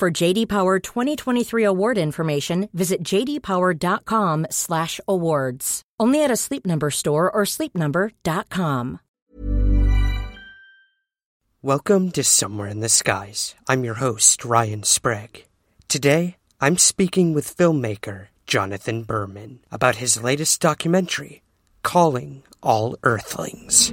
For 0.00 0.10
JD 0.10 0.48
Power 0.48 0.78
2023 0.78 1.62
award 1.62 1.98
information, 1.98 2.70
visit 2.72 3.04
jdpower.com/awards. 3.04 5.82
Only 6.00 6.24
at 6.24 6.30
a 6.30 6.36
Sleep 6.36 6.64
Number 6.64 6.90
store 6.90 7.30
or 7.30 7.42
sleepnumber.com. 7.44 9.00
Welcome 11.60 12.10
to 12.12 12.24
Somewhere 12.24 12.68
in 12.68 12.80
the 12.80 12.88
Skies. 12.88 13.54
I'm 13.68 13.84
your 13.84 13.96
host, 13.96 14.42
Ryan 14.42 14.84
Sprague. 14.84 15.44
Today, 15.88 16.38
I'm 16.62 16.78
speaking 16.78 17.34
with 17.34 17.54
filmmaker 17.54 18.28
Jonathan 18.46 19.02
Berman 19.02 19.60
about 19.70 19.96
his 19.96 20.22
latest 20.22 20.62
documentary, 20.62 21.42
Calling 21.82 22.42
All 22.62 22.96
Earthlings. 23.02 23.92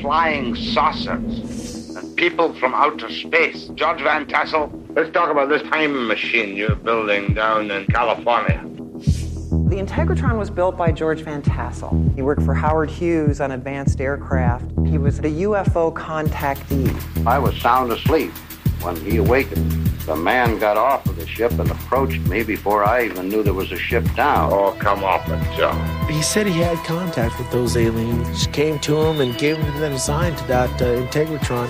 Flying 0.00 0.54
saucers 0.54 1.71
and 1.96 2.16
people 2.16 2.54
from 2.54 2.74
outer 2.74 3.10
space. 3.10 3.68
George 3.74 4.00
Van 4.02 4.26
Tassel, 4.26 4.72
let's 4.90 5.10
talk 5.12 5.30
about 5.30 5.48
this 5.48 5.62
time 5.62 6.06
machine 6.06 6.56
you're 6.56 6.76
building 6.76 7.34
down 7.34 7.70
in 7.70 7.86
California. 7.86 8.60
The 9.72 9.78
Integratron 9.78 10.38
was 10.38 10.50
built 10.50 10.76
by 10.76 10.92
George 10.92 11.22
Van 11.22 11.40
Tassel. 11.40 12.12
He 12.14 12.22
worked 12.22 12.42
for 12.42 12.54
Howard 12.54 12.90
Hughes 12.90 13.40
on 13.40 13.52
advanced 13.52 14.00
aircraft. 14.00 14.66
He 14.86 14.98
was 14.98 15.18
a 15.20 15.22
UFO 15.22 15.92
contactee. 15.94 17.26
I 17.26 17.38
was 17.38 17.56
sound 17.60 17.90
asleep 17.90 18.32
when 18.82 18.96
he 18.96 19.16
awakened. 19.16 19.70
The 20.06 20.16
man 20.16 20.58
got 20.58 20.76
off 20.76 21.06
of 21.06 21.14
the 21.16 21.26
ship 21.26 21.52
and 21.52 21.70
approached 21.70 22.20
me 22.22 22.42
before 22.42 22.84
I 22.84 23.04
even 23.04 23.28
knew 23.28 23.42
there 23.42 23.54
was 23.54 23.70
a 23.70 23.76
ship 23.76 24.04
down. 24.16 24.52
Oh, 24.52 24.72
come 24.72 25.04
off 25.04 25.28
it, 25.28 25.56
Joe. 25.56 25.72
He 26.08 26.22
said 26.22 26.46
he 26.46 26.58
had 26.58 26.76
contact 26.78 27.38
with 27.38 27.50
those 27.52 27.76
aliens, 27.76 28.48
came 28.48 28.80
to 28.80 29.00
him 29.00 29.20
and 29.20 29.38
gave 29.38 29.56
him 29.58 29.80
the 29.80 29.88
design 29.88 30.34
to 30.34 30.46
that 30.48 30.82
uh, 30.82 31.06
Integratron. 31.06 31.68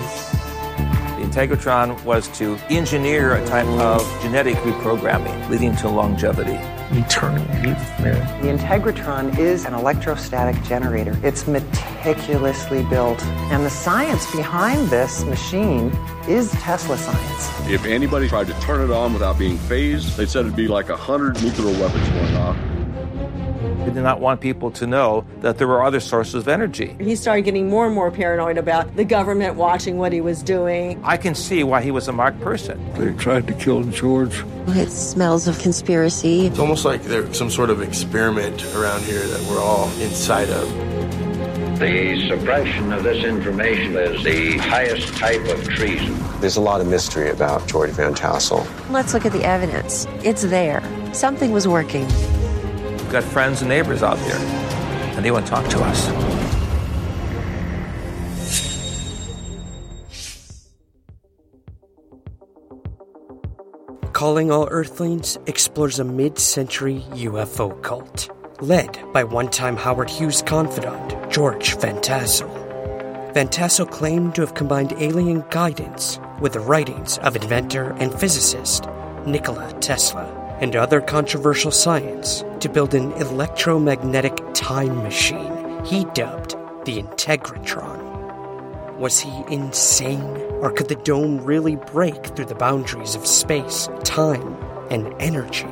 The 1.17 1.27
Integratron 1.27 2.03
was 2.03 2.27
to 2.39 2.55
engineer 2.69 3.35
a 3.35 3.45
type 3.45 3.67
of 3.67 4.01
genetic 4.23 4.55
reprogramming 4.57 5.49
leading 5.49 5.75
to 5.77 5.89
longevity. 5.89 6.59
Eternal 6.95 7.43
youth, 7.65 7.99
man. 7.99 8.41
The 8.43 8.49
Integratron 8.49 9.37
is 9.39 9.65
an 9.65 9.73
electrostatic 9.73 10.61
generator. 10.63 11.17
It's 11.23 11.47
meticulously 11.47 12.83
built. 12.83 13.23
And 13.51 13.65
the 13.65 13.69
science 13.69 14.31
behind 14.35 14.89
this 14.89 15.23
machine 15.25 15.87
is 16.27 16.51
Tesla 16.51 16.97
science. 16.97 17.69
If 17.69 17.85
anybody 17.85 18.29
tried 18.29 18.47
to 18.47 18.59
turn 18.61 18.81
it 18.81 18.93
on 18.93 19.11
without 19.11 19.39
being 19.39 19.57
phased, 19.57 20.17
they 20.17 20.27
said 20.27 20.45
it'd 20.45 20.55
be 20.55 20.67
like 20.67 20.89
a 20.89 20.97
hundred 20.97 21.41
nuclear 21.41 21.77
weapons 21.79 22.07
going 22.09 22.35
off. 22.35 22.57
He 23.85 23.91
did 23.91 24.03
not 24.03 24.19
want 24.19 24.39
people 24.41 24.71
to 24.71 24.87
know 24.87 25.25
that 25.41 25.57
there 25.57 25.67
were 25.67 25.83
other 25.83 25.99
sources 25.99 26.35
of 26.35 26.47
energy. 26.47 26.95
He 26.99 27.15
started 27.15 27.43
getting 27.43 27.69
more 27.69 27.85
and 27.85 27.93
more 27.93 28.11
paranoid 28.11 28.57
about 28.57 28.95
the 28.95 29.03
government 29.05 29.55
watching 29.55 29.97
what 29.97 30.13
he 30.13 30.21
was 30.21 30.41
doing. 30.41 31.01
I 31.03 31.17
can 31.17 31.35
see 31.35 31.63
why 31.63 31.81
he 31.81 31.91
was 31.91 32.07
a 32.07 32.13
marked 32.13 32.39
person. 32.41 32.79
They 32.93 33.13
tried 33.13 33.47
to 33.47 33.53
kill 33.53 33.83
George. 33.83 34.43
It 34.67 34.89
smells 34.89 35.47
of 35.47 35.59
conspiracy. 35.59 36.47
It's 36.47 36.59
almost 36.59 36.85
like 36.85 37.03
there's 37.03 37.37
some 37.37 37.49
sort 37.49 37.69
of 37.69 37.81
experiment 37.81 38.63
around 38.75 39.01
here 39.03 39.25
that 39.25 39.41
we're 39.49 39.59
all 39.61 39.89
inside 39.99 40.49
of. 40.49 40.69
The 41.79 42.27
suppression 42.29 42.93
of 42.93 43.03
this 43.03 43.25
information 43.25 43.97
is 43.97 44.23
the 44.23 44.57
highest 44.59 45.09
type 45.17 45.45
of 45.49 45.67
treason. 45.67 46.17
There's 46.39 46.55
a 46.55 46.61
lot 46.61 46.79
of 46.79 46.87
mystery 46.87 47.29
about 47.29 47.67
George 47.67 47.89
Van 47.91 48.13
Tassel. 48.13 48.65
Let's 48.89 49.13
look 49.13 49.25
at 49.25 49.33
the 49.33 49.43
evidence. 49.43 50.07
It's 50.23 50.43
there. 50.43 50.81
Something 51.13 51.51
was 51.51 51.67
working. 51.67 52.07
Got 53.13 53.23
friends 53.25 53.61
and 53.61 53.69
neighbors 53.69 54.01
out 54.01 54.17
there, 54.17 54.39
and 55.15 55.23
they 55.23 55.29
want 55.29 55.45
to 55.45 55.51
talk 55.51 55.67
to 55.69 55.79
us. 55.83 56.07
Calling 64.13 64.49
All 64.49 64.67
Earthlings 64.71 65.37
explores 65.45 65.99
a 65.99 66.03
mid 66.03 66.39
century 66.39 67.05
UFO 67.11 67.79
cult, 67.83 68.31
led 68.61 68.99
by 69.13 69.23
one 69.23 69.51
time 69.51 69.77
Howard 69.77 70.09
Hughes 70.09 70.41
confidant 70.41 71.31
George. 71.31 71.77
Van 71.77 72.01
Tassel 72.01 73.85
claimed 73.91 74.33
to 74.33 74.41
have 74.41 74.55
combined 74.55 74.93
alien 74.93 75.45
guidance 75.51 76.19
with 76.41 76.53
the 76.53 76.59
writings 76.59 77.19
of 77.19 77.35
inventor 77.35 77.91
and 77.99 78.11
physicist 78.19 78.85
Nikola 79.27 79.71
Tesla 79.81 80.42
and 80.63 80.77
other 80.77 81.01
controversial 81.01 81.71
science 81.71 82.41
to 82.61 82.69
build 82.69 82.93
an 82.93 83.11
electromagnetic 83.13 84.39
time 84.53 85.03
machine 85.03 85.83
he 85.83 86.05
dubbed 86.13 86.51
the 86.85 87.03
Integratron. 87.03 88.97
Was 88.97 89.19
he 89.19 89.43
insane, 89.49 90.37
or 90.61 90.71
could 90.71 90.87
the 90.87 90.95
dome 90.95 91.43
really 91.43 91.75
break 91.75 92.27
through 92.27 92.45
the 92.45 92.55
boundaries 92.55 93.13
of 93.13 93.27
space, 93.27 93.89
time, 94.05 94.55
and 94.89 95.13
energy? 95.19 95.67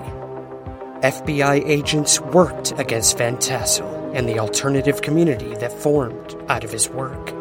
FBI 1.03 1.65
agents 1.65 2.19
worked 2.19 2.77
against 2.77 3.17
Van 3.17 3.37
Tassel 3.37 4.11
and 4.13 4.27
the 4.27 4.39
alternative 4.39 5.01
community 5.01 5.55
that 5.55 5.71
formed 5.71 6.35
out 6.49 6.65
of 6.65 6.71
his 6.73 6.89
work. 6.89 7.33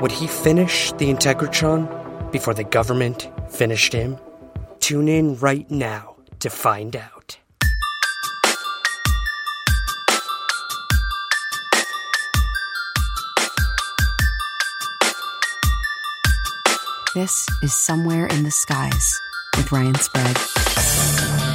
Would 0.00 0.10
he 0.10 0.26
finish 0.26 0.90
the 0.92 1.12
Integratron 1.12 2.32
before 2.32 2.54
the 2.54 2.64
government 2.64 3.30
finished 3.50 3.92
him? 3.92 4.18
Tune 4.80 5.08
in 5.08 5.36
right 5.36 5.70
now 5.70 6.13
to 6.44 6.50
find 6.50 6.94
out. 6.94 7.38
This 17.14 17.48
is 17.62 17.72
Somewhere 17.72 18.26
in 18.26 18.42
the 18.42 18.50
Skies 18.50 19.18
with 19.56 19.72
Ryan 19.72 19.94
Sprague. 19.94 21.53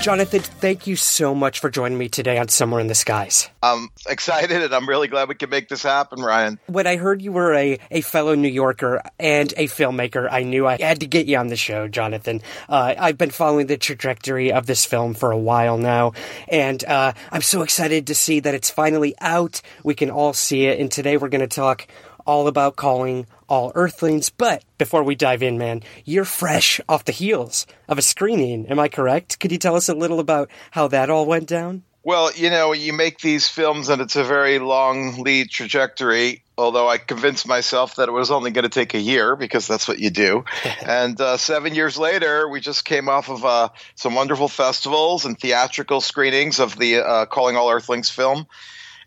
Jonathan, 0.00 0.40
thank 0.40 0.86
you 0.86 0.96
so 0.96 1.34
much 1.34 1.60
for 1.60 1.68
joining 1.68 1.98
me 1.98 2.08
today 2.08 2.38
on 2.38 2.48
Somewhere 2.48 2.80
in 2.80 2.86
the 2.86 2.94
Skies. 2.94 3.50
I'm 3.62 3.90
excited 4.08 4.62
and 4.62 4.74
I'm 4.74 4.88
really 4.88 5.08
glad 5.08 5.28
we 5.28 5.34
can 5.34 5.50
make 5.50 5.68
this 5.68 5.82
happen, 5.82 6.22
Ryan. 6.22 6.58
When 6.68 6.86
I 6.86 6.96
heard 6.96 7.20
you 7.20 7.32
were 7.32 7.52
a, 7.52 7.78
a 7.90 8.00
fellow 8.00 8.34
New 8.34 8.48
Yorker 8.48 9.02
and 9.18 9.52
a 9.58 9.66
filmmaker, 9.66 10.26
I 10.30 10.42
knew 10.42 10.66
I 10.66 10.80
had 10.80 11.00
to 11.00 11.06
get 11.06 11.26
you 11.26 11.36
on 11.36 11.48
the 11.48 11.56
show, 11.56 11.86
Jonathan. 11.86 12.40
Uh, 12.66 12.94
I've 12.98 13.18
been 13.18 13.28
following 13.28 13.66
the 13.66 13.76
trajectory 13.76 14.52
of 14.52 14.64
this 14.64 14.86
film 14.86 15.12
for 15.12 15.32
a 15.32 15.38
while 15.38 15.76
now, 15.76 16.14
and 16.48 16.82
uh, 16.84 17.12
I'm 17.30 17.42
so 17.42 17.60
excited 17.60 18.06
to 18.06 18.14
see 18.14 18.40
that 18.40 18.54
it's 18.54 18.70
finally 18.70 19.14
out. 19.20 19.60
We 19.84 19.94
can 19.94 20.10
all 20.10 20.32
see 20.32 20.64
it, 20.64 20.80
and 20.80 20.90
today 20.90 21.18
we're 21.18 21.28
going 21.28 21.46
to 21.46 21.46
talk 21.46 21.86
all 22.26 22.46
about 22.46 22.76
calling 22.76 23.26
all 23.50 23.72
Earthlings. 23.74 24.30
But 24.30 24.64
before 24.78 25.02
we 25.02 25.14
dive 25.14 25.42
in, 25.42 25.58
man, 25.58 25.82
you're 26.06 26.24
fresh 26.24 26.80
off 26.88 27.04
the 27.04 27.12
heels 27.12 27.66
of 27.88 27.98
a 27.98 28.02
screening. 28.02 28.66
Am 28.68 28.78
I 28.78 28.88
correct? 28.88 29.38
Could 29.40 29.52
you 29.52 29.58
tell 29.58 29.76
us 29.76 29.90
a 29.90 29.94
little 29.94 30.20
about 30.20 30.48
how 30.70 30.88
that 30.88 31.10
all 31.10 31.26
went 31.26 31.46
down? 31.46 31.82
Well, 32.02 32.32
you 32.32 32.48
know, 32.48 32.72
you 32.72 32.94
make 32.94 33.18
these 33.18 33.46
films 33.48 33.90
and 33.90 34.00
it's 34.00 34.16
a 34.16 34.24
very 34.24 34.58
long 34.58 35.22
lead 35.22 35.50
trajectory. 35.50 36.42
Although 36.56 36.88
I 36.88 36.98
convinced 36.98 37.46
myself 37.46 37.96
that 37.96 38.08
it 38.08 38.12
was 38.12 38.30
only 38.30 38.50
going 38.50 38.64
to 38.64 38.70
take 38.70 38.94
a 38.94 39.00
year 39.00 39.36
because 39.36 39.66
that's 39.66 39.86
what 39.86 39.98
you 39.98 40.10
do. 40.10 40.44
and 40.86 41.20
uh, 41.20 41.36
seven 41.36 41.74
years 41.74 41.98
later, 41.98 42.48
we 42.48 42.60
just 42.60 42.84
came 42.84 43.08
off 43.08 43.28
of 43.28 43.44
uh, 43.44 43.68
some 43.96 44.14
wonderful 44.14 44.48
festivals 44.48 45.24
and 45.24 45.38
theatrical 45.38 46.00
screenings 46.00 46.58
of 46.58 46.78
the 46.78 46.98
uh, 46.98 47.26
Calling 47.26 47.56
All 47.56 47.70
Earthlings 47.70 48.08
film 48.10 48.46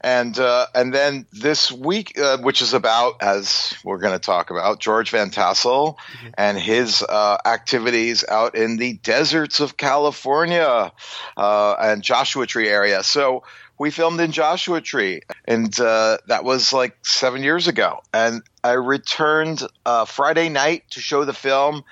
and 0.04 0.38
uh, 0.38 0.68
and 0.76 0.94
then 0.94 1.26
this 1.32 1.72
week, 1.72 2.20
uh, 2.20 2.38
which 2.40 2.62
is 2.62 2.74
about, 2.74 3.24
as 3.24 3.74
we're 3.86 4.00
going 4.00 4.14
to 4.14 4.20
talk 4.20 4.50
about, 4.50 4.80
George 4.80 5.10
Van 5.12 5.30
Tassel 5.30 5.98
mm-hmm. 5.98 6.30
and 6.38 6.60
his 6.60 7.02
uh, 7.02 7.38
activities 7.46 8.26
out 8.28 8.56
in 8.56 8.76
the 8.78 8.94
deserts 9.02 9.62
of 9.62 9.78
California 9.78 10.92
uh, 11.38 11.76
and 11.80 12.04
Joshua 12.04 12.46
Tree 12.46 12.68
area. 12.68 13.02
So 13.04 13.44
we 13.80 13.92
filmed 13.92 14.20
in 14.20 14.32
Joshua 14.32 14.82
Tree, 14.82 15.22
and 15.46 15.78
uh, 15.80 16.18
that 16.28 16.44
was 16.44 16.74
like 16.74 16.98
seven 17.06 17.42
years 17.42 17.68
ago. 17.70 18.02
And 18.14 18.44
I 18.64 18.74
returned 18.74 19.64
uh, 19.86 20.06
Friday 20.06 20.50
night 20.50 20.84
to 20.92 21.00
show 21.00 21.24
the 21.24 21.34
film. 21.34 21.84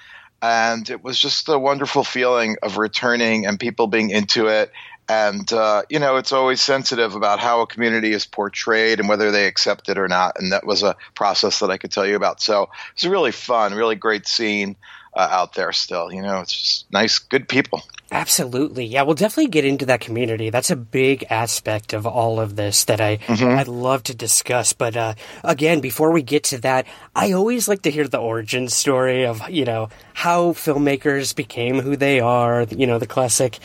and 0.42 0.90
it 0.90 1.04
was 1.04 1.19
just 1.19 1.48
a 1.50 1.60
wonderful 1.60 2.04
feeling 2.04 2.58
of 2.63 2.78
returning 2.78 3.46
and 3.46 3.60
people 3.60 3.88
being 3.88 4.10
into 4.10 4.48
it. 4.48 4.72
And 5.12 5.52
uh, 5.52 5.81
you 5.90 6.00
know, 6.00 6.16
it's 6.16 6.31
always 6.31 6.62
sensitive 6.62 7.16
about 7.16 7.40
how 7.40 7.60
a 7.60 7.68
community 7.68 8.13
is 8.13 8.25
portrayed 8.25 9.02
and 9.02 9.10
whether 9.10 9.30
they 9.30 9.46
accept 9.46 9.90
it 9.90 9.98
or 9.98 10.08
not. 10.08 10.40
And 10.40 10.54
that 10.54 10.66
was 10.66 10.84
a 10.84 10.96
process 11.16 11.60
that 11.60 11.69
I 11.69 11.78
could 11.78 11.92
tell 11.92 12.08
you 12.08 12.16
about. 12.16 12.42
So 12.42 12.69
it's 12.94 13.04
a 13.04 13.10
really 13.10 13.34
fun, 13.34 13.74
really 13.74 13.98
great 13.98 14.25
scene 14.25 14.78
uh, 15.13 15.28
out 15.31 15.54
there. 15.54 15.72
Still, 15.72 16.12
you 16.12 16.22
know, 16.22 16.40
it's 16.40 16.54
just 16.54 16.92
nice, 16.92 17.19
good 17.19 17.48
people. 17.48 17.84
Absolutely. 18.13 18.86
Yeah, 18.86 19.04
we'll 19.04 19.16
definitely 19.16 19.52
get 19.52 19.63
into 19.63 19.86
that 19.86 20.02
community. 20.02 20.50
That's 20.50 20.69
a 20.69 20.75
big 20.75 21.25
aspect 21.30 21.94
of 21.94 22.06
all 22.06 22.42
of 22.42 22.58
this 22.58 22.84
that 22.86 23.00
I 23.00 23.18
mm-hmm. 23.18 23.58
I'd 23.58 23.69
love 23.69 24.04
to 24.04 24.13
discuss. 24.13 24.74
But 24.74 24.98
uh, 24.98 25.13
again, 25.46 25.80
before 25.80 26.12
we 26.12 26.22
get 26.22 26.44
to 26.46 26.58
that, 26.60 26.88
I 27.16 27.31
always 27.31 27.69
like 27.69 27.84
to 27.84 27.92
hear 27.92 28.08
the 28.08 28.18
origin 28.18 28.68
story 28.68 29.25
of 29.25 29.50
you 29.50 29.63
know 29.63 29.88
how 30.13 30.52
filmmakers 30.52 31.34
became 31.34 31.80
who 31.80 31.96
they 31.96 32.19
are. 32.19 32.63
You 32.63 32.86
know, 32.86 33.00
the 33.00 33.08
classic 33.08 33.60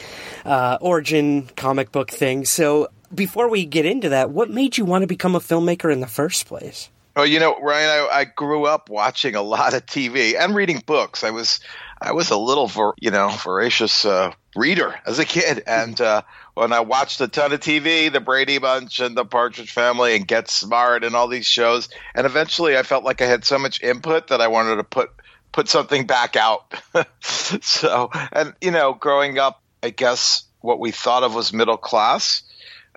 uh, 0.44 0.78
origin 0.81 1.48
comic 1.56 1.90
book 1.90 2.12
thing. 2.12 2.44
So 2.44 2.88
before 3.12 3.48
we 3.48 3.64
get 3.64 3.84
into 3.84 4.10
that, 4.10 4.31
what 4.31 4.48
made 4.48 4.78
you 4.78 4.84
want 4.84 5.02
to 5.02 5.08
become 5.08 5.34
a 5.34 5.40
filmmaker 5.40 5.93
in 5.93 6.00
the 6.00 6.06
first 6.06 6.46
place? 6.46 6.88
Oh, 7.18 7.22
you 7.22 7.40
know, 7.40 7.58
Ryan, 7.58 7.88
I, 7.88 8.08
I 8.12 8.24
grew 8.24 8.66
up 8.66 8.90
watching 8.90 9.36
a 9.36 9.42
lot 9.42 9.72
of 9.72 9.86
TV 9.86 10.38
and 10.38 10.54
reading 10.54 10.82
books. 10.84 11.24
I 11.24 11.30
was 11.30 11.60
I 11.98 12.12
was 12.12 12.28
a 12.28 12.36
little, 12.36 12.66
vor, 12.66 12.94
you 13.00 13.10
know, 13.10 13.30
voracious 13.42 14.04
uh, 14.04 14.34
reader 14.54 14.94
as 15.06 15.18
a 15.18 15.24
kid, 15.24 15.62
and 15.66 15.98
uh, 15.98 16.20
when 16.52 16.74
I 16.74 16.80
watched 16.80 17.22
a 17.22 17.28
ton 17.28 17.54
of 17.54 17.60
TV, 17.60 18.12
The 18.12 18.20
Brady 18.20 18.58
Bunch 18.58 19.00
and 19.00 19.16
The 19.16 19.24
Partridge 19.24 19.72
Family 19.72 20.14
and 20.14 20.28
Get 20.28 20.50
Smart 20.50 21.04
and 21.04 21.16
all 21.16 21.26
these 21.26 21.46
shows, 21.46 21.88
and 22.14 22.26
eventually 22.26 22.76
I 22.76 22.82
felt 22.82 23.02
like 23.02 23.22
I 23.22 23.26
had 23.26 23.46
so 23.46 23.58
much 23.58 23.82
input 23.82 24.28
that 24.28 24.42
I 24.42 24.48
wanted 24.48 24.76
to 24.76 24.84
put 24.84 25.10
put 25.52 25.70
something 25.70 26.06
back 26.06 26.36
out. 26.36 26.74
so, 27.22 28.10
and 28.30 28.52
you 28.60 28.72
know, 28.72 28.92
growing 28.92 29.38
up, 29.38 29.62
I 29.82 29.88
guess 29.88 30.44
what 30.60 30.78
we 30.78 30.90
thought 30.90 31.22
of 31.22 31.34
was 31.34 31.54
middle 31.54 31.78
class. 31.78 32.42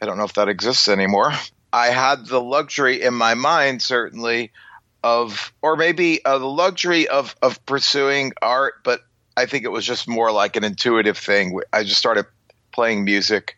I 0.01 0.05
don't 0.05 0.17
know 0.17 0.25
if 0.25 0.33
that 0.33 0.49
exists 0.49 0.89
anymore. 0.89 1.31
I 1.71 1.87
had 1.87 2.25
the 2.25 2.41
luxury 2.41 3.01
in 3.01 3.13
my 3.13 3.33
mind, 3.33 3.81
certainly, 3.81 4.51
of, 5.03 5.53
or 5.61 5.75
maybe 5.75 6.23
uh, 6.25 6.37
the 6.37 6.45
luxury 6.45 7.07
of 7.07 7.35
of 7.41 7.63
pursuing 7.65 8.33
art, 8.41 8.75
but 8.83 9.01
I 9.37 9.45
think 9.45 9.63
it 9.63 9.69
was 9.69 9.85
just 9.85 10.07
more 10.07 10.31
like 10.31 10.55
an 10.55 10.63
intuitive 10.63 11.17
thing. 11.17 11.59
I 11.71 11.83
just 11.83 11.99
started 11.99 12.25
playing 12.71 13.05
music 13.05 13.57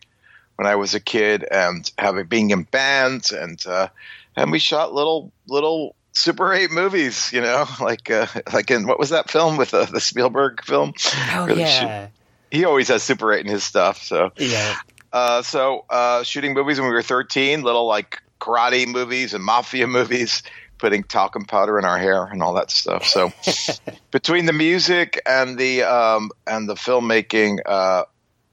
when 0.56 0.66
I 0.66 0.76
was 0.76 0.94
a 0.94 1.00
kid 1.00 1.44
and 1.50 1.90
having 1.98 2.26
being 2.26 2.50
in 2.50 2.62
bands 2.64 3.32
and 3.32 3.64
uh, 3.66 3.88
and 4.36 4.52
we 4.52 4.58
shot 4.58 4.94
little 4.94 5.32
little 5.48 5.96
Super 6.14 6.52
8 6.52 6.70
movies, 6.70 7.32
you 7.32 7.40
know, 7.40 7.66
like 7.80 8.10
uh, 8.10 8.26
like 8.52 8.70
in 8.70 8.86
what 8.86 8.98
was 8.98 9.10
that 9.10 9.30
film 9.30 9.56
with 9.56 9.74
uh, 9.74 9.86
the 9.86 10.00
Spielberg 10.00 10.62
film? 10.64 10.92
Oh 11.32 11.48
yeah. 11.48 12.08
He 12.50 12.66
always 12.66 12.88
has 12.88 13.02
Super 13.02 13.32
8 13.32 13.46
in 13.46 13.50
his 13.50 13.64
stuff, 13.64 14.02
so 14.02 14.30
yeah. 14.36 14.76
Uh, 15.12 15.42
so 15.42 15.84
uh, 15.90 16.22
shooting 16.22 16.54
movies 16.54 16.78
when 16.78 16.88
we 16.88 16.94
were 16.94 17.02
13, 17.02 17.62
little 17.62 17.86
like 17.86 18.20
karate 18.40 18.86
movies 18.86 19.34
and 19.34 19.44
mafia 19.44 19.86
movies, 19.98 20.42
putting 20.78 21.04
talcum 21.04 21.44
powder 21.44 21.78
in 21.78 21.84
our 21.84 21.98
hair 21.98 22.24
and 22.24 22.42
all 22.42 22.54
that 22.54 22.70
stuff. 22.70 23.04
So 23.04 23.32
between 24.10 24.46
the 24.46 24.52
music 24.52 25.20
and 25.26 25.58
the 25.58 25.82
um, 25.82 26.30
and 26.46 26.68
the 26.68 26.74
filmmaking, 26.74 27.60
uh, 27.64 28.04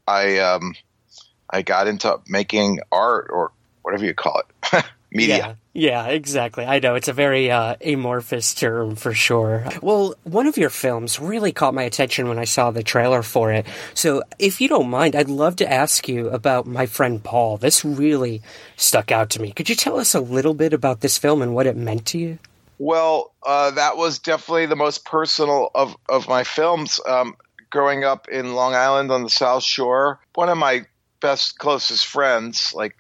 I 0.08 0.38
um, 0.40 0.76
I 1.50 1.62
got 1.62 1.88
into 1.88 2.20
making 2.28 2.80
art 2.92 3.30
or 3.32 3.52
whatever 3.82 4.06
you 4.06 4.14
call 4.14 4.42
it. 4.42 4.86
media. 5.12 5.58
Yeah, 5.74 6.06
yeah, 6.06 6.08
exactly. 6.08 6.66
I 6.66 6.80
know 6.80 6.96
it's 6.96 7.08
a 7.08 7.14
very 7.14 7.52
uh, 7.52 7.76
amorphous 7.84 8.54
term 8.54 8.96
for 8.96 9.14
sure. 9.14 9.66
Well, 9.82 10.16
one 10.24 10.48
of 10.48 10.58
your 10.58 10.70
films 10.70 11.20
really 11.20 11.52
caught 11.52 11.74
my 11.74 11.84
attention 11.84 12.28
when 12.28 12.40
I 12.40 12.44
saw 12.44 12.72
the 12.72 12.84
trailer 12.84 13.24
for 13.24 13.52
it. 13.52 13.66
So, 13.94 14.24
if 14.38 14.62
you 14.62 14.68
don't 14.68 14.90
mind, 14.90 15.16
I'd 15.16 15.30
love 15.30 15.58
to 15.58 15.72
ask 15.72 16.08
you 16.08 16.30
about 16.30 16.68
my 16.68 16.86
friend 16.86 17.24
Paul. 17.24 17.58
This 17.58 17.84
really 17.86 18.42
stuck 18.76 19.12
out 19.12 19.30
to 19.32 19.42
me. 19.42 19.52
Could 19.52 19.70
you 19.70 19.76
tell 19.76 20.00
us 20.00 20.16
a 20.16 20.20
little 20.20 20.54
bit 20.54 20.74
about 20.74 21.02
this 21.02 21.18
film 21.18 21.42
and 21.42 21.56
what 21.56 21.68
it 21.68 21.76
meant 21.76 22.06
to 22.08 22.18
you? 22.18 22.40
Well, 22.78 23.34
uh, 23.46 23.72
that 23.72 23.98
was 23.98 24.20
definitely 24.20 24.68
the 24.68 24.76
most 24.76 25.06
personal 25.06 25.70
of 25.76 25.96
of 26.08 26.28
my 26.28 26.44
films. 26.44 27.00
Um, 27.06 27.36
growing 27.70 28.04
up 28.04 28.28
in 28.30 28.54
Long 28.54 28.74
Island 28.74 29.12
on 29.12 29.24
the 29.24 29.30
South 29.30 29.64
Shore, 29.64 30.20
one 30.34 30.50
of 30.50 30.58
my 30.58 30.86
best 31.20 31.58
closest 31.58 32.06
friends, 32.06 32.74
like 32.74 32.96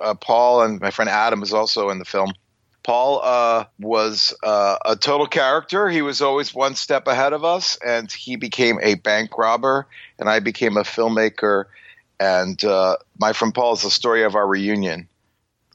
uh, 0.00 0.14
Paul 0.14 0.62
and 0.62 0.80
my 0.80 0.90
friend 0.90 1.08
Adam 1.08 1.42
is 1.42 1.52
also 1.52 1.90
in 1.90 1.98
the 1.98 2.04
film. 2.04 2.32
Paul 2.82 3.20
uh, 3.22 3.66
was 3.78 4.34
uh, 4.42 4.78
a 4.84 4.96
total 4.96 5.26
character. 5.26 5.90
He 5.90 6.00
was 6.00 6.22
always 6.22 6.54
one 6.54 6.74
step 6.74 7.06
ahead 7.06 7.34
of 7.34 7.44
us, 7.44 7.76
and 7.84 8.10
he 8.10 8.36
became 8.36 8.78
a 8.82 8.94
bank 8.94 9.36
robber, 9.36 9.86
and 10.18 10.28
I 10.28 10.40
became 10.40 10.78
a 10.78 10.84
filmmaker. 10.84 11.66
And 12.18 12.62
uh, 12.64 12.96
my 13.18 13.34
friend 13.34 13.54
Paul 13.54 13.74
is 13.74 13.82
the 13.82 13.90
story 13.90 14.24
of 14.24 14.36
our 14.36 14.46
reunion. 14.46 15.06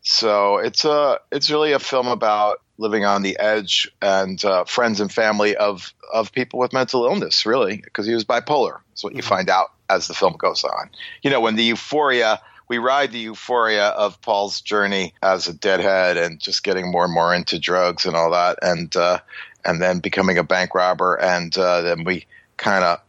So 0.02 0.58
it's 0.58 0.86
a 0.86 1.20
it's 1.32 1.52
really 1.52 1.74
a 1.74 1.80
film 1.80 2.08
about 2.08 2.62
living 2.78 3.06
on 3.06 3.22
the 3.22 3.38
edge 3.38 3.90
and 4.02 4.44
uh, 4.44 4.66
friends 4.66 5.00
and 5.00 5.12
family 5.12 5.56
of 5.56 5.94
of 6.12 6.32
people 6.32 6.60
with 6.60 6.74
mental 6.74 7.06
illness. 7.06 7.46
Really, 7.46 7.78
because 7.78 8.08
he 8.08 8.16
was 8.16 8.26
bipolar. 8.26 8.80
That's 8.90 9.04
what 9.04 9.12
mm-hmm. 9.12 9.18
you 9.18 9.24
find 9.24 9.50
out 9.50 9.72
as 9.88 10.08
the 10.08 10.14
film 10.14 10.34
goes 10.38 10.64
on. 10.64 10.90
You 11.22 11.30
know, 11.30 11.42
when 11.42 11.56
the 11.56 11.64
euphoria 11.64 12.42
we 12.68 12.78
ride 12.78 13.12
the 13.12 13.20
euphoria 13.20 13.88
of 13.88 14.22
Paul's 14.22 14.62
journey 14.62 15.14
as 15.22 15.48
a 15.48 15.54
deadhead 15.54 16.18
and 16.18 16.40
just 16.40 16.64
getting 16.64 16.92
more 16.92 17.06
and 17.06 17.14
more 17.14 17.34
into 17.34 17.60
drugs 17.60 18.06
and 18.06 18.16
all 18.16 18.32
that, 18.32 18.60
and 18.62 18.96
uh, 18.96 19.20
and 19.66 19.82
then 19.82 20.00
becoming 20.00 20.38
a 20.38 20.44
bank 20.44 20.76
robber, 20.76 21.16
and 21.16 21.58
uh, 21.58 21.82
then 21.82 22.04
we 22.04 22.26
kind 22.58 22.84
of 22.84 23.00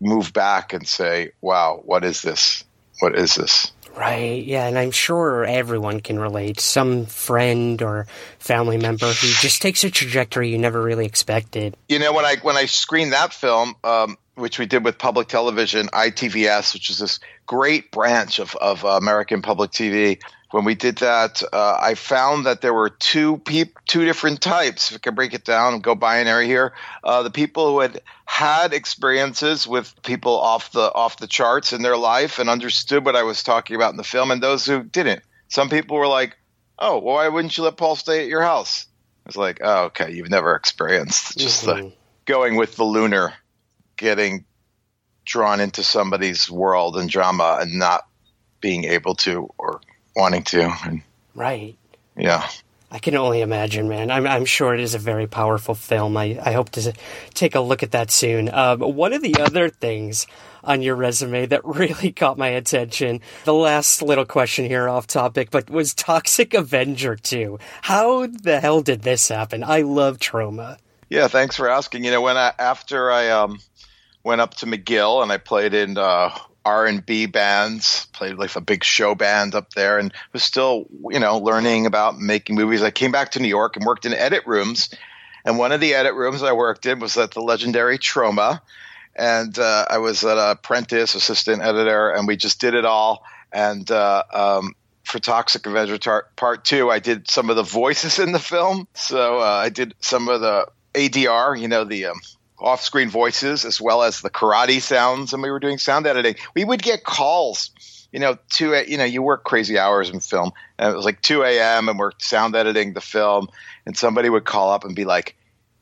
move 0.00 0.32
back 0.32 0.72
and 0.72 0.86
say, 0.86 1.32
"Wow, 1.40 1.82
what 1.84 2.04
is 2.04 2.22
this? 2.22 2.64
What 3.00 3.16
is 3.16 3.34
this?" 3.34 3.72
Right, 3.96 4.44
yeah, 4.44 4.66
and 4.66 4.76
I'm 4.76 4.90
sure 4.90 5.44
everyone 5.44 6.00
can 6.00 6.18
relate. 6.18 6.58
Some 6.58 7.06
friend 7.06 7.80
or 7.80 8.08
family 8.40 8.76
member 8.76 9.06
who 9.06 9.28
just 9.40 9.62
takes 9.62 9.84
a 9.84 9.90
trajectory 9.90 10.50
you 10.50 10.58
never 10.58 10.82
really 10.82 11.06
expected. 11.06 11.76
You 11.88 12.00
know, 12.00 12.12
when 12.12 12.24
I 12.24 12.36
when 12.42 12.56
I 12.56 12.66
screened 12.66 13.12
that 13.12 13.32
film, 13.32 13.76
um, 13.84 14.18
which 14.34 14.58
we 14.58 14.66
did 14.66 14.84
with 14.84 14.98
public 14.98 15.28
television, 15.28 15.86
ITVS, 15.88 16.74
which 16.74 16.90
is 16.90 16.98
this 16.98 17.20
great 17.46 17.90
branch 17.90 18.38
of, 18.38 18.54
of 18.56 18.84
American 18.84 19.42
public 19.42 19.70
TV. 19.70 20.22
When 20.50 20.64
we 20.64 20.74
did 20.74 20.98
that, 20.98 21.42
uh, 21.52 21.78
I 21.80 21.94
found 21.94 22.46
that 22.46 22.60
there 22.60 22.72
were 22.72 22.90
two 22.90 23.38
peop- 23.38 23.78
two 23.86 24.04
different 24.04 24.40
types. 24.40 24.90
If 24.90 24.96
I 24.96 24.98
can 24.98 25.14
break 25.16 25.34
it 25.34 25.44
down 25.44 25.74
and 25.74 25.82
go 25.82 25.96
binary 25.96 26.46
here, 26.46 26.74
uh, 27.02 27.24
the 27.24 27.30
people 27.30 27.70
who 27.70 27.80
had 27.80 28.00
had 28.24 28.72
experiences 28.72 29.66
with 29.66 30.00
people 30.02 30.38
off 30.38 30.70
the 30.70 30.92
off 30.92 31.16
the 31.16 31.26
charts 31.26 31.72
in 31.72 31.82
their 31.82 31.96
life 31.96 32.38
and 32.38 32.48
understood 32.48 33.04
what 33.04 33.16
I 33.16 33.24
was 33.24 33.42
talking 33.42 33.74
about 33.74 33.90
in 33.90 33.96
the 33.96 34.04
film, 34.04 34.30
and 34.30 34.40
those 34.40 34.64
who 34.64 34.84
didn't. 34.84 35.22
Some 35.48 35.70
people 35.70 35.96
were 35.96 36.06
like, 36.06 36.36
"Oh, 36.78 36.98
well, 36.98 37.16
why 37.16 37.28
wouldn't 37.28 37.56
you 37.56 37.64
let 37.64 37.76
Paul 37.76 37.96
stay 37.96 38.22
at 38.22 38.28
your 38.28 38.42
house?" 38.42 38.86
It's 39.26 39.36
like, 39.36 39.58
"Oh, 39.60 39.86
okay, 39.86 40.12
you've 40.12 40.30
never 40.30 40.54
experienced 40.54 41.36
just 41.36 41.66
mm-hmm. 41.66 41.88
the 41.88 41.92
going 42.26 42.54
with 42.54 42.76
the 42.76 42.84
lunar." 42.84 43.34
getting 43.96 44.44
drawn 45.24 45.60
into 45.60 45.82
somebody's 45.82 46.50
world 46.50 46.96
and 46.96 47.08
drama 47.08 47.58
and 47.60 47.78
not 47.78 48.06
being 48.60 48.84
able 48.84 49.14
to 49.14 49.48
or 49.58 49.80
wanting 50.16 50.42
to. 50.44 50.72
And, 50.84 51.02
right. 51.34 51.76
Yeah. 52.16 52.46
I 52.90 52.98
can 52.98 53.16
only 53.16 53.40
imagine, 53.40 53.88
man. 53.88 54.10
I'm, 54.10 54.24
I'm 54.24 54.44
sure 54.44 54.72
it 54.72 54.78
is 54.78 54.94
a 54.94 55.00
very 55.00 55.26
powerful 55.26 55.74
film. 55.74 56.16
I, 56.16 56.38
I 56.40 56.52
hope 56.52 56.70
to 56.70 56.92
take 57.34 57.56
a 57.56 57.60
look 57.60 57.82
at 57.82 57.90
that 57.90 58.12
soon. 58.12 58.48
Um, 58.48 58.78
one 58.78 59.12
of 59.12 59.20
the 59.20 59.34
other 59.40 59.68
things 59.68 60.28
on 60.62 60.80
your 60.80 60.94
resume 60.94 61.46
that 61.46 61.64
really 61.64 62.12
caught 62.12 62.38
my 62.38 62.48
attention, 62.48 63.20
the 63.44 63.52
last 63.52 64.00
little 64.00 64.24
question 64.24 64.64
here 64.64 64.88
off 64.88 65.08
topic, 65.08 65.50
but 65.50 65.68
was 65.68 65.92
Toxic 65.92 66.54
Avenger 66.54 67.16
2. 67.16 67.58
How 67.82 68.26
the 68.28 68.60
hell 68.60 68.80
did 68.80 69.02
this 69.02 69.28
happen? 69.28 69.64
I 69.64 69.80
love 69.80 70.18
Troma. 70.18 70.78
Yeah, 71.10 71.26
thanks 71.28 71.56
for 71.56 71.68
asking. 71.68 72.04
You 72.04 72.12
know, 72.12 72.20
when 72.22 72.36
I, 72.36 72.52
after 72.58 73.10
I, 73.10 73.30
um, 73.30 73.58
went 74.24 74.40
up 74.40 74.54
to 74.54 74.66
McGill 74.66 75.22
and 75.22 75.30
I 75.30 75.36
played 75.36 75.74
in 75.74 75.96
uh, 75.98 76.36
R 76.64 76.86
and 76.86 77.04
B 77.04 77.26
bands, 77.26 78.06
played 78.12 78.36
like 78.36 78.56
a 78.56 78.60
big 78.60 78.82
show 78.82 79.14
band 79.14 79.54
up 79.54 79.74
there, 79.74 79.98
and 79.98 80.12
was 80.32 80.42
still 80.42 80.86
you 81.10 81.20
know 81.20 81.38
learning 81.38 81.86
about 81.86 82.18
making 82.18 82.56
movies. 82.56 82.82
I 82.82 82.90
came 82.90 83.12
back 83.12 83.32
to 83.32 83.40
New 83.40 83.48
York 83.48 83.76
and 83.76 83.84
worked 83.84 84.06
in 84.06 84.14
edit 84.14 84.46
rooms, 84.46 84.88
and 85.44 85.58
one 85.58 85.72
of 85.72 85.80
the 85.80 85.94
edit 85.94 86.14
rooms 86.14 86.42
I 86.42 86.52
worked 86.52 86.86
in 86.86 87.00
was 87.00 87.16
at 87.18 87.32
the 87.32 87.40
legendary 87.40 87.98
Troma, 87.98 88.60
and 89.14 89.56
uh, 89.58 89.86
I 89.90 89.98
was 89.98 90.24
an 90.24 90.38
apprentice 90.38 91.14
assistant 91.14 91.62
editor, 91.62 92.10
and 92.10 92.26
we 92.26 92.36
just 92.36 92.60
did 92.60 92.74
it 92.74 92.86
all. 92.86 93.24
And 93.52 93.88
uh, 93.90 94.24
um, 94.32 94.74
for 95.04 95.18
Toxic 95.18 95.66
Avenger 95.66 95.98
tar- 95.98 96.26
Part 96.36 96.64
Two, 96.64 96.90
I 96.90 96.98
did 96.98 97.30
some 97.30 97.50
of 97.50 97.56
the 97.56 97.62
voices 97.62 98.18
in 98.18 98.32
the 98.32 98.40
film, 98.40 98.88
so 98.94 99.40
uh, 99.40 99.60
I 99.62 99.68
did 99.68 99.94
some 100.00 100.30
of 100.30 100.40
the 100.40 100.66
ADR, 100.94 101.60
you 101.60 101.68
know 101.68 101.84
the 101.84 102.06
um, 102.06 102.20
off-screen 102.58 103.08
voices 103.08 103.64
as 103.64 103.80
well 103.80 104.02
as 104.02 104.20
the 104.20 104.30
karate 104.30 104.80
sounds, 104.80 105.32
and 105.32 105.42
we 105.42 105.50
were 105.50 105.60
doing 105.60 105.78
sound 105.78 106.06
editing. 106.06 106.36
We 106.54 106.64
would 106.64 106.82
get 106.82 107.04
calls. 107.04 107.70
You 108.12 108.20
know, 108.20 108.38
two. 108.48 108.80
You 108.86 108.96
know, 108.96 109.04
you 109.04 109.22
work 109.22 109.42
crazy 109.42 109.76
hours 109.76 110.08
in 110.08 110.20
film, 110.20 110.52
and 110.78 110.92
it 110.92 110.96
was 110.96 111.04
like 111.04 111.20
two 111.20 111.42
a.m. 111.42 111.88
and 111.88 111.98
we're 111.98 112.12
sound 112.18 112.54
editing 112.54 112.92
the 112.92 113.00
film, 113.00 113.48
and 113.86 113.96
somebody 113.96 114.30
would 114.30 114.44
call 114.44 114.70
up 114.70 114.84
and 114.84 114.94
be 114.94 115.04
like, 115.04 115.34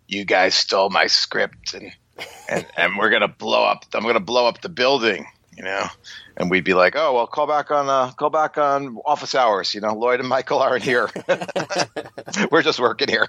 "You 0.09 0.25
guys 0.25 0.55
stole 0.55 0.89
my 0.89 1.09
script," 1.09 1.75
and 1.75 1.93
and 2.49 2.67
and 2.77 2.97
we're 2.97 3.11
gonna 3.11 3.29
blow 3.29 3.65
up. 3.65 3.85
I'm 3.93 4.05
gonna 4.05 4.19
blow 4.19 4.47
up 4.47 4.63
the 4.63 4.71
building, 4.71 5.27
you 5.57 5.63
know. 5.63 5.87
And 6.37 6.51
we'd 6.51 6.65
be 6.65 6.75
like, 6.75 6.95
oh 6.97 7.15
well, 7.15 7.27
call 7.27 7.47
back 7.47 7.71
on 7.71 7.89
uh, 7.89 8.11
call 8.13 8.31
back 8.31 8.57
on 8.59 8.99
office 9.05 9.35
hours. 9.35 9.75
You 9.75 9.81
know, 9.81 9.95
Lloyd 9.95 10.21
and 10.21 10.29
Michael 10.29 10.61
aren't 10.61 10.85
here. 10.85 11.11
we're 12.51 12.63
just 12.63 12.81
working 12.81 13.09
here. 13.09 13.29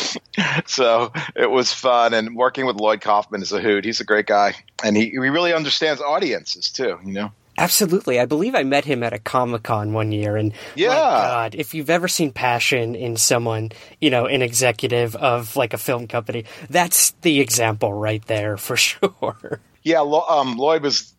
so 0.66 1.12
it 1.34 1.50
was 1.50 1.72
fun, 1.72 2.14
and 2.14 2.36
working 2.36 2.66
with 2.66 2.76
Lloyd 2.76 3.00
Kaufman 3.00 3.42
is 3.42 3.52
a 3.52 3.60
hoot. 3.60 3.84
He's 3.84 4.00
a 4.00 4.04
great 4.04 4.26
guy, 4.26 4.54
and 4.82 4.96
he 4.96 5.10
he 5.10 5.18
really 5.18 5.52
understands 5.52 6.00
audiences 6.00 6.70
too. 6.70 6.98
You 7.04 7.12
know. 7.12 7.32
Absolutely. 7.56 8.18
I 8.18 8.26
believe 8.26 8.54
I 8.54 8.64
met 8.64 8.84
him 8.84 9.02
at 9.02 9.12
a 9.12 9.18
Comic 9.18 9.62
Con 9.62 9.92
one 9.92 10.10
year. 10.10 10.36
And 10.36 10.52
yeah. 10.74 10.88
my 10.88 10.94
God, 10.94 11.54
if 11.54 11.72
you've 11.72 11.90
ever 11.90 12.08
seen 12.08 12.32
passion 12.32 12.94
in 12.94 13.16
someone, 13.16 13.70
you 14.00 14.10
know, 14.10 14.26
an 14.26 14.42
executive 14.42 15.14
of 15.14 15.54
like 15.54 15.72
a 15.72 15.78
film 15.78 16.08
company, 16.08 16.46
that's 16.68 17.12
the 17.22 17.40
example 17.40 17.92
right 17.94 18.24
there 18.26 18.56
for 18.56 18.76
sure. 18.76 19.60
Yeah. 19.82 20.00
Um, 20.00 20.56
Lloyd 20.56 20.82
was 20.82 21.13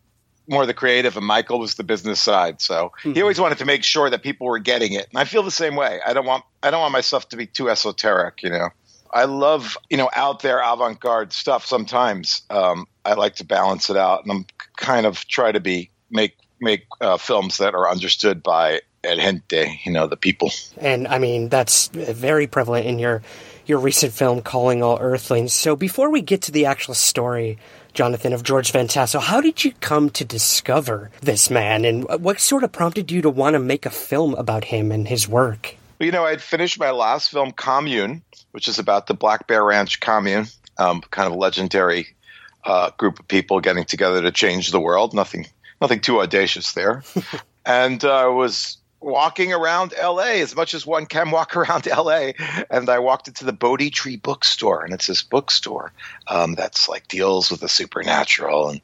more 0.48 0.66
the 0.66 0.74
creative 0.74 1.16
and 1.16 1.26
Michael 1.26 1.58
was 1.58 1.74
the 1.74 1.84
business 1.84 2.20
side. 2.20 2.60
So 2.60 2.92
mm-hmm. 3.00 3.12
he 3.12 3.22
always 3.22 3.40
wanted 3.40 3.58
to 3.58 3.64
make 3.64 3.84
sure 3.84 4.08
that 4.10 4.22
people 4.22 4.46
were 4.46 4.58
getting 4.58 4.92
it. 4.92 5.06
And 5.10 5.18
I 5.18 5.24
feel 5.24 5.42
the 5.42 5.50
same 5.50 5.76
way. 5.76 6.00
I 6.04 6.12
don't 6.12 6.26
want, 6.26 6.44
I 6.62 6.70
don't 6.70 6.80
want 6.80 6.92
my 6.92 7.00
stuff 7.00 7.28
to 7.30 7.36
be 7.36 7.46
too 7.46 7.70
esoteric, 7.70 8.42
you 8.42 8.50
know. 8.50 8.68
I 9.12 9.24
love, 9.24 9.76
you 9.88 9.96
know, 9.96 10.10
out 10.14 10.42
there 10.42 10.60
avant 10.60 11.00
garde 11.00 11.32
stuff 11.32 11.64
sometimes. 11.64 12.42
Um, 12.50 12.86
I 13.04 13.14
like 13.14 13.36
to 13.36 13.44
balance 13.44 13.88
it 13.88 13.96
out 13.96 14.22
and 14.22 14.32
I'm 14.32 14.46
kind 14.76 15.06
of 15.06 15.26
try 15.26 15.52
to 15.52 15.60
be 15.60 15.90
make 16.10 16.36
make 16.60 16.86
uh, 17.00 17.16
films 17.16 17.58
that 17.58 17.74
are 17.74 17.88
understood 17.88 18.42
by 18.42 18.80
el 19.04 19.16
gente, 19.16 19.80
you 19.84 19.92
know, 19.92 20.06
the 20.06 20.16
people. 20.16 20.50
And 20.78 21.06
I 21.06 21.18
mean, 21.18 21.48
that's 21.48 21.88
very 21.88 22.46
prevalent 22.46 22.86
in 22.86 22.98
your 22.98 23.22
your 23.66 23.78
recent 23.78 24.12
film, 24.12 24.42
Calling 24.42 24.82
All 24.82 24.98
Earthlings. 25.00 25.52
So 25.52 25.74
before 25.74 26.10
we 26.10 26.22
get 26.22 26.42
to 26.42 26.52
the 26.52 26.66
actual 26.66 26.94
story, 26.94 27.58
Jonathan, 27.96 28.34
of 28.34 28.42
George 28.42 28.72
Van 28.72 28.88
Tassel, 28.88 29.22
how 29.22 29.40
did 29.40 29.64
you 29.64 29.72
come 29.80 30.10
to 30.10 30.24
discover 30.24 31.10
this 31.22 31.48
man, 31.48 31.86
and 31.86 32.04
what 32.22 32.38
sort 32.38 32.62
of 32.62 32.70
prompted 32.70 33.10
you 33.10 33.22
to 33.22 33.30
want 33.30 33.54
to 33.54 33.58
make 33.58 33.86
a 33.86 33.90
film 33.90 34.34
about 34.34 34.64
him 34.64 34.92
and 34.92 35.08
his 35.08 35.26
work? 35.26 35.74
Well, 35.98 36.04
you 36.04 36.12
know, 36.12 36.26
I'd 36.26 36.42
finished 36.42 36.78
my 36.78 36.90
last 36.90 37.30
film, 37.30 37.52
Commune, 37.52 38.22
which 38.52 38.68
is 38.68 38.78
about 38.78 39.06
the 39.06 39.14
Black 39.14 39.46
Bear 39.46 39.64
Ranch 39.64 39.98
commune, 40.00 40.44
um, 40.76 41.00
kind 41.10 41.26
of 41.32 41.38
legendary 41.38 42.08
uh, 42.64 42.90
group 42.98 43.18
of 43.18 43.26
people 43.28 43.60
getting 43.60 43.84
together 43.84 44.20
to 44.20 44.30
change 44.30 44.72
the 44.72 44.80
world. 44.80 45.14
Nothing 45.14 45.46
nothing 45.80 46.00
too 46.00 46.20
audacious 46.20 46.72
there. 46.72 47.02
and 47.66 48.04
I 48.04 48.24
uh, 48.24 48.30
was 48.30 48.76
walking 49.06 49.52
around 49.52 49.94
LA 50.00 50.40
as 50.42 50.54
much 50.56 50.74
as 50.74 50.84
one 50.84 51.06
can 51.06 51.30
walk 51.30 51.56
around 51.56 51.86
LA. 51.86 52.32
And 52.70 52.88
I 52.88 52.98
walked 52.98 53.28
into 53.28 53.44
the 53.44 53.52
Bodhi 53.52 53.90
Tree 53.90 54.16
bookstore, 54.16 54.84
and 54.84 54.92
it's 54.92 55.06
this 55.06 55.22
bookstore 55.22 55.92
um, 56.26 56.54
that's 56.54 56.88
like 56.88 57.08
deals 57.08 57.50
with 57.50 57.60
the 57.60 57.68
supernatural 57.68 58.70
and 58.70 58.80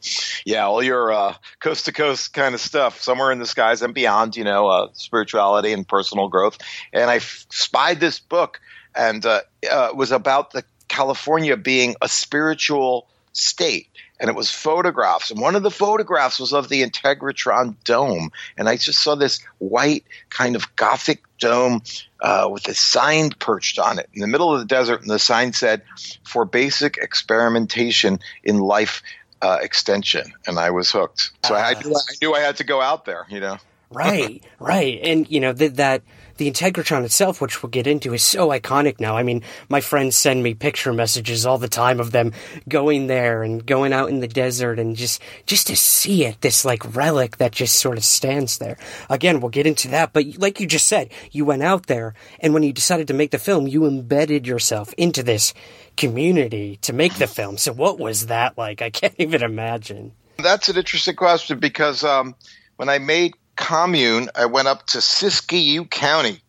yeah, 0.47 0.65
all 0.65 0.83
your 0.83 1.35
coast 1.61 1.87
to 1.87 1.93
coast 1.93 2.33
kind 2.33 2.55
of 2.55 2.61
stuff, 2.61 3.01
somewhere 3.01 3.33
in 3.33 3.39
the 3.39 3.47
skies 3.47 3.83
and 3.83 3.95
beyond, 3.95 4.37
you 4.37 4.45
know, 4.45 4.69
uh, 4.69 4.89
spirituality 4.93 5.73
and 5.73 5.87
personal 5.87 6.29
growth. 6.29 6.59
And 6.93 7.11
I 7.11 7.17
f- 7.17 7.47
spied 7.51 8.01
this 8.01 8.19
book, 8.19 8.61
and 8.95 9.25
uh, 9.25 9.41
uh, 9.71 9.89
it 9.91 9.97
was 9.97 10.13
about 10.13 10.53
the 10.53 10.65
California 10.89 11.57
being 11.57 11.97
a 12.01 12.09
spiritual 12.09 13.09
state 13.33 13.89
and 14.23 14.29
it 14.29 14.37
was 14.37 14.53
photographs. 14.53 15.33
And 15.33 15.41
one 15.41 15.57
of 15.57 15.65
the 15.65 15.71
photographs 15.71 16.39
was 16.39 16.53
of 16.53 16.69
the 16.69 16.85
Integratron 16.85 17.75
dome. 17.83 18.31
And 18.57 18.69
I 18.69 18.77
just 18.77 19.03
saw 19.03 19.17
this 19.17 19.41
white 19.59 20.05
kind 20.31 20.55
of 20.55 20.75
gothic 20.77 21.25
dome 21.41 21.83
uh, 22.21 22.49
with 22.49 22.69
a 22.69 22.75
sign 22.75 23.31
perched 23.31 23.81
on 23.81 23.99
it 23.99 24.09
in 24.15 24.21
the 24.21 24.29
middle 24.29 24.55
of 24.55 24.61
the 24.61 24.65
desert. 24.65 25.01
And 25.01 25.11
the 25.11 25.19
sign 25.19 25.53
said, 25.53 25.83
for 26.23 26.45
basic 26.45 26.99
experimentation 26.99 28.21
in 28.45 28.59
life 28.59 29.03
uh, 29.43 29.59
extension. 29.61 30.33
And 30.47 30.57
I 30.57 30.71
was 30.71 30.89
hooked. 30.89 31.33
So 31.45 31.57
uh, 31.57 31.59
I, 31.59 31.83
knew, 31.83 31.93
I 31.93 32.15
knew 32.23 32.33
I 32.33 32.41
had 32.41 32.59
to 32.59 32.65
go 32.65 32.81
out 32.81 33.05
there, 33.05 33.27
you 33.29 33.41
know. 33.41 33.59
right, 33.91 34.41
right. 34.61 35.01
And, 35.03 35.29
you 35.29 35.41
know, 35.41 35.53
th- 35.53 35.73
that 35.75 36.03
the 36.37 36.51
Integratron 36.51 37.05
itself, 37.05 37.41
which 37.41 37.63
we'll 37.63 37.71
get 37.71 37.87
into, 37.87 38.15
is 38.15 38.23
so 38.23 38.49
iconic 38.49 39.01
now. 39.01 39.17
I 39.17 39.23
mean, 39.23 39.43
my 39.69 39.81
friends 39.81 40.17
send 40.17 40.43
me 40.43 40.55
picture 40.55 40.93
messages 40.93 41.47
all 41.47 41.59
the 41.59 41.69
time 41.69 42.01
of 42.01 42.13
them 42.13 42.33
going 42.69 43.07
there 43.07 43.43
and 43.43 43.65
going 43.65 43.93
out 43.93 44.09
in 44.09 44.21
the 44.21 44.29
desert 44.29 44.79
and 44.79 44.97
just 44.97 45.21
just 45.47 45.67
to 45.69 45.77
see 45.77 46.25
it, 46.25 46.41
this 46.41 46.65
like 46.65 46.95
relic 46.95 47.39
that 47.39 47.53
just 47.53 47.77
sort 47.77 47.99
of 47.99 48.05
stands 48.05 48.59
there. 48.59 48.77
Again, 49.11 49.41
we'll 49.41 49.51
get 49.51 49.67
into 49.67 49.89
that, 49.89 50.13
but 50.13 50.39
like 50.39 50.61
you 50.61 50.67
just 50.67 50.89
said, 50.89 51.11
you 51.31 51.45
went 51.45 51.63
out 51.63 51.87
there 51.87 52.15
and 52.41 52.55
when 52.55 52.63
you 52.63 52.73
decided 52.73 53.09
to 53.09 53.15
make 53.15 53.31
the 53.31 53.39
film, 53.39 53.67
you 53.67 53.87
embedded 53.87 54.47
yourself 54.47 54.93
into 54.97 55.23
this 55.23 55.55
community 55.97 56.79
to 56.83 56.93
make 56.93 57.15
the 57.15 57.27
film. 57.27 57.57
So 57.57 57.73
what 57.73 57.99
was 57.99 58.27
that 58.27 58.57
like? 58.57 58.83
I 58.83 58.91
can't 58.91 59.15
even 59.19 59.43
imagine. 59.43 60.13
That's 60.39 60.69
an 60.69 60.77
interesting 60.77 61.17
question 61.17 61.59
because 61.59 62.05
um, 62.05 62.35
when 62.77 62.89
I 62.89 62.99
made 62.99 63.35
commune, 63.57 64.29
I 64.35 64.47
went 64.47 64.69
up 64.69 64.87
to 64.89 64.99
Siskiyou 64.99 65.89
County. 65.89 66.41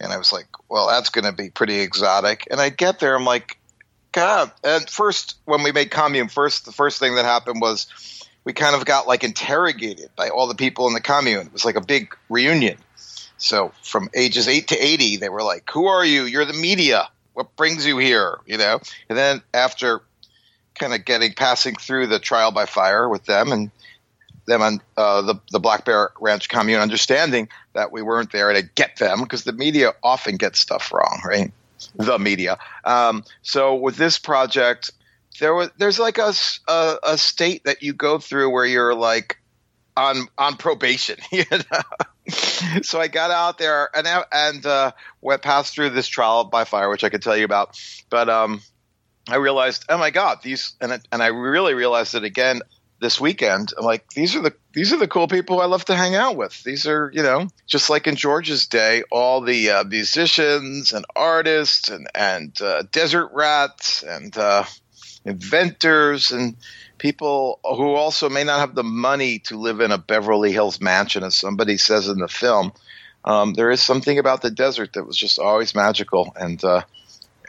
And 0.00 0.12
I 0.12 0.16
was 0.16 0.32
like, 0.32 0.46
well, 0.68 0.88
that's 0.88 1.10
going 1.10 1.24
to 1.24 1.32
be 1.32 1.50
pretty 1.50 1.80
exotic. 1.80 2.48
And 2.50 2.60
I 2.60 2.70
get 2.70 2.98
there, 2.98 3.14
I'm 3.14 3.24
like, 3.24 3.58
God. 4.10 4.50
And 4.64 4.88
first, 4.88 5.36
when 5.44 5.62
we 5.62 5.72
made 5.72 5.90
commune, 5.90 6.28
first, 6.28 6.64
the 6.64 6.72
first 6.72 6.98
thing 6.98 7.14
that 7.14 7.24
happened 7.24 7.60
was 7.60 7.86
we 8.44 8.52
kind 8.52 8.74
of 8.74 8.84
got 8.84 9.06
like 9.06 9.24
interrogated 9.24 10.10
by 10.16 10.28
all 10.28 10.48
the 10.48 10.54
people 10.54 10.88
in 10.88 10.94
the 10.94 11.00
commune. 11.00 11.46
It 11.46 11.52
was 11.52 11.64
like 11.64 11.76
a 11.76 11.80
big 11.80 12.14
reunion. 12.28 12.78
So 13.38 13.72
from 13.82 14.08
ages 14.14 14.48
8 14.48 14.68
to 14.68 14.76
80, 14.76 15.16
they 15.16 15.28
were 15.28 15.42
like, 15.42 15.68
who 15.70 15.86
are 15.86 16.04
you? 16.04 16.24
You're 16.24 16.44
the 16.44 16.52
media. 16.52 17.08
What 17.32 17.56
brings 17.56 17.86
you 17.86 17.98
here? 17.98 18.38
You 18.46 18.58
know? 18.58 18.80
And 19.08 19.16
then 19.18 19.42
after 19.54 20.02
kind 20.74 20.94
of 20.94 21.04
getting 21.04 21.32
passing 21.34 21.74
through 21.76 22.08
the 22.08 22.18
trial 22.18 22.50
by 22.50 22.66
fire 22.66 23.08
with 23.08 23.24
them 23.24 23.52
and 23.52 23.70
them 24.46 24.62
on 24.62 24.80
uh, 24.96 25.22
the 25.22 25.34
the 25.50 25.60
Black 25.60 25.84
Bear 25.84 26.10
Ranch 26.20 26.48
commune, 26.48 26.80
understanding 26.80 27.48
that 27.74 27.92
we 27.92 28.02
weren't 28.02 28.32
there 28.32 28.52
to 28.52 28.62
get 28.62 28.96
them 28.96 29.22
because 29.22 29.44
the 29.44 29.52
media 29.52 29.92
often 30.02 30.36
gets 30.36 30.58
stuff 30.58 30.92
wrong, 30.92 31.20
right? 31.24 31.52
The 31.96 32.18
media. 32.18 32.58
Um, 32.84 33.24
so 33.42 33.74
with 33.74 33.96
this 33.96 34.18
project, 34.18 34.90
there 35.40 35.54
was 35.54 35.70
there's 35.78 35.98
like 35.98 36.18
a, 36.18 36.32
a, 36.68 36.96
a 37.02 37.18
state 37.18 37.64
that 37.64 37.82
you 37.82 37.92
go 37.92 38.18
through 38.18 38.50
where 38.50 38.66
you're 38.66 38.94
like 38.94 39.38
on 39.96 40.28
on 40.38 40.56
probation, 40.56 41.18
you 41.32 41.44
know. 41.50 42.28
so 42.82 43.00
I 43.00 43.08
got 43.08 43.30
out 43.30 43.58
there 43.58 43.90
and 43.94 44.06
and 44.32 44.66
uh, 44.66 44.92
went 45.20 45.42
passed 45.42 45.74
through 45.74 45.90
this 45.90 46.08
trial 46.08 46.44
by 46.44 46.64
fire, 46.64 46.88
which 46.88 47.04
I 47.04 47.08
could 47.08 47.22
tell 47.22 47.36
you 47.36 47.44
about, 47.44 47.80
but 48.10 48.28
um, 48.28 48.60
I 49.28 49.36
realized, 49.36 49.84
oh 49.88 49.98
my 49.98 50.10
god, 50.10 50.38
these 50.42 50.74
and 50.80 51.00
and 51.10 51.22
I 51.22 51.28
really 51.28 51.74
realized 51.74 52.14
it 52.14 52.24
again 52.24 52.62
this 53.02 53.20
weekend. 53.20 53.74
I'm 53.76 53.84
like, 53.84 54.08
these 54.10 54.36
are 54.36 54.40
the 54.40 54.54
these 54.72 54.92
are 54.92 54.96
the 54.96 55.08
cool 55.08 55.26
people 55.28 55.60
I 55.60 55.66
love 55.66 55.84
to 55.86 55.96
hang 55.96 56.14
out 56.14 56.36
with. 56.36 56.62
These 56.62 56.86
are, 56.86 57.10
you 57.12 57.22
know, 57.22 57.48
just 57.66 57.90
like 57.90 58.06
in 58.06 58.16
George's 58.16 58.68
day, 58.68 59.02
all 59.10 59.42
the 59.42 59.70
uh, 59.70 59.84
musicians 59.84 60.92
and 60.92 61.04
artists 61.14 61.90
and 61.90 62.06
and 62.14 62.58
uh, 62.62 62.84
desert 62.92 63.30
rats 63.34 64.02
and 64.04 64.34
uh, 64.38 64.64
inventors 65.24 66.30
and 66.30 66.56
people 66.96 67.58
who 67.64 67.94
also 67.94 68.30
may 68.30 68.44
not 68.44 68.60
have 68.60 68.76
the 68.76 68.84
money 68.84 69.40
to 69.40 69.58
live 69.58 69.80
in 69.80 69.90
a 69.90 69.98
Beverly 69.98 70.52
Hills 70.52 70.80
mansion, 70.80 71.24
as 71.24 71.34
somebody 71.34 71.76
says 71.76 72.08
in 72.08 72.18
the 72.18 72.28
film. 72.28 72.72
Um, 73.24 73.54
there 73.54 73.70
is 73.72 73.82
something 73.82 74.18
about 74.18 74.42
the 74.42 74.50
desert 74.50 74.92
that 74.92 75.04
was 75.04 75.16
just 75.16 75.40
always 75.40 75.74
magical, 75.74 76.32
and 76.36 76.62
uh, 76.64 76.82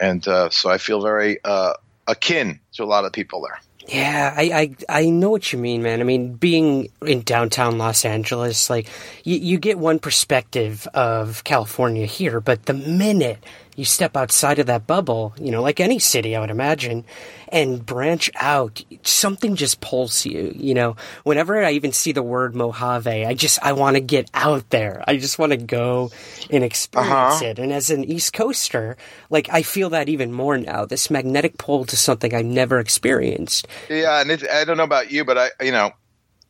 and 0.00 0.26
uh, 0.26 0.50
so 0.50 0.68
I 0.68 0.78
feel 0.78 1.00
very 1.00 1.38
uh, 1.44 1.74
akin 2.08 2.58
to 2.72 2.82
a 2.82 2.86
lot 2.86 3.04
of 3.04 3.12
people 3.12 3.42
there. 3.42 3.60
Yeah, 3.86 4.32
I, 4.34 4.42
I 4.88 5.00
I 5.00 5.10
know 5.10 5.28
what 5.28 5.52
you 5.52 5.58
mean, 5.58 5.82
man. 5.82 6.00
I 6.00 6.04
mean, 6.04 6.34
being 6.34 6.88
in 7.02 7.20
downtown 7.20 7.76
Los 7.76 8.06
Angeles, 8.06 8.70
like 8.70 8.88
you, 9.24 9.36
you 9.36 9.58
get 9.58 9.78
one 9.78 9.98
perspective 9.98 10.88
of 10.94 11.44
California 11.44 12.06
here, 12.06 12.40
but 12.40 12.64
the 12.64 12.72
minute 12.72 13.44
you 13.76 13.84
step 13.84 14.16
outside 14.16 14.58
of 14.58 14.66
that 14.66 14.86
bubble, 14.86 15.34
you 15.38 15.50
know, 15.50 15.62
like 15.62 15.80
any 15.80 15.98
city, 15.98 16.36
I 16.36 16.40
would 16.40 16.50
imagine, 16.50 17.04
and 17.48 17.84
branch 17.84 18.30
out, 18.36 18.82
something 19.02 19.56
just 19.56 19.80
pulls 19.80 20.24
you, 20.24 20.52
you 20.56 20.74
know. 20.74 20.96
Whenever 21.24 21.64
I 21.64 21.72
even 21.72 21.92
see 21.92 22.12
the 22.12 22.22
word 22.22 22.54
Mojave, 22.54 23.24
I 23.24 23.34
just, 23.34 23.62
I 23.62 23.72
want 23.72 23.96
to 23.96 24.00
get 24.00 24.30
out 24.34 24.70
there. 24.70 25.02
I 25.06 25.16
just 25.16 25.38
want 25.38 25.52
to 25.52 25.56
go 25.56 26.10
and 26.50 26.64
experience 26.64 27.12
uh-huh. 27.12 27.44
it. 27.44 27.58
And 27.58 27.72
as 27.72 27.90
an 27.90 28.04
East 28.04 28.32
Coaster, 28.32 28.96
like, 29.30 29.48
I 29.52 29.62
feel 29.62 29.90
that 29.90 30.08
even 30.08 30.32
more 30.32 30.58
now, 30.58 30.84
this 30.84 31.10
magnetic 31.10 31.58
pull 31.58 31.84
to 31.86 31.96
something 31.96 32.34
I've 32.34 32.44
never 32.44 32.78
experienced. 32.78 33.68
Yeah, 33.88 34.20
and 34.20 34.30
it, 34.30 34.48
I 34.48 34.64
don't 34.64 34.76
know 34.76 34.84
about 34.84 35.10
you, 35.10 35.24
but 35.24 35.38
I, 35.38 35.50
you 35.60 35.72
know, 35.72 35.92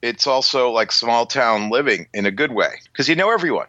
it's 0.02 0.26
also 0.26 0.71
like 0.71 0.93
small 0.93 1.25
town 1.25 1.71
living 1.71 2.09
in 2.12 2.26
a 2.26 2.31
good 2.31 2.52
way 2.52 2.81
because 2.93 3.09
you 3.09 3.16
know 3.16 3.33
everyone. 3.33 3.69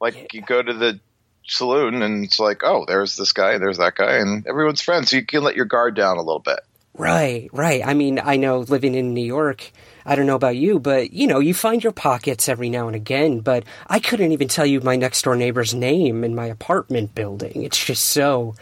Like 0.00 0.14
yeah. 0.14 0.26
you 0.32 0.42
go 0.42 0.62
to 0.62 0.74
the 0.74 1.00
saloon 1.48 2.02
and 2.02 2.24
it's 2.24 2.38
like, 2.38 2.62
oh, 2.64 2.84
there's 2.86 3.16
this 3.16 3.32
guy, 3.32 3.58
there's 3.58 3.78
that 3.78 3.94
guy, 3.94 4.16
and 4.16 4.46
everyone's 4.46 4.80
friends. 4.80 5.10
So 5.10 5.16
you 5.16 5.24
can 5.24 5.42
let 5.42 5.56
your 5.56 5.64
guard 5.64 5.94
down 5.94 6.16
a 6.16 6.22
little 6.22 6.40
bit. 6.40 6.60
Right, 6.96 7.48
right. 7.52 7.82
I 7.84 7.94
mean, 7.94 8.18
I 8.18 8.36
know 8.36 8.60
living 8.60 8.94
in 8.94 9.14
New 9.14 9.24
York, 9.24 9.70
I 10.04 10.16
don't 10.16 10.26
know 10.26 10.34
about 10.34 10.56
you, 10.56 10.80
but 10.80 11.12
you 11.12 11.26
know, 11.26 11.38
you 11.38 11.54
find 11.54 11.82
your 11.82 11.92
pockets 11.92 12.48
every 12.48 12.70
now 12.70 12.88
and 12.88 12.96
again, 12.96 13.40
but 13.40 13.64
I 13.86 14.00
couldn't 14.00 14.32
even 14.32 14.48
tell 14.48 14.66
you 14.66 14.80
my 14.80 14.96
next 14.96 15.22
door 15.22 15.36
neighbor's 15.36 15.74
name 15.74 16.24
in 16.24 16.34
my 16.34 16.46
apartment 16.46 17.14
building. 17.14 17.62
It's 17.62 17.82
just 17.82 18.06
so 18.06 18.54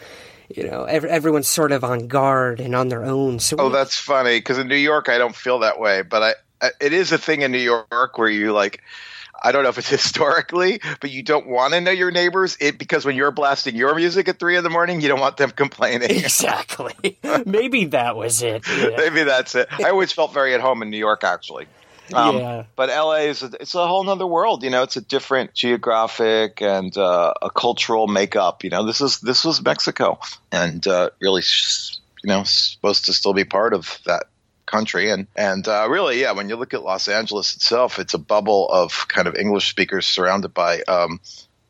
you 0.49 0.69
know, 0.69 0.85
ev- 0.85 1.05
everyone's 1.05 1.47
sort 1.47 1.71
of 1.71 1.83
on 1.83 2.07
guard 2.07 2.59
and 2.59 2.75
on 2.75 2.89
their 2.89 3.03
own. 3.05 3.39
So 3.39 3.57
oh, 3.59 3.69
that's 3.69 3.97
funny 3.97 4.37
because 4.37 4.57
in 4.57 4.67
New 4.67 4.75
York 4.75 5.09
I 5.09 5.17
don't 5.17 5.35
feel 5.35 5.59
that 5.59 5.79
way, 5.79 6.03
but 6.03 6.23
I, 6.23 6.67
I 6.67 6.71
it 6.79 6.93
is 6.93 7.11
a 7.11 7.17
thing 7.17 7.41
in 7.41 7.51
New 7.51 7.57
York 7.57 8.17
where 8.17 8.29
you 8.29 8.53
like 8.53 8.81
I 9.41 9.51
don't 9.51 9.63
know 9.63 9.69
if 9.69 9.77
it's 9.77 9.89
historically, 9.97 10.79
but 10.99 11.11
you 11.11 11.23
don't 11.23 11.47
want 11.47 11.73
to 11.73 11.81
know 11.81 11.91
your 11.91 12.11
neighbors 12.11 12.57
it 12.59 12.77
because 12.77 13.05
when 13.05 13.15
you're 13.15 13.31
blasting 13.31 13.75
your 13.75 13.95
music 13.95 14.27
at 14.27 14.39
three 14.39 14.57
in 14.57 14.63
the 14.63 14.69
morning, 14.69 15.01
you 15.01 15.07
don't 15.07 15.19
want 15.19 15.37
them 15.37 15.51
complaining. 15.55 16.09
Exactly. 16.09 17.17
Maybe 17.45 17.85
that 17.85 18.15
was 18.15 18.41
it. 18.41 18.67
Yeah. 18.67 18.97
Maybe 18.97 19.23
that's 19.23 19.55
it. 19.55 19.67
I 19.71 19.89
always 19.89 20.11
felt 20.11 20.33
very 20.33 20.53
at 20.53 20.61
home 20.61 20.81
in 20.81 20.89
New 20.89 20.97
York, 20.97 21.23
actually. 21.23 21.67
Um, 22.13 22.37
yeah. 22.37 22.63
But 22.75 22.89
LA 22.89 23.27
is 23.27 23.43
a, 23.43 23.51
it's 23.59 23.75
a 23.75 23.85
whole 23.85 24.03
nother 24.03 24.27
world. 24.27 24.63
You 24.63 24.69
know, 24.69 24.83
it's 24.83 24.95
a 24.95 25.01
different 25.01 25.53
geographic 25.53 26.61
and 26.61 26.95
uh, 26.97 27.33
a 27.41 27.49
cultural 27.49 28.07
makeup. 28.07 28.63
You 28.63 28.69
know, 28.69 28.85
this 28.85 29.01
is 29.01 29.19
this 29.19 29.43
was 29.43 29.61
Mexico, 29.61 30.19
and 30.51 30.85
uh, 30.87 31.09
really, 31.19 31.43
you 32.23 32.29
know, 32.29 32.43
supposed 32.43 33.05
to 33.05 33.13
still 33.13 33.33
be 33.33 33.43
part 33.43 33.73
of 33.73 33.99
that 34.05 34.27
country. 34.67 35.09
And 35.09 35.25
and 35.35 35.67
uh, 35.67 35.87
really, 35.89 36.21
yeah, 36.21 36.33
when 36.33 36.49
you 36.49 36.55
look 36.55 36.75
at 36.75 36.83
Los 36.83 37.07
Angeles 37.07 37.55
itself, 37.55 37.97
it's 37.97 38.13
a 38.13 38.19
bubble 38.19 38.69
of 38.69 39.07
kind 39.07 39.27
of 39.27 39.35
English 39.35 39.69
speakers 39.69 40.05
surrounded 40.05 40.53
by 40.53 40.81
um, 40.81 41.19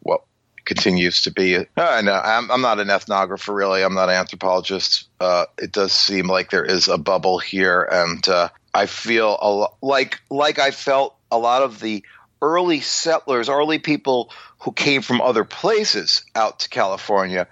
what 0.02 0.24
continues 0.66 1.22
to 1.22 1.32
be. 1.32 1.58
I 1.78 2.02
know 2.02 2.14
I'm, 2.14 2.52
I'm 2.52 2.62
not 2.62 2.80
an 2.80 2.90
ethnographer, 2.90 3.56
really. 3.56 3.84
I'm 3.84 3.94
not 3.94 4.10
an 4.10 4.16
anthropologist. 4.16 5.08
Uh, 5.20 5.46
it 5.58 5.72
does 5.72 5.94
seem 5.94 6.28
like 6.28 6.50
there 6.50 6.66
is 6.66 6.90
a 6.90 6.98
bubble 6.98 7.40
here, 7.40 7.88
and 7.90 8.28
uh, 8.28 8.50
I 8.74 8.88
feel 8.88 9.38
a 9.42 9.50
lo- 9.50 9.78
like 9.82 10.20
like 10.30 10.60
I 10.60 10.72
felt 10.72 11.16
a 11.32 11.38
lot 11.38 11.64
of 11.64 11.80
the 11.80 12.04
early 12.42 12.82
settlers, 12.82 13.50
early 13.50 13.80
people 13.80 14.32
who 14.60 14.72
came 14.72 15.02
from 15.02 15.22
other 15.22 15.44
places 15.44 16.24
out 16.36 16.60
to 16.60 16.70
California 16.70 17.48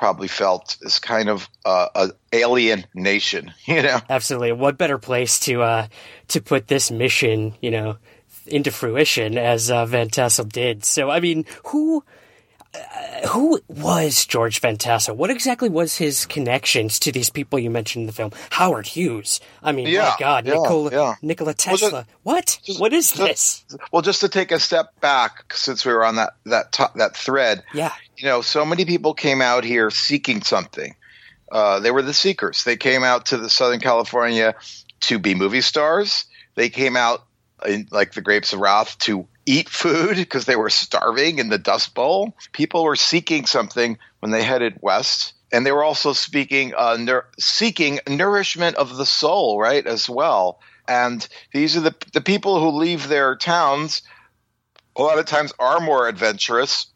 probably 0.00 0.28
felt 0.28 0.78
as 0.82 0.98
kind 0.98 1.28
of 1.28 1.46
uh, 1.66 1.88
an 1.94 2.12
alien 2.32 2.86
nation, 2.94 3.52
you 3.66 3.82
know. 3.82 4.00
Absolutely. 4.08 4.52
What 4.52 4.78
better 4.78 4.96
place 4.96 5.38
to 5.40 5.60
uh, 5.62 5.86
to 6.28 6.40
put 6.40 6.68
this 6.68 6.90
mission, 6.90 7.54
you 7.60 7.70
know, 7.70 7.98
into 8.46 8.70
fruition 8.70 9.36
as 9.36 9.70
uh, 9.70 9.84
Van 9.84 10.08
Tassel 10.08 10.46
did? 10.46 10.86
So, 10.86 11.10
I 11.10 11.20
mean, 11.20 11.44
who 11.66 12.02
uh, 12.74 13.28
who 13.28 13.60
was 13.68 14.24
George 14.26 14.60
Van 14.60 14.76
Tassel? 14.76 15.16
What 15.16 15.30
exactly 15.30 15.68
was 15.68 15.96
his 15.96 16.24
connections 16.26 16.98
to 17.00 17.12
these 17.12 17.28
people 17.30 17.58
you 17.58 17.70
mentioned 17.70 18.02
in 18.02 18.06
the 18.06 18.12
film? 18.12 18.30
Howard 18.50 18.86
Hughes. 18.86 19.40
I 19.62 19.72
mean, 19.72 19.86
Yeah, 19.88 20.10
my 20.10 20.16
God, 20.18 20.46
yeah, 20.46 20.54
Nikola, 20.54 20.90
yeah. 20.92 21.14
Nikola 21.22 21.46
Well, 21.48 21.54
just- 21.54 21.82
Tesla. 21.82 22.06
what? 22.22 22.58
what 22.78 22.92
is 22.92 23.12
this? 23.12 23.64
Well, 23.92 24.02
just 24.02 24.20
to 24.20 24.28
take 24.28 24.52
a 24.52 24.60
step 24.60 24.98
back, 25.00 25.52
since 25.54 25.84
we 25.84 25.92
were 25.92 26.04
on 26.04 26.16
that 26.16 26.34
that 26.46 26.78
that 26.96 27.16
thread, 27.16 27.62
Yeah. 27.74 27.92
you 28.16 28.24
know, 28.26 28.40
so 28.42 28.64
many 28.64 28.84
people 28.84 29.14
came 29.14 29.42
out 29.42 29.64
here 29.64 29.90
seeking 29.90 30.42
something. 30.42 30.94
Uh, 31.50 31.80
they 31.80 31.90
were 31.90 32.02
the 32.02 32.14
seekers. 32.14 32.62
They 32.62 32.76
came 32.76 33.02
out 33.02 33.26
to 33.26 33.36
the 33.36 33.50
Southern 33.50 33.80
California 33.80 34.54
to 35.00 35.18
be 35.18 35.34
movie 35.34 35.60
stars. 35.62 36.26
They 36.54 36.68
came 36.70 36.96
out 36.96 37.24
in, 37.66 37.88
like 37.90 38.12
the 38.12 38.20
Grapes 38.20 38.52
of 38.52 38.60
Wrath 38.60 38.96
to 39.00 39.26
eat 39.46 39.68
food 39.68 40.16
because 40.16 40.44
they 40.44 40.56
were 40.56 40.70
starving 40.70 41.38
in 41.38 41.48
the 41.48 41.58
Dust 41.58 41.94
Bowl. 41.94 42.34
People 42.52 42.84
were 42.84 42.96
seeking 42.96 43.46
something 43.46 43.98
when 44.20 44.32
they 44.32 44.42
headed 44.42 44.78
west. 44.80 45.34
And 45.52 45.66
they 45.66 45.72
were 45.72 45.82
also 45.82 46.12
speaking, 46.12 46.74
uh, 46.76 46.96
nur- 46.96 47.28
seeking 47.38 47.98
nourishment 48.08 48.76
of 48.76 48.96
the 48.96 49.06
soul, 49.06 49.58
right, 49.58 49.84
as 49.84 50.08
well. 50.08 50.60
And 50.86 51.26
these 51.52 51.76
are 51.76 51.80
the 51.80 51.94
the 52.12 52.20
people 52.20 52.60
who 52.60 52.78
leave 52.78 53.08
their 53.08 53.36
towns. 53.36 54.02
A 54.96 55.02
lot 55.02 55.18
of 55.18 55.26
times 55.26 55.52
are 55.58 55.80
more 55.80 56.08
adventurous, 56.08 56.86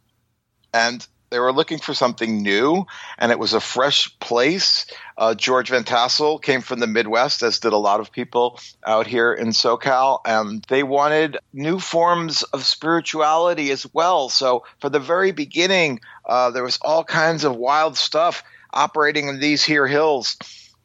and 0.73 1.07
they 1.35 1.41
were 1.41 1.53
looking 1.53 1.79
for 1.79 1.95
something 1.95 2.45
new, 2.45 2.87
and 3.19 3.33
it 3.33 3.41
was 3.41 3.55
a 3.55 3.61
fresh 3.61 4.17
place. 4.21 4.87
Uh, 5.19 5.35
George 5.35 5.69
Van 5.69 5.83
Tassel 5.83 6.39
came 6.39 6.61
from 6.61 6.79
the 6.79 6.87
Midwest, 6.87 7.43
as 7.43 7.59
did 7.59 7.73
a 7.73 7.77
lot 7.77 7.99
of 7.99 8.13
people 8.13 8.61
out 8.87 9.09
here 9.09 9.33
in 9.33 9.49
SoCal, 9.49 10.21
and 10.25 10.65
they 10.69 10.85
wanted 10.85 11.39
new 11.53 11.81
forms 11.81 12.45
of 12.45 12.65
spirituality 12.65 13.73
as 13.73 13.85
well. 13.93 14.29
So, 14.29 14.65
for 14.79 14.89
the 14.89 15.01
very 15.01 15.33
beginning, 15.33 15.99
uh, 16.25 16.53
there 16.53 16.63
was 16.63 16.79
all 16.81 17.03
kinds 17.03 17.43
of 17.43 17.57
wild 17.57 17.97
stuff 17.97 18.45
operating 18.73 19.27
in 19.27 19.41
these 19.41 19.65
here 19.65 19.89
hills 19.89 20.37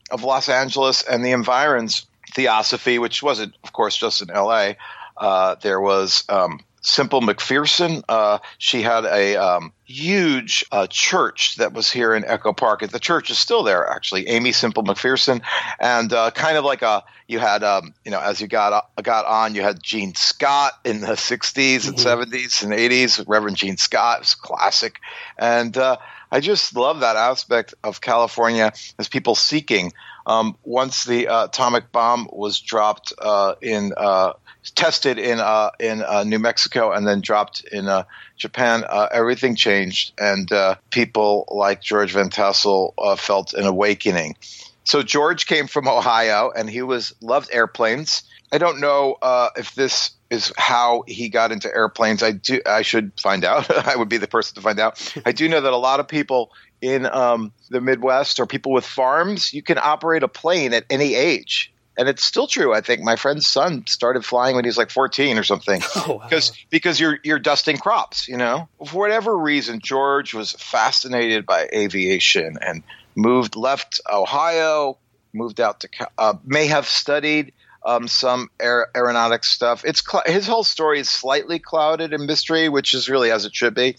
of 0.10 0.24
Los 0.24 0.50
Angeles 0.50 1.04
and 1.04 1.24
the 1.24 1.34
environs. 1.34 2.08
Theosophy, 2.34 2.98
which 2.98 3.22
wasn't, 3.22 3.56
of 3.64 3.74
course, 3.74 3.98
just 3.98 4.22
in 4.22 4.28
LA. 4.28 4.74
Uh, 5.18 5.56
there 5.62 5.82
was 5.82 6.24
um, 6.30 6.60
Semple 6.82 7.22
McPherson. 7.22 8.04
Uh, 8.08 8.40
she 8.58 8.82
had 8.82 9.06
a 9.06 9.36
um, 9.36 9.74
huge 9.86 10.66
uh, 10.72 10.88
church 10.88 11.56
that 11.56 11.74
was 11.74 11.92
here 11.92 12.14
in 12.14 12.26
Echo 12.26 12.54
Park. 12.54 12.88
The 12.88 13.00
church 13.00 13.30
is 13.30 13.38
still 13.38 13.64
there, 13.64 13.88
actually. 13.88 14.28
Aimee 14.28 14.52
Semple 14.52 14.84
McPherson, 14.84 15.42
and 15.80 16.12
uh, 16.14 16.32
kind 16.32 16.58
of 16.58 16.64
like 16.64 16.82
a 16.82 17.04
you 17.28 17.40
had 17.40 17.64
um, 17.64 17.94
you 18.06 18.12
know 18.12 18.20
as 18.20 18.42
you 18.42 18.48
got 18.48 18.90
got 19.02 19.26
on, 19.26 19.56
you 19.56 19.62
had 19.62 19.82
Gene 19.82 20.16
Scott 20.16 20.74
in 20.86 21.02
the 21.02 21.08
'60s 21.08 21.88
and 21.88 21.98
'70s 21.98 22.64
and 22.64 22.74
'80s. 22.74 23.24
Reverend 23.28 23.58
Gene 23.58 23.78
Scott 23.78 24.20
was 24.20 24.36
classic, 24.36 25.00
and 25.38 25.76
uh, 25.78 25.98
I 26.32 26.40
just 26.40 26.76
love 26.76 27.02
that 27.02 27.16
aspect 27.16 27.74
of 27.84 28.02
California 28.02 28.74
as 28.98 29.08
people 29.08 29.36
seeking. 29.36 29.94
Um, 30.26 30.58
once 30.64 31.06
the 31.06 31.28
uh, 31.28 31.46
atomic 31.46 31.92
bomb 31.92 32.30
was 32.32 32.60
dropped 32.60 33.14
uh, 33.18 33.56
in, 33.62 33.94
uh, 33.98 34.34
tested 34.76 35.18
in 35.18 35.40
uh, 35.40 35.72
in 35.80 36.02
uh, 36.02 36.24
New 36.24 36.40
Mexico, 36.40 36.92
and 36.92 37.08
then 37.08 37.22
dropped 37.22 37.64
in 37.66 37.88
uh, 37.88 38.04
Japan, 38.38 38.84
uh, 38.88 39.08
everything 39.12 39.56
changed, 39.56 40.14
and 40.20 40.52
uh, 40.52 40.76
people 40.90 41.46
like 41.50 41.82
George 41.82 42.12
Van 42.14 42.30
Tassel 42.30 42.94
uh, 42.98 43.16
felt 43.16 43.54
an 43.54 43.66
awakening. 43.66 44.36
So 44.84 45.04
George 45.04 45.46
came 45.46 45.68
from 45.68 45.88
Ohio, 45.88 46.52
and 46.56 46.70
he 46.70 46.82
was 46.82 47.14
loved 47.22 47.50
airplanes. 47.52 48.24
I 48.52 48.58
don't 48.58 48.80
know 48.80 49.18
if 49.56 49.76
this 49.76 50.12
is 50.32 50.52
how 50.58 51.04
he 51.08 51.30
got 51.30 51.52
into 51.52 51.74
airplanes. 51.74 52.24
I 52.24 52.32
do. 52.32 52.62
I 52.66 52.82
should 52.82 53.12
find 53.20 53.46
out. 53.46 53.70
I 53.88 53.96
would 53.96 54.10
be 54.10 54.18
the 54.18 54.28
person 54.28 54.56
to 54.56 54.62
find 54.62 54.80
out. 54.80 55.14
I 55.26 55.32
do 55.32 55.48
know 55.48 55.62
that 55.62 55.74
a 55.74 55.78
lot 55.78 56.00
of 56.00 56.08
people 56.08 56.52
in 56.82 57.06
um, 57.06 57.52
the 57.70 57.82
Midwest 57.82 58.40
or 58.40 58.46
people 58.46 58.72
with 58.72 58.86
farms, 58.86 59.54
you 59.54 59.62
can 59.62 59.78
operate 59.78 60.24
a 60.24 60.28
plane 60.28 60.74
at 60.74 60.86
any 60.90 61.16
age. 61.16 61.74
And 62.00 62.08
it's 62.08 62.24
still 62.24 62.48
true. 62.48 62.74
I 62.74 62.80
think 62.80 63.02
my 63.02 63.18
friend's 63.18 63.46
son 63.46 63.86
started 63.86 64.24
flying 64.24 64.56
when 64.56 64.64
he 64.64 64.70
was 64.70 64.78
like 64.78 64.90
14 64.90 65.38
or 65.38 65.44
something. 65.44 65.82
Because 66.30 66.54
because 66.70 67.00
you're 67.00 67.20
you're 67.24 67.40
dusting 67.40 67.78
crops, 67.78 68.28
you 68.28 68.38
know. 68.38 68.70
For 68.88 69.00
whatever 69.00 69.38
reason, 69.38 69.80
George 69.82 70.34
was 70.34 70.54
fascinated 70.54 71.46
by 71.46 71.68
aviation 71.74 72.58
and 72.66 72.84
moved 73.16 73.56
left 73.56 74.00
Ohio, 74.10 74.98
moved 75.34 75.60
out 75.60 75.82
to 75.82 75.90
uh, 76.18 76.36
may 76.46 76.68
have 76.68 76.88
studied 76.88 77.52
um, 77.86 78.08
some 78.08 78.50
aer- 78.60 78.88
aeronautic 78.96 79.44
stuff. 79.44 79.84
It's 79.86 80.02
cl- 80.06 80.24
his 80.26 80.48
whole 80.48 80.64
story 80.64 81.00
is 81.00 81.10
slightly 81.10 81.60
clouded 81.60 82.14
in 82.14 82.26
mystery, 82.26 82.70
which 82.70 82.94
is 82.94 83.10
really 83.10 83.32
as 83.32 83.46
it 83.46 83.56
should 83.56 83.74
be. 83.74 83.98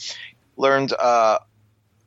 Learned 0.57 0.93
uh, 0.93 1.39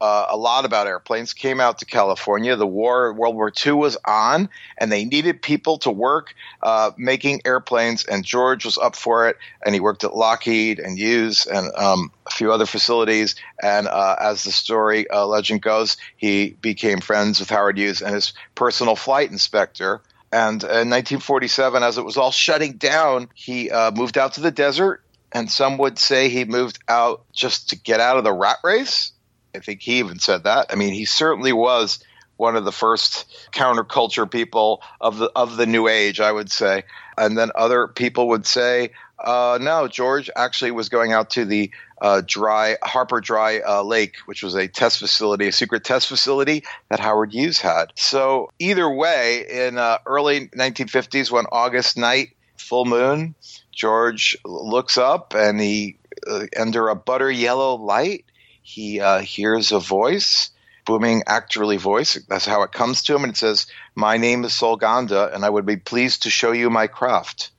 uh, 0.04 0.28
a 0.32 0.36
lot 0.36 0.66
about 0.66 0.86
airplanes. 0.86 1.34
Came 1.34 1.62
out 1.62 1.78
to 1.78 1.86
California. 1.86 2.58
The 2.58 2.68
war, 2.68 3.14
World 3.14 3.36
War 3.36 3.54
II, 3.66 3.72
was 3.72 3.98
on, 4.04 4.50
and 4.78 4.92
they 4.92 5.06
needed 5.06 5.42
people 5.42 5.78
to 5.78 5.92
work 5.92 6.36
uh, 6.62 6.92
making 6.98 7.40
airplanes. 7.46 8.04
And 8.04 8.26
George 8.26 8.66
was 8.66 8.78
up 8.78 8.98
for 8.98 9.30
it, 9.30 9.38
and 9.66 9.74
he 9.74 9.80
worked 9.80 10.04
at 10.04 10.14
Lockheed 10.14 10.80
and 10.80 10.98
Hughes 11.00 11.46
and 11.46 11.72
um, 11.78 12.12
a 12.28 12.32
few 12.32 12.52
other 12.52 12.66
facilities. 12.66 13.36
And 13.62 13.88
uh, 13.88 14.18
as 14.20 14.44
the 14.44 14.52
story 14.52 15.10
uh, 15.10 15.26
legend 15.26 15.62
goes, 15.62 15.96
he 16.18 16.50
became 16.50 17.00
friends 17.00 17.40
with 17.40 17.50
Howard 17.50 17.78
Hughes 17.78 18.02
and 18.02 18.14
his 18.14 18.34
personal 18.56 18.98
flight 18.98 19.32
inspector. 19.32 20.02
And 20.34 20.62
in 20.64 20.90
1947, 20.90 21.82
as 21.82 21.98
it 21.98 22.04
was 22.04 22.18
all 22.18 22.32
shutting 22.32 22.74
down, 22.74 23.30
he 23.36 23.72
uh, 23.72 23.92
moved 23.92 24.18
out 24.18 24.34
to 24.34 24.42
the 24.42 24.52
desert. 24.52 25.02
And 25.32 25.50
some 25.50 25.78
would 25.78 25.98
say 25.98 26.28
he 26.28 26.44
moved 26.44 26.80
out 26.90 27.24
just 27.32 27.70
to 27.70 27.78
get 27.78 28.02
out 28.02 28.18
of 28.18 28.26
the 28.26 28.34
rat 28.34 28.58
race. 28.66 29.13
I 29.56 29.60
think 29.60 29.82
he 29.82 30.00
even 30.00 30.20
said 30.20 30.44
that. 30.44 30.68
I 30.72 30.76
mean, 30.76 30.94
he 30.94 31.06
certainly 31.06 31.54
was 31.54 32.00
one 32.38 32.56
of 32.56 32.66
the 32.66 32.72
first 32.72 33.26
counterculture 33.52 34.30
people 34.30 34.82
of 35.00 35.18
the 35.18 35.32
of 35.36 35.58
the 35.58 35.66
new 35.68 35.88
age, 35.88 36.20
I 36.20 36.32
would 36.32 36.52
say. 36.52 36.84
And 37.18 37.38
then 37.38 37.52
other 37.56 37.88
people 37.88 38.30
would 38.30 38.46
say, 38.46 38.92
uh, 39.20 39.60
no, 39.62 39.88
George 39.88 40.30
actually 40.36 40.72
was 40.72 40.90
going 40.90 41.14
out 41.14 41.32
to 41.32 41.46
the 41.46 41.72
uh, 42.02 42.22
dry 42.26 42.78
Harper 42.84 43.22
Dry 43.22 43.60
uh, 43.60 43.84
Lake, 43.84 44.16
which 44.26 44.44
was 44.44 44.56
a 44.56 44.68
test 44.68 45.00
facility, 45.00 45.48
a 45.48 45.52
secret 45.52 45.84
test 45.84 46.08
facility 46.08 46.64
that 46.90 47.00
Howard 47.00 47.34
Hughes 47.34 47.62
had. 47.62 47.94
So 47.96 48.52
either 48.60 48.90
way, 48.90 49.46
in 49.68 49.78
uh, 49.78 50.00
early 50.06 50.48
1950s, 50.48 51.32
one 51.32 51.46
August 51.52 51.98
night, 51.98 52.36
full 52.58 52.86
moon, 52.86 53.36
George 53.72 54.38
looks 54.44 54.98
up 54.98 55.34
and 55.36 55.62
he 55.62 55.98
uh, 56.28 56.46
under 56.60 56.90
a 56.90 56.96
butter 56.96 57.32
yellow 57.32 57.76
light 57.76 58.26
he 58.64 59.00
uh, 59.00 59.20
hears 59.20 59.72
a 59.72 59.80
voice, 59.80 60.50
booming 60.86 61.22
actorly 61.28 61.78
voice. 61.78 62.18
That's 62.28 62.46
how 62.46 62.64
it 62.64 62.72
comes 62.72 63.04
to 63.04 63.16
him, 63.16 63.24
and 63.24 63.34
it 63.34 63.38
says, 63.38 63.68
"My 63.96 64.18
name 64.18 64.44
is 64.46 64.54
Solganda, 64.54 65.34
and 65.34 65.46
I 65.46 65.50
would 65.50 65.66
be 65.66 65.78
pleased 65.78 66.24
to 66.24 66.30
show 66.30 66.52
you 66.52 66.70
my 66.70 66.88
craft." 66.88 67.52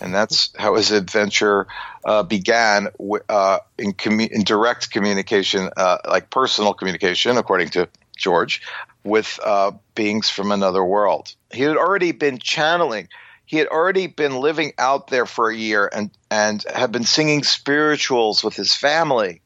And 0.00 0.14
that's 0.14 0.50
how 0.56 0.76
his 0.76 0.92
adventure 0.92 1.66
uh, 2.04 2.22
began 2.22 2.88
uh, 3.28 3.58
in, 3.76 3.92
commu- 3.92 4.30
in 4.30 4.44
direct 4.44 4.90
communication, 4.90 5.68
uh, 5.76 5.98
like 6.08 6.30
personal 6.30 6.72
communication, 6.72 7.36
according 7.36 7.68
to 7.70 7.88
George, 8.16 8.62
with 9.04 9.38
uh, 9.44 9.72
beings 9.94 10.30
from 10.30 10.52
another 10.52 10.84
world. 10.84 11.34
He 11.52 11.62
had 11.62 11.76
already 11.76 12.12
been 12.12 12.38
channeling. 12.38 13.08
He 13.44 13.58
had 13.58 13.66
already 13.66 14.06
been 14.06 14.36
living 14.36 14.72
out 14.78 15.08
there 15.08 15.26
for 15.26 15.50
a 15.50 15.56
year 15.56 15.90
and, 15.92 16.10
and 16.30 16.64
had 16.72 16.92
been 16.92 17.04
singing 17.04 17.42
spirituals 17.42 18.42
with 18.42 18.54
his 18.54 18.74
family. 18.74 19.42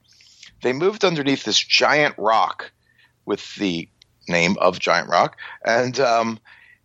They 0.63 0.73
moved 0.73 1.05
underneath 1.05 1.45
this 1.45 1.59
giant 1.59 2.15
rock 2.19 2.73
with 3.27 3.55
the 3.57 3.89
name 4.29 4.57
of 4.59 4.79
Giant 4.79 5.09
Rock, 5.09 5.37
and 5.65 5.99
um, 6.01 6.39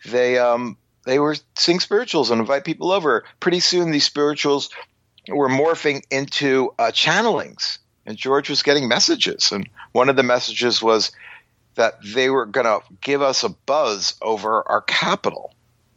they 0.06 0.38
um, 0.38 0.78
they 1.06 1.20
were 1.20 1.36
sing 1.56 1.80
spirituals 1.80 2.32
and 2.32 2.40
invite 2.42 2.66
people 2.66 2.92
over. 2.92 3.24
Pretty 3.40 3.60
soon, 3.60 3.92
these 3.92 4.06
spirituals 4.06 4.70
were 5.28 5.50
morphing 5.50 6.02
into 6.12 6.74
uh, 6.80 6.92
channelings, 6.92 7.80
and 8.06 8.18
George 8.18 8.50
was 8.50 8.64
getting 8.64 8.88
messages. 8.88 9.52
And 9.52 9.70
one 9.92 10.10
of 10.10 10.16
the 10.16 10.24
messages 10.24 10.82
was 10.82 11.12
that 11.76 11.96
they 12.04 12.30
were 12.30 12.46
going 12.46 12.66
to 12.66 12.82
give 13.02 13.22
us 13.22 13.44
a 13.44 13.50
buzz 13.50 14.16
over 14.22 14.68
our 14.68 14.82
capital. 14.82 15.54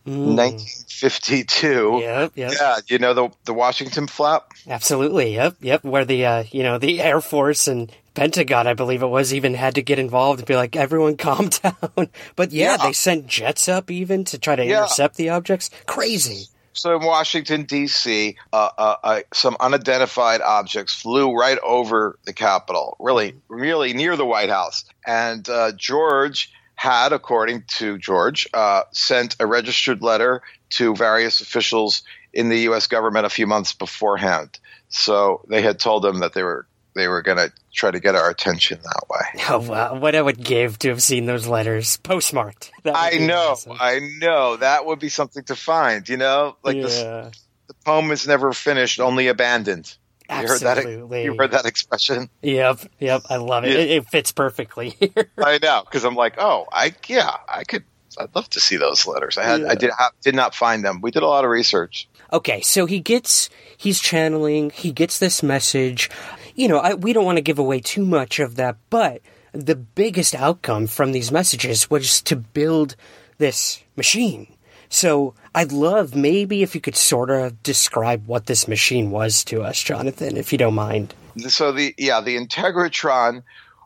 Mm. 0.06 0.36
1952. 0.36 1.98
Yep, 2.02 2.32
yep. 2.34 2.52
Yeah, 2.58 2.76
you 2.88 2.98
know 2.98 3.14
the 3.14 3.28
the 3.44 3.54
Washington 3.54 4.06
flap. 4.06 4.50
Absolutely. 4.68 5.34
Yep, 5.34 5.56
yep. 5.60 5.84
Where 5.84 6.04
the 6.04 6.26
uh, 6.26 6.44
you 6.50 6.62
know 6.62 6.78
the 6.78 7.00
Air 7.00 7.20
Force 7.20 7.68
and 7.68 7.90
Pentagon, 8.14 8.66
I 8.66 8.74
believe 8.74 9.02
it 9.02 9.06
was, 9.06 9.32
even 9.32 9.54
had 9.54 9.74
to 9.76 9.82
get 9.82 9.98
involved 9.98 10.40
and 10.40 10.46
be 10.46 10.56
like, 10.56 10.76
"Everyone, 10.76 11.16
calm 11.18 11.48
down." 11.48 12.08
but 12.36 12.52
yeah, 12.52 12.72
Yeah. 12.72 12.86
they 12.86 12.92
sent 12.92 13.26
jets 13.26 13.68
up 13.68 13.90
even 13.90 14.24
to 14.26 14.38
try 14.38 14.56
to 14.56 14.64
Yeah. 14.64 14.78
intercept 14.78 15.16
the 15.16 15.30
objects. 15.30 15.70
Crazy. 15.86 16.46
So 16.74 16.96
in 16.96 17.04
Washington 17.04 17.64
D.C., 17.64 18.34
uh, 18.50 18.68
uh, 18.78 18.96
uh, 19.04 19.20
some 19.34 19.58
unidentified 19.60 20.40
objects 20.40 20.94
flew 20.94 21.30
right 21.34 21.58
over 21.58 22.18
the 22.24 22.32
Capitol, 22.32 22.96
really, 22.98 23.34
really 23.48 23.92
near 23.92 24.16
the 24.16 24.24
White 24.24 24.48
House. 24.48 24.86
And 25.06 25.46
uh, 25.50 25.72
George 25.76 26.50
had, 26.74 27.12
according 27.12 27.64
to 27.78 27.98
George, 27.98 28.48
uh, 28.54 28.82
sent 28.92 29.36
a 29.40 29.46
registered 29.46 30.02
letter 30.02 30.42
to 30.70 30.94
various 30.94 31.40
officials 31.40 32.02
in 32.32 32.48
the 32.48 32.60
U.S. 32.60 32.86
government 32.86 33.26
a 33.26 33.30
few 33.30 33.46
months 33.46 33.72
beforehand. 33.72 34.58
So 34.88 35.44
they 35.48 35.62
had 35.62 35.78
told 35.78 36.02
them 36.02 36.20
that 36.20 36.32
they 36.34 36.42
were 36.42 36.66
they 36.94 37.08
were 37.08 37.22
going 37.22 37.38
to 37.38 37.50
try 37.72 37.90
to 37.90 38.00
get 38.00 38.14
our 38.14 38.28
attention 38.28 38.78
that 38.82 39.02
way. 39.08 39.42
Oh 39.48 39.60
wow, 39.60 39.94
what 39.98 40.14
I 40.14 40.20
would 40.20 40.42
give 40.42 40.78
to 40.80 40.88
have 40.90 41.02
seen 41.02 41.24
those 41.26 41.46
letters 41.46 41.96
postmarked. 41.98 42.70
I 42.84 43.16
know, 43.18 43.52
awesome. 43.52 43.76
I 43.80 44.00
know. 44.18 44.56
That 44.56 44.84
would 44.84 44.98
be 44.98 45.08
something 45.08 45.44
to 45.44 45.56
find. 45.56 46.06
You 46.08 46.18
know, 46.18 46.56
like 46.62 46.76
this, 46.76 46.98
Yeah. 47.00 47.30
the 47.68 47.74
poem 47.86 48.10
is 48.10 48.26
never 48.28 48.52
finished, 48.52 49.00
only 49.00 49.28
abandoned. 49.28 49.94
You 50.40 50.48
heard 50.48 50.60
that? 50.60 50.84
You 51.24 51.36
heard 51.36 51.50
that 51.52 51.66
expression? 51.66 52.30
Yep, 52.42 52.80
yep. 52.98 53.22
I 53.28 53.36
love 53.36 53.64
it. 53.64 53.72
Yeah. 53.72 53.78
It, 53.78 53.90
it 53.90 54.08
fits 54.08 54.32
perfectly 54.32 54.90
here. 55.00 55.30
I 55.38 55.58
know 55.62 55.82
because 55.84 56.04
I'm 56.04 56.14
like, 56.14 56.34
oh, 56.38 56.66
I 56.72 56.94
yeah, 57.06 57.36
I 57.48 57.64
could. 57.64 57.84
I'd 58.18 58.34
love 58.34 58.48
to 58.50 58.60
see 58.60 58.76
those 58.76 59.06
letters. 59.06 59.38
I 59.38 59.44
had, 59.44 59.60
Yeah. 59.62 59.68
I 59.70 59.74
did, 59.74 59.90
ha- 59.90 60.10
did 60.22 60.34
not 60.34 60.54
find 60.54 60.84
them. 60.84 61.00
We 61.00 61.10
did 61.10 61.22
a 61.22 61.26
lot 61.26 61.44
of 61.44 61.50
research. 61.50 62.08
Okay, 62.30 62.60
so 62.60 62.84
he 62.84 63.00
gets 63.00 63.48
he's 63.76 64.00
channeling, 64.00 64.68
he 64.70 64.92
gets 64.92 65.18
this 65.18 65.42
message. 65.42 66.10
You 66.54 66.68
know, 66.68 66.78
I, 66.78 66.92
we 66.94 67.14
don't 67.14 67.24
want 67.24 67.36
to 67.38 67.42
give 67.42 67.58
away 67.58 67.80
too 67.80 68.04
much 68.04 68.38
of 68.38 68.56
that, 68.56 68.76
but 68.90 69.22
the 69.52 69.76
biggest 69.76 70.34
outcome 70.34 70.86
from 70.86 71.12
these 71.12 71.32
messages 71.32 71.88
was 71.88 72.20
to 72.22 72.36
build 72.36 72.96
this 73.38 73.82
machine. 73.96 74.46
So 74.92 75.32
I'd 75.54 75.72
love 75.72 76.14
maybe 76.14 76.62
if 76.62 76.74
you 76.74 76.80
could 76.82 76.96
sort 76.96 77.30
of 77.30 77.62
describe 77.62 78.26
what 78.26 78.44
this 78.44 78.68
machine 78.68 79.10
was 79.10 79.42
to 79.44 79.62
us, 79.62 79.82
Jonathan, 79.82 80.36
if 80.36 80.52
you 80.52 80.58
don't 80.58 80.74
mind. 80.74 81.14
So 81.48 81.72
the 81.72 81.94
yeah, 81.96 82.20
the 82.20 82.36
Integratron 82.36 83.42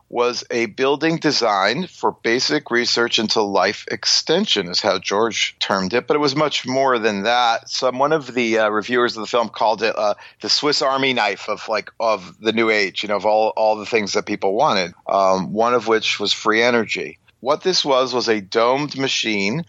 was 0.09 0.43
a 0.51 0.65
building 0.65 1.17
designed 1.17 1.89
for 1.89 2.11
basic 2.11 2.71
research 2.71 3.19
into 3.19 3.41
life 3.41 3.85
extension, 3.89 4.67
is 4.67 4.81
how 4.81 4.99
George 4.99 5.55
termed 5.59 5.93
it. 5.93 6.07
But 6.07 6.15
it 6.15 6.19
was 6.19 6.35
much 6.35 6.67
more 6.67 6.99
than 6.99 7.23
that. 7.23 7.69
Some 7.69 7.99
one 7.99 8.11
of 8.11 8.33
the 8.33 8.59
uh, 8.59 8.69
reviewers 8.69 9.15
of 9.15 9.21
the 9.21 9.27
film 9.27 9.47
called 9.47 9.83
it 9.83 9.97
uh, 9.97 10.15
the 10.41 10.49
Swiss 10.49 10.81
Army 10.81 11.13
knife 11.13 11.47
of 11.47 11.69
like 11.69 11.89
of 12.01 12.37
the 12.41 12.51
new 12.51 12.69
age. 12.69 13.01
You 13.01 13.07
know, 13.07 13.15
of 13.15 13.25
all 13.25 13.53
all 13.55 13.77
the 13.77 13.85
things 13.85 14.11
that 14.11 14.25
people 14.25 14.55
wanted. 14.55 14.93
Um, 15.07 15.53
one 15.53 15.73
of 15.73 15.87
which 15.87 16.19
was 16.19 16.33
free 16.33 16.61
energy. 16.61 17.17
What 17.39 17.63
this 17.63 17.85
was 17.85 18.13
was 18.13 18.27
a 18.27 18.41
domed 18.41 18.97
machine 18.97 19.63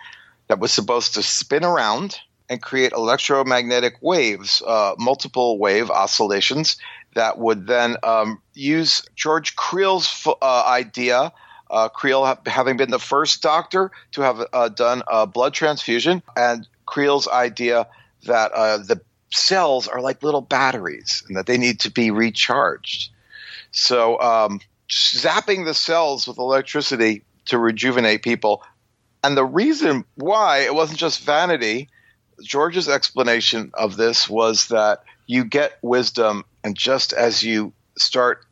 that 0.48 0.58
was 0.58 0.72
supposed 0.72 1.14
to 1.14 1.22
spin 1.22 1.64
around 1.64 2.18
and 2.48 2.62
create 2.62 2.92
electromagnetic 2.92 3.96
waves, 4.00 4.62
uh, 4.66 4.94
multiple 4.98 5.58
wave 5.58 5.90
oscillations 5.90 6.78
that 7.14 7.38
would 7.38 7.66
then 7.66 7.96
um, 8.02 8.40
use 8.54 9.02
George 9.14 9.56
Creel's 9.56 10.26
uh, 10.40 10.64
idea. 10.66 11.32
Uh, 11.70 11.88
Creel 11.88 12.24
ha- 12.24 12.38
having 12.46 12.76
been 12.76 12.90
the 12.90 12.98
first 12.98 13.42
doctor 13.42 13.90
to 14.12 14.22
have 14.22 14.40
uh, 14.52 14.68
done 14.68 15.02
a 15.06 15.26
blood 15.26 15.52
transfusion, 15.52 16.22
and 16.37 16.66
Creel's 16.87 17.28
idea 17.28 17.87
that 18.24 18.52
uh, 18.52 18.78
the 18.78 19.00
cells 19.30 19.88
are 19.88 20.00
like 20.00 20.22
little 20.22 20.40
batteries 20.40 21.22
and 21.28 21.37
that 21.37 21.46
they 21.46 21.58
need 21.58 21.80
to 21.80 21.90
be 21.90 22.11
recharged. 22.11 23.11
So, 23.70 24.18
um, 24.20 24.61
zapping 24.88 25.66
the 25.66 25.74
cells 25.74 26.26
with 26.26 26.38
electricity 26.38 27.24
to 27.46 27.58
rejuvenate 27.58 28.22
people. 28.22 28.62
And 29.22 29.37
the 29.37 29.44
reason 29.44 30.04
why 30.14 30.59
it 30.59 30.74
wasn't 30.74 30.98
just 30.98 31.22
vanity, 31.24 31.88
George's 32.42 32.88
explanation 32.88 33.70
of 33.74 33.96
this 33.96 34.28
was 34.28 34.68
that 34.68 35.02
you 35.26 35.44
get 35.44 35.78
wisdom, 35.83 36.44
and 36.64 36.76
just 36.76 37.12
as 37.12 37.42
you 37.42 37.72
start 37.98 38.44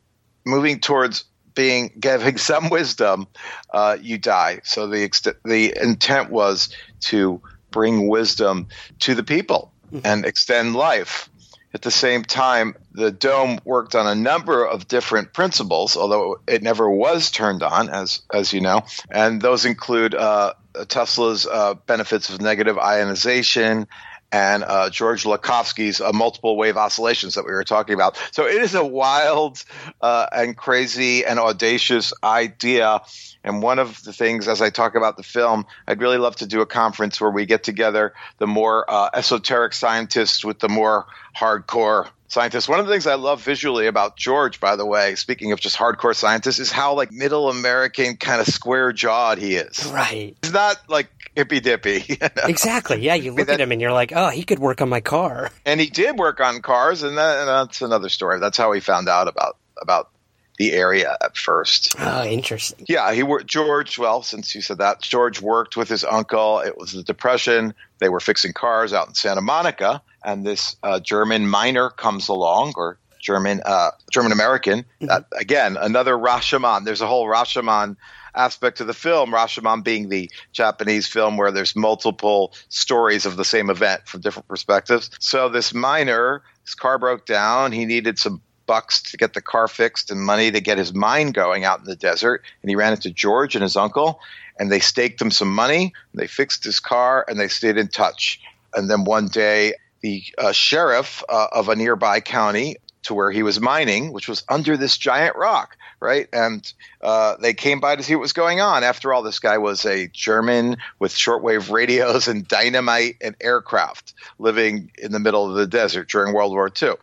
moving 0.45 0.79
towards 0.79 1.23
being 1.55 1.91
giving 1.99 2.37
some 2.37 2.69
wisdom, 2.69 3.27
uh, 3.73 3.97
you 4.01 4.17
die. 4.17 4.61
So 4.63 4.87
the 4.87 5.07
ext- 5.07 5.35
the 5.45 5.73
intent 5.81 6.29
was 6.29 6.69
to 7.01 7.41
bring 7.71 8.07
wisdom 8.07 8.67
to 8.99 9.15
the 9.15 9.23
people 9.23 9.73
and 10.03 10.25
extend 10.25 10.75
life. 10.75 11.29
At 11.73 11.81
the 11.81 11.91
same 11.91 12.23
time, 12.23 12.75
the 12.93 13.11
dome 13.11 13.59
worked 13.65 13.93
on 13.93 14.07
a 14.07 14.15
number 14.15 14.65
of 14.65 14.87
different 14.87 15.33
principles, 15.33 15.97
although 15.97 16.39
it 16.47 16.63
never 16.63 16.89
was 16.89 17.29
turned 17.29 17.61
on, 17.61 17.89
as 17.89 18.21
as 18.33 18.53
you 18.53 18.61
know, 18.61 18.83
and 19.11 19.41
those 19.41 19.65
include 19.65 20.15
uh, 20.15 20.53
Tesla's 20.87 21.45
uh, 21.45 21.73
benefits 21.73 22.29
of 22.29 22.41
negative 22.41 22.77
ionization 22.77 23.87
and 24.31 24.63
uh, 24.63 24.89
George 24.89 25.23
Lakhovsky's 25.23 26.01
uh, 26.01 26.11
multiple 26.11 26.57
wave 26.57 26.77
oscillations 26.77 27.35
that 27.35 27.45
we 27.45 27.51
were 27.51 27.63
talking 27.63 27.95
about. 27.95 28.19
So 28.31 28.45
it 28.45 28.61
is 28.61 28.75
a 28.75 28.83
wild 28.83 29.63
uh, 30.01 30.27
and 30.31 30.55
crazy 30.55 31.25
and 31.25 31.39
audacious 31.39 32.13
idea. 32.23 33.01
And 33.43 33.61
one 33.61 33.79
of 33.79 34.03
the 34.03 34.11
things, 34.11 34.47
as 34.47 34.61
I 34.61 34.69
talk 34.69 34.95
about 34.95 35.15
the 35.15 35.23
film, 35.23 35.65
I'd 35.87 36.01
really 36.01 36.17
love 36.17 36.35
to 36.37 36.45
do 36.45 36.61
a 36.61 36.65
conference 36.65 37.21
where 37.21 37.31
we 37.31 37.45
get 37.45 37.63
together 37.63 38.13
the 38.37 38.47
more 38.47 38.89
uh, 38.89 39.09
esoteric 39.13 39.73
scientists 39.73 40.43
with 40.43 40.59
the 40.59 40.69
more 40.69 41.05
hardcore 41.35 42.09
scientists. 42.27 42.67
One 42.67 42.79
of 42.79 42.87
the 42.87 42.91
things 42.91 43.07
I 43.07 43.15
love 43.15 43.41
visually 43.41 43.87
about 43.87 44.17
George, 44.17 44.59
by 44.59 44.75
the 44.75 44.85
way, 44.85 45.15
speaking 45.15 45.51
of 45.51 45.59
just 45.59 45.77
hardcore 45.77 46.15
scientists, 46.15 46.59
is 46.59 46.71
how 46.71 46.95
like 46.95 47.11
middle 47.11 47.49
American 47.49 48.17
kind 48.17 48.41
of 48.41 48.47
square 48.47 48.91
jawed 48.91 49.37
he 49.37 49.55
is. 49.55 49.85
Right. 49.85 50.35
He's 50.41 50.53
not 50.53 50.77
like 50.89 51.09
hippy 51.37 51.59
dippy. 51.59 52.03
you 52.07 52.17
know? 52.19 52.47
Exactly. 52.47 52.99
Yeah, 52.99 53.13
you 53.13 53.31
look 53.31 53.47
at 53.47 53.61
him 53.61 53.71
and 53.71 53.79
you're 53.79 53.93
like, 53.93 54.11
oh, 54.15 54.29
he 54.29 54.43
could 54.43 54.59
work 54.59 54.81
on 54.81 54.89
my 54.89 55.01
car. 55.01 55.51
And 55.65 55.81
he 55.81 55.87
did 55.87 56.17
work 56.17 56.39
on 56.39 56.61
cars, 56.61 57.03
and, 57.03 57.17
that, 57.17 57.39
and 57.39 57.47
that's 57.49 57.81
another 57.81 58.07
story. 58.07 58.39
That's 58.39 58.57
how 58.57 58.71
he 58.71 58.79
found 58.79 59.09
out 59.09 59.27
about 59.27 59.57
about 59.81 60.09
the 60.57 60.71
area 60.71 61.15
at 61.21 61.35
first. 61.35 61.95
Oh, 61.99 62.23
interesting. 62.23 62.85
Yeah, 62.87 63.13
he 63.13 63.21
worked. 63.21 63.47
George, 63.47 63.97
well, 63.97 64.23
since 64.23 64.55
you 64.55 64.61
said 64.61 64.77
that, 64.77 65.01
George 65.01 65.41
worked 65.41 65.75
with 65.75 65.89
his 65.89 66.05
uncle. 66.05 66.59
It 66.59 66.77
was 66.77 66.93
the 66.93 67.03
Depression. 67.03 67.73
They 67.99 68.07
were 68.07 68.21
fixing 68.21 68.53
cars 68.53 68.93
out 68.93 69.09
in 69.09 69.13
Santa 69.13 69.41
Monica, 69.41 70.01
and 70.23 70.45
this 70.45 70.77
uh, 70.83 71.01
German 71.01 71.49
miner 71.49 71.89
comes 71.89 72.29
along, 72.29 72.73
or 72.77 72.97
German 73.19 73.61
uh, 73.65 73.91
German 74.09 74.31
American. 74.31 74.85
Uh, 75.07 75.21
again, 75.37 75.75
another 75.75 76.13
Rashomon. 76.13 76.85
There's 76.85 77.01
a 77.01 77.07
whole 77.07 77.27
Rashomon 77.27 77.97
aspect 78.37 78.79
of 78.79 78.87
the 78.87 78.93
film. 78.93 79.31
Rashomon 79.31 79.83
being 79.83 80.09
the 80.09 80.29
Japanese 80.53 81.07
film 81.07 81.37
where 81.37 81.51
there's 81.51 81.75
multiple 81.75 82.53
stories 82.69 83.25
of 83.25 83.35
the 83.35 83.45
same 83.45 83.69
event 83.69 84.07
from 84.07 84.21
different 84.21 84.47
perspectives. 84.47 85.09
So 85.19 85.49
this 85.49 85.73
miner, 85.73 86.43
his 86.63 86.75
car 86.75 86.97
broke 86.97 87.25
down. 87.25 87.71
He 87.71 87.85
needed 87.85 88.19
some 88.19 88.41
bucks 88.65 89.01
to 89.01 89.17
get 89.17 89.33
the 89.33 89.41
car 89.41 89.67
fixed 89.67 90.11
and 90.11 90.21
money 90.21 90.51
to 90.51 90.61
get 90.61 90.77
his 90.77 90.93
mine 90.93 91.31
going 91.31 91.63
out 91.65 91.79
in 91.79 91.85
the 91.85 91.95
desert. 91.95 92.43
And 92.61 92.69
he 92.69 92.75
ran 92.75 92.93
into 92.93 93.09
George 93.09 93.55
and 93.55 93.63
his 93.63 93.75
uncle, 93.75 94.19
and 94.59 94.71
they 94.71 94.79
staked 94.79 95.21
him 95.21 95.31
some 95.31 95.53
money. 95.53 95.93
They 96.13 96.27
fixed 96.27 96.63
his 96.63 96.79
car, 96.79 97.25
and 97.27 97.39
they 97.39 97.47
stayed 97.47 97.77
in 97.77 97.87
touch. 97.87 98.39
And 98.73 98.89
then 98.89 99.05
one 99.05 99.29
day, 99.29 99.73
the 100.01 100.23
uh, 100.37 100.51
sheriff 100.51 101.23
uh, 101.27 101.47
of 101.51 101.69
a 101.69 101.75
nearby 101.75 102.19
county 102.19 102.75
to 103.03 103.13
where 103.13 103.31
he 103.31 103.43
was 103.43 103.59
mining, 103.59 104.11
which 104.11 104.27
was 104.27 104.43
under 104.49 104.77
this 104.77 104.97
giant 104.97 105.35
rock, 105.35 105.77
right? 105.99 106.27
And 106.33 106.71
uh, 107.01 107.35
they 107.41 107.53
came 107.53 107.79
by 107.79 107.95
to 107.95 108.03
see 108.03 108.15
what 108.15 108.21
was 108.21 108.33
going 108.33 108.59
on. 108.59 108.83
After 108.83 109.13
all, 109.13 109.23
this 109.23 109.39
guy 109.39 109.57
was 109.57 109.85
a 109.85 110.07
German 110.07 110.77
with 110.99 111.13
shortwave 111.13 111.71
radios 111.71 112.27
and 112.27 112.47
dynamite 112.47 113.15
and 113.21 113.35
aircraft 113.39 114.13
living 114.39 114.91
in 114.97 115.11
the 115.11 115.19
middle 115.19 115.49
of 115.49 115.55
the 115.55 115.67
desert 115.67 116.09
during 116.09 116.33
World 116.33 116.51
War 116.51 116.71
II. 116.81 116.93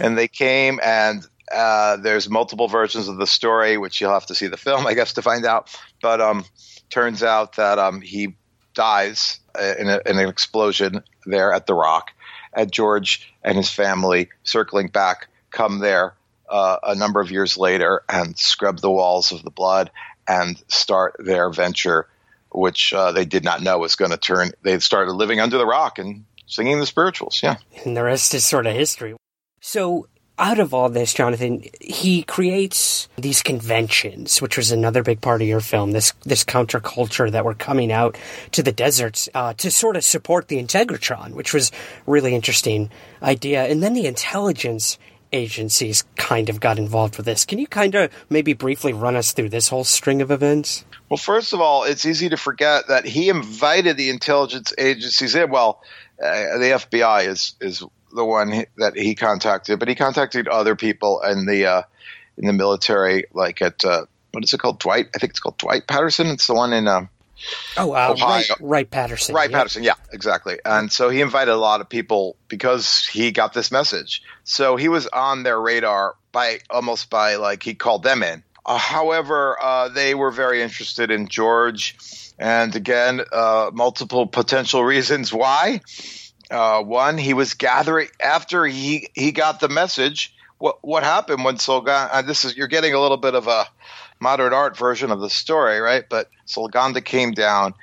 And 0.00 0.16
they 0.16 0.28
came 0.28 0.78
and 0.84 1.26
Uh, 1.50 1.96
there's 1.96 2.28
multiple 2.28 2.68
versions 2.68 3.08
of 3.08 3.16
the 3.16 3.26
story, 3.26 3.78
which 3.78 4.02
you'll 4.02 4.12
have 4.12 4.26
to 4.26 4.34
see 4.34 4.48
the 4.48 4.58
film, 4.58 4.86
I 4.86 4.92
guess, 4.92 5.14
to 5.14 5.22
find 5.22 5.46
out. 5.46 5.74
But 6.02 6.20
um, 6.20 6.44
turns 6.90 7.22
out 7.22 7.56
that 7.56 7.78
um, 7.78 8.02
he 8.02 8.36
dies 8.74 9.40
uh, 9.58 9.72
in, 9.78 9.88
a, 9.88 9.98
in, 10.04 10.18
an 10.18 10.28
explosion 10.28 11.02
there 11.24 11.50
at 11.54 11.66
the 11.66 11.72
Rock. 11.72 12.10
And 12.52 12.70
George 12.70 13.32
and 13.42 13.56
his 13.56 13.70
family, 13.70 14.28
circling 14.44 14.88
back, 14.88 15.28
come 15.50 15.78
there 15.78 16.14
uh, 16.48 16.78
a 16.82 16.94
number 16.94 17.20
of 17.20 17.30
years 17.30 17.56
later 17.56 18.02
and 18.08 18.38
scrub 18.38 18.80
the 18.80 18.90
walls 18.90 19.32
of 19.32 19.42
the 19.42 19.50
blood 19.50 19.90
and 20.26 20.62
start 20.68 21.16
their 21.18 21.50
venture, 21.50 22.06
which 22.50 22.92
uh, 22.92 23.12
they 23.12 23.24
did 23.24 23.44
not 23.44 23.62
know 23.62 23.78
was 23.78 23.96
going 23.96 24.10
to 24.10 24.16
turn. 24.16 24.52
They 24.62 24.78
started 24.78 25.12
living 25.12 25.40
under 25.40 25.58
the 25.58 25.66
rock 25.66 25.98
and 25.98 26.24
singing 26.46 26.80
the 26.80 26.86
spirituals. 26.86 27.40
Yeah. 27.42 27.56
And 27.84 27.96
the 27.96 28.04
rest 28.04 28.34
is 28.34 28.44
sort 28.44 28.66
of 28.66 28.74
history. 28.74 29.14
So 29.60 30.08
out 30.38 30.60
of 30.60 30.72
all 30.72 30.88
this, 30.88 31.12
Jonathan, 31.12 31.64
he 31.80 32.22
creates 32.22 33.08
these 33.16 33.42
conventions, 33.42 34.40
which 34.40 34.56
was 34.56 34.70
another 34.70 35.02
big 35.02 35.20
part 35.20 35.42
of 35.42 35.48
your 35.48 35.60
film. 35.60 35.90
This 35.90 36.12
this 36.24 36.44
counterculture 36.44 37.30
that 37.32 37.44
were 37.44 37.54
coming 37.54 37.90
out 37.90 38.16
to 38.52 38.62
the 38.62 38.72
deserts 38.72 39.28
uh, 39.34 39.54
to 39.54 39.70
sort 39.70 39.96
of 39.96 40.04
support 40.04 40.48
the 40.48 40.62
Integratron, 40.62 41.32
which 41.32 41.52
was 41.52 41.72
really 42.06 42.34
interesting 42.34 42.90
idea. 43.20 43.64
And 43.64 43.82
then 43.82 43.94
the 43.94 44.06
intelligence 44.06 44.96
agencies 45.32 46.04
kind 46.16 46.48
of 46.48 46.60
got 46.60 46.78
involved 46.78 47.16
with 47.16 47.26
this. 47.26 47.44
Can 47.44 47.58
you 47.58 47.66
kind 47.66 47.94
of 47.94 48.12
maybe 48.30 48.52
briefly 48.52 48.92
run 48.92 49.16
us 49.16 49.32
through 49.32 49.50
this 49.50 49.68
whole 49.68 49.84
string 49.84 50.22
of 50.22 50.30
events? 50.30 50.84
Well, 51.08 51.18
first 51.18 51.52
of 51.52 51.60
all, 51.60 51.84
it's 51.84 52.04
easy 52.04 52.28
to 52.28 52.36
forget 52.36 52.88
that 52.88 53.04
he 53.04 53.28
invited 53.28 53.96
the 53.96 54.10
intelligence 54.10 54.72
agencies 54.76 55.34
in. 55.34 55.50
Well, 55.50 55.82
uh, 56.22 56.58
the 56.58 56.86
FBI 56.86 57.26
is 57.26 57.54
is 57.60 57.82
the 58.14 58.24
one 58.24 58.64
that 58.76 58.96
he 58.96 59.14
contacted, 59.14 59.78
but 59.78 59.88
he 59.88 59.94
contacted 59.94 60.48
other 60.48 60.76
people 60.76 61.20
in 61.22 61.46
the 61.46 61.66
uh, 61.66 61.82
in 62.36 62.46
the 62.46 62.52
military, 62.52 63.24
like 63.32 63.62
at 63.62 63.84
uh, 63.84 64.06
what 64.32 64.44
is 64.44 64.52
it 64.52 64.58
called? 64.58 64.80
Dwight, 64.80 65.08
I 65.14 65.18
think 65.18 65.30
it's 65.30 65.40
called 65.40 65.58
Dwight 65.58 65.86
Patterson. 65.86 66.28
It's 66.28 66.46
the 66.46 66.54
one 66.54 66.72
in 66.72 66.88
um, 66.88 67.08
oh 67.76 67.92
uh. 67.92 68.14
Wright, 68.60 68.90
Patterson. 68.90 69.34
Wright 69.34 69.50
Patterson, 69.50 69.82
yeah, 69.82 69.94
exactly. 70.12 70.58
And 70.64 70.90
so 70.90 71.08
he 71.08 71.20
invited 71.20 71.52
a 71.52 71.56
lot 71.56 71.80
of 71.80 71.88
people 71.88 72.36
because 72.48 73.06
he 73.06 73.32
got 73.32 73.52
this 73.52 73.70
message. 73.70 74.22
So 74.44 74.76
he 74.76 74.88
was 74.88 75.06
on 75.06 75.42
their 75.42 75.60
radar 75.60 76.16
by 76.32 76.60
almost 76.70 77.10
by 77.10 77.36
like 77.36 77.62
he 77.62 77.74
called 77.74 78.02
them 78.02 78.22
in. 78.22 78.42
Uh, 78.64 78.76
however, 78.76 79.56
uh, 79.60 79.88
they 79.88 80.14
were 80.14 80.30
very 80.30 80.62
interested 80.62 81.10
in 81.10 81.28
George, 81.28 81.96
and 82.38 82.76
again, 82.76 83.22
uh, 83.32 83.70
multiple 83.72 84.26
potential 84.26 84.84
reasons 84.94 85.32
why. 85.32 85.80
Uh, 86.50 86.82
one, 86.82 87.18
he 87.18 87.34
was 87.34 87.54
gathering 87.54 88.08
after 88.20 88.64
he 88.64 89.08
he 89.14 89.32
got 89.32 89.60
the 89.60 89.68
message. 89.68 90.34
What 90.58 90.78
what 90.82 91.02
happened 91.02 91.44
when 91.44 91.56
Solgan? 91.56 92.08
Uh, 92.10 92.22
this 92.22 92.44
is 92.44 92.56
you're 92.56 92.68
getting 92.68 92.94
a 92.94 93.00
little 93.00 93.16
bit 93.16 93.34
of 93.34 93.46
a 93.46 93.66
modern 94.20 94.52
art 94.52 94.76
version 94.76 95.10
of 95.10 95.20
the 95.20 95.30
story, 95.30 95.78
right? 95.80 96.04
But 96.08 96.30
Solganda 96.46 97.04
came 97.04 97.32
down 97.32 97.74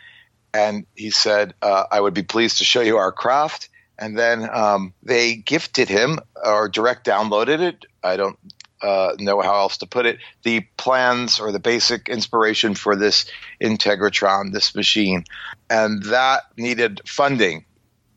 and 0.53 0.85
he 0.95 1.11
said, 1.11 1.53
uh, 1.61 1.83
"I 1.91 1.99
would 1.99 2.13
be 2.13 2.23
pleased 2.23 2.57
to 2.59 2.63
show 2.63 2.81
you 2.81 2.97
our 2.97 3.11
craft." 3.11 3.69
And 3.97 4.17
then 4.17 4.49
um, 4.51 4.93
they 5.03 5.35
gifted 5.35 5.87
him 5.87 6.19
or 6.43 6.67
direct 6.67 7.05
downloaded 7.05 7.61
it. 7.61 7.85
I 8.03 8.17
don't 8.17 8.37
uh, 8.81 9.15
know 9.19 9.39
how 9.41 9.55
else 9.55 9.77
to 9.77 9.87
put 9.87 10.05
it. 10.05 10.19
The 10.43 10.61
plans 10.77 11.39
or 11.39 11.51
the 11.51 11.59
basic 11.59 12.09
inspiration 12.09 12.75
for 12.75 12.95
this 12.95 13.25
Integratron, 13.61 14.51
this 14.51 14.75
machine, 14.75 15.23
and 15.69 16.03
that 16.03 16.43
needed 16.57 17.01
funding 17.05 17.65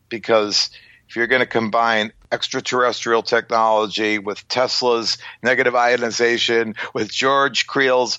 because 0.09 0.71
if 1.09 1.17
you're 1.17 1.27
going 1.27 1.41
to 1.41 1.47
combine 1.47 2.13
extraterrestrial 2.31 3.23
technology 3.23 4.19
with 4.19 4.47
Tesla's 4.49 5.19
negative 5.43 5.75
ionization, 5.75 6.75
with 6.95 7.11
George 7.11 7.67
Creel's 7.67 8.19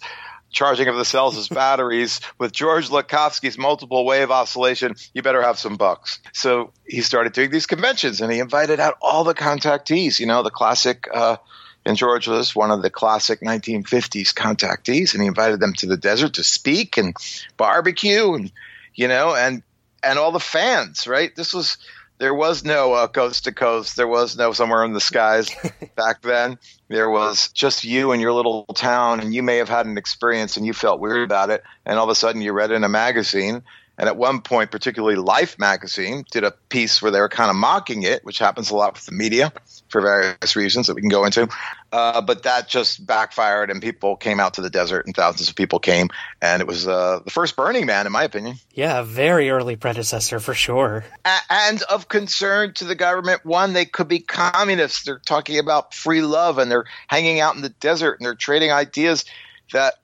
charging 0.51 0.87
of 0.87 0.95
the 0.95 1.05
cells 1.05 1.37
as 1.37 1.47
batteries, 1.49 2.21
with 2.37 2.51
George 2.51 2.89
Lakhovsky's 2.89 3.57
multiple 3.57 4.05
wave 4.05 4.31
oscillation, 4.31 4.95
you 5.13 5.21
better 5.21 5.41
have 5.41 5.59
some 5.59 5.77
bucks. 5.77 6.19
So 6.33 6.71
he 6.85 7.01
started 7.01 7.33
doing 7.33 7.51
these 7.51 7.67
conventions 7.67 8.21
and 8.21 8.31
he 8.31 8.39
invited 8.39 8.79
out 8.79 8.97
all 9.01 9.23
the 9.23 9.35
contactees, 9.35 10.19
you 10.19 10.25
know, 10.25 10.43
the 10.43 10.51
classic. 10.51 11.07
Uh, 11.13 11.37
and 11.85 11.97
George 11.97 12.27
was 12.27 12.55
one 12.55 12.71
of 12.71 12.81
the 12.81 12.89
classic 12.89 13.39
1950s 13.39 14.33
contactees, 14.33 15.13
and 15.13 15.21
he 15.21 15.27
invited 15.27 15.59
them 15.59 15.73
to 15.75 15.85
the 15.85 15.97
desert 15.97 16.33
to 16.33 16.43
speak 16.43 16.97
and 16.97 17.15
barbecue, 17.55 18.33
and 18.33 18.51
you 18.93 19.07
know, 19.07 19.33
and 19.33 19.63
and 20.03 20.19
all 20.19 20.31
the 20.31 20.39
fans, 20.39 21.07
right? 21.07 21.33
This 21.35 21.53
was 21.53 21.77
there 22.19 22.33
was 22.33 22.65
no 22.65 22.93
uh, 22.93 23.07
coast 23.07 23.45
to 23.45 23.53
coast. 23.53 23.95
There 23.95 24.07
was 24.07 24.37
no 24.37 24.51
somewhere 24.51 24.83
in 24.83 24.93
the 24.93 24.99
skies 24.99 25.49
back 25.95 26.21
then. 26.21 26.59
There 26.89 27.09
was 27.09 27.49
just 27.53 27.85
you 27.85 28.11
and 28.11 28.21
your 28.21 28.33
little 28.33 28.65
town, 28.65 29.21
and 29.21 29.33
you 29.33 29.41
may 29.41 29.57
have 29.57 29.69
had 29.69 29.85
an 29.85 29.97
experience 29.97 30.57
and 30.57 30.65
you 30.65 30.73
felt 30.73 30.99
weird 30.99 31.23
about 31.23 31.49
it, 31.49 31.63
and 31.85 31.97
all 31.97 32.05
of 32.05 32.09
a 32.09 32.15
sudden 32.15 32.41
you 32.41 32.51
read 32.51 32.71
it 32.71 32.75
in 32.75 32.83
a 32.83 32.89
magazine. 32.89 33.63
And 33.97 34.07
at 34.07 34.15
one 34.15 34.39
point, 34.41 34.71
particularly 34.71 35.17
Life 35.17 35.59
magazine 35.59 36.23
did 36.31 36.45
a 36.45 36.51
piece 36.51 37.01
where 37.01 37.11
they 37.11 37.19
were 37.19 37.27
kind 37.27 37.49
of 37.49 37.57
mocking 37.57 38.03
it, 38.03 38.23
which 38.23 38.39
happens 38.39 38.71
a 38.71 38.75
lot 38.75 38.93
with 38.93 39.05
the 39.05 39.11
media 39.11 39.51
for 39.89 39.99
various 39.99 40.55
reasons 40.55 40.87
that 40.87 40.95
we 40.95 41.01
can 41.01 41.09
go 41.09 41.25
into. 41.25 41.49
Uh, 41.91 42.21
but 42.21 42.43
that 42.43 42.67
just 42.67 43.03
backfired, 43.03 43.71
and 43.71 43.81
people 43.81 44.15
came 44.15 44.39
out 44.39 44.53
to 44.53 44.61
the 44.61 44.69
desert, 44.69 45.07
and 45.07 45.15
thousands 45.15 45.49
of 45.49 45.55
people 45.55 45.79
came, 45.79 46.09
and 46.39 46.61
it 46.61 46.67
was 46.67 46.87
uh, 46.87 47.19
the 47.25 47.31
first 47.31 47.55
Burning 47.55 47.87
Man, 47.87 48.05
in 48.05 48.11
my 48.11 48.23
opinion. 48.23 48.57
Yeah, 48.73 48.99
a 48.99 49.03
very 49.03 49.49
early 49.49 49.75
predecessor 49.75 50.39
for 50.39 50.53
sure. 50.53 51.03
A- 51.25 51.39
and 51.49 51.81
of 51.83 52.07
concern 52.07 52.73
to 52.75 52.85
the 52.85 52.93
government, 52.93 53.43
one, 53.43 53.73
they 53.73 53.85
could 53.85 54.07
be 54.07 54.19
communists. 54.19 55.03
They're 55.03 55.17
talking 55.25 55.57
about 55.57 55.95
free 55.95 56.21
love, 56.21 56.59
and 56.59 56.69
they're 56.69 56.85
hanging 57.07 57.39
out 57.39 57.55
in 57.55 57.63
the 57.63 57.69
desert, 57.69 58.19
and 58.19 58.25
they're 58.25 58.35
trading 58.35 58.71
ideas 58.71 59.25
that. 59.73 59.95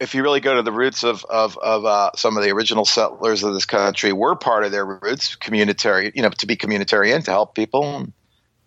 If 0.00 0.12
you 0.14 0.24
really 0.24 0.40
go 0.40 0.56
to 0.56 0.62
the 0.62 0.72
roots 0.72 1.04
of 1.04 1.24
of, 1.24 1.56
of 1.56 1.84
uh, 1.84 2.10
some 2.16 2.36
of 2.36 2.42
the 2.42 2.50
original 2.50 2.84
settlers 2.84 3.44
of 3.44 3.54
this 3.54 3.64
country, 3.64 4.12
were 4.12 4.34
part 4.34 4.64
of 4.64 4.72
their 4.72 4.84
roots, 4.84 5.36
communitarian, 5.36 6.12
you 6.16 6.22
know, 6.22 6.30
to 6.30 6.46
be 6.46 6.56
communitarian, 6.56 7.24
to 7.24 7.30
help 7.30 7.54
people, 7.54 8.04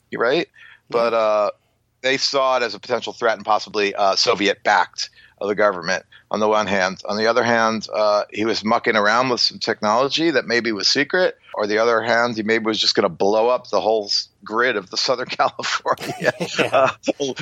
You 0.10 0.20
right? 0.20 0.48
but 0.90 1.14
uh, 1.14 1.52
they 2.02 2.18
saw 2.18 2.58
it 2.58 2.64
as 2.64 2.76
a 2.76 2.80
potential 2.80 3.14
threat 3.14 3.38
and 3.38 3.46
possibly 3.46 3.94
uh, 3.96 4.16
Soviet 4.16 4.64
backed 4.64 5.10
of 5.40 5.48
the 5.48 5.56
government 5.56 6.04
on 6.32 6.40
the 6.40 6.48
one 6.48 6.68
hand. 6.68 7.02
On 7.08 7.18
the 7.18 7.28
other 7.28 7.44
hand, 7.44 7.88
uh, 7.94 8.24
he 8.32 8.46
was 8.46 8.64
mucking 8.64 8.96
around 8.96 9.30
with 9.30 9.40
some 9.40 9.60
technology 9.60 10.32
that 10.32 10.46
maybe 10.46 10.72
was 10.72 10.88
secret. 10.88 11.38
Or 11.54 11.68
the 11.68 11.78
other 11.80 12.02
hand, 12.02 12.36
he 12.36 12.44
maybe 12.44 12.66
was 12.66 12.80
just 12.80 12.96
going 12.96 13.04
to 13.04 13.10
blow 13.10 13.50
up 13.50 13.70
the 13.70 13.82
whole 13.82 14.12
grid 14.44 14.76
of 14.76 14.90
the 14.90 14.98
Southern 15.08 15.28
California, 15.28 16.34
uh, 16.60 16.92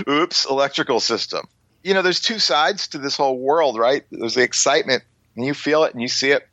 oops, 0.08 0.46
electrical 0.46 1.00
system. 1.00 1.48
You 1.84 1.94
know, 1.94 2.02
there's 2.02 2.22
two 2.22 2.40
sides 2.40 2.88
to 2.90 2.98
this 2.98 3.16
whole 3.16 3.38
world, 3.38 3.78
right? 3.78 4.04
There's 4.12 4.36
the 4.36 4.44
excitement, 4.44 5.04
and 5.36 5.46
you 5.46 5.54
feel 5.54 5.84
it 5.84 5.94
and 5.94 6.02
you 6.02 6.08
see 6.08 6.32
it 6.32 6.48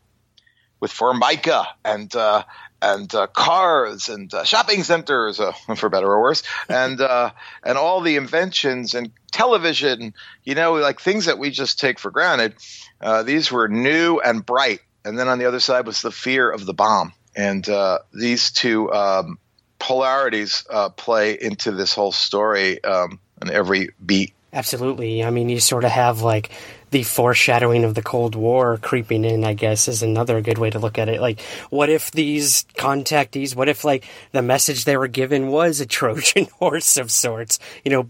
with 0.81 0.91
Formica 0.91 1.69
and 1.85 2.15
uh, 2.15 2.43
and 2.83 3.15
uh, 3.15 3.29
cars 3.29 4.09
and 4.09 4.35
uh, 4.35 4.45
shopping 4.45 4.83
centers, 4.83 5.41
uh, 5.41 5.53
for 5.77 5.89
better 5.89 6.09
or 6.09 6.21
worse, 6.21 6.43
and 6.69 7.01
uh, 7.01 7.31
and 7.63 7.79
all 7.79 8.01
the 8.01 8.17
inventions 8.17 8.95
and 8.95 9.13
television, 9.31 10.13
you 10.45 10.55
know, 10.55 10.75
like 10.75 11.01
things 11.01 11.27
that 11.27 11.39
we 11.39 11.51
just 11.51 11.79
take 11.79 11.99
for 11.99 12.11
granted. 12.11 12.55
Uh, 13.01 13.23
these 13.23 13.51
were 13.51 13.69
new 13.69 14.19
and 14.21 14.45
bright, 14.45 14.81
and 15.05 15.19
then 15.19 15.29
on 15.29 15.39
the 15.39 15.47
other 15.47 15.61
side 15.61 15.87
was 15.87 16.03
the 16.03 16.13
fear 16.13 16.51
of 16.51 16.67
the 16.67 16.75
bomb, 16.75 17.13
and 17.37 17.69
uh, 17.69 18.01
these 18.13 18.51
two 18.51 18.93
um, 18.93 19.39
polarities 19.79 20.65
play 20.97 21.39
into 21.41 21.71
this 21.73 21.95
whole 21.95 22.13
story 22.13 22.83
um, 22.85 23.19
and 23.41 23.51
every 23.51 23.91
beat. 24.05 24.35
Absolutely. 24.53 25.25
I 25.25 25.31
mean, 25.31 25.49
you 25.49 25.61
sort 25.61 25.85
of 25.85 25.91
have 25.91 26.21
like 26.21 26.51
the 26.93 27.03
foreshadowing 27.03 27.85
of 27.85 27.95
the 27.95 28.03
Cold 28.03 28.35
War 28.35 28.77
creeping 28.77 29.25
in, 29.25 29.45
I 29.45 29.55
guess, 29.55 29.89
is 29.89 30.03
another 30.03 30.41
good 30.41 30.59
way 30.59 30.71
to 30.71 30.79
look 30.79 30.99
at 30.99 31.09
it. 31.09 31.21
Like, 31.21 31.41
what 31.71 31.89
if 31.89 32.11
these 32.13 32.65
contactees, 32.77 33.57
what 33.57 33.69
if, 33.69 33.83
like, 33.83 34.05
the 34.33 34.43
message 34.43 34.85
they 34.85 34.97
were 34.97 35.09
given 35.09 35.49
was 35.49 35.81
a 35.81 35.87
Trojan 35.97 36.47
horse 36.59 36.97
of 36.99 37.11
sorts? 37.11 37.59
You 37.85 37.91
know, 37.91 38.09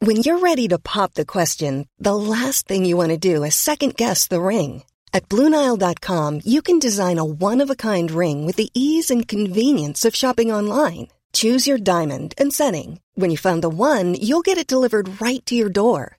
when 0.00 0.18
you're 0.18 0.38
ready 0.38 0.68
to 0.68 0.78
pop 0.78 1.14
the 1.14 1.26
question, 1.26 1.88
the 1.98 2.14
last 2.14 2.68
thing 2.68 2.84
you 2.84 2.96
want 2.96 3.10
to 3.10 3.18
do 3.18 3.42
is 3.42 3.56
second 3.56 3.96
guess 3.96 4.28
the 4.28 4.40
ring. 4.40 4.84
At 5.12 5.28
Bluenile.com, 5.28 6.42
you 6.44 6.62
can 6.62 6.78
design 6.78 7.18
a 7.18 7.24
one 7.24 7.60
of 7.60 7.68
a 7.70 7.74
kind 7.74 8.10
ring 8.10 8.46
with 8.46 8.56
the 8.56 8.70
ease 8.74 9.10
and 9.10 9.26
convenience 9.26 10.04
of 10.04 10.14
shopping 10.14 10.52
online. 10.52 11.08
Choose 11.32 11.66
your 11.66 11.78
diamond 11.78 12.34
and 12.38 12.54
setting. 12.54 13.00
When 13.14 13.30
you 13.30 13.36
find 13.36 13.60
the 13.60 13.68
one, 13.68 14.14
you'll 14.14 14.42
get 14.42 14.56
it 14.56 14.70
delivered 14.70 15.20
right 15.20 15.44
to 15.46 15.56
your 15.56 15.68
door. 15.68 16.18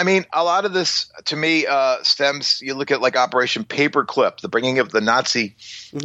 I 0.00 0.02
mean, 0.02 0.24
a 0.32 0.42
lot 0.42 0.64
of 0.64 0.72
this 0.72 1.12
to 1.26 1.36
me 1.36 1.66
uh, 1.66 2.02
stems. 2.02 2.62
You 2.62 2.72
look 2.72 2.90
at 2.90 3.02
like 3.02 3.18
Operation 3.18 3.64
Paperclip, 3.64 4.40
the 4.40 4.48
bringing 4.48 4.78
of 4.78 4.90
the 4.90 5.02
Nazi 5.02 5.56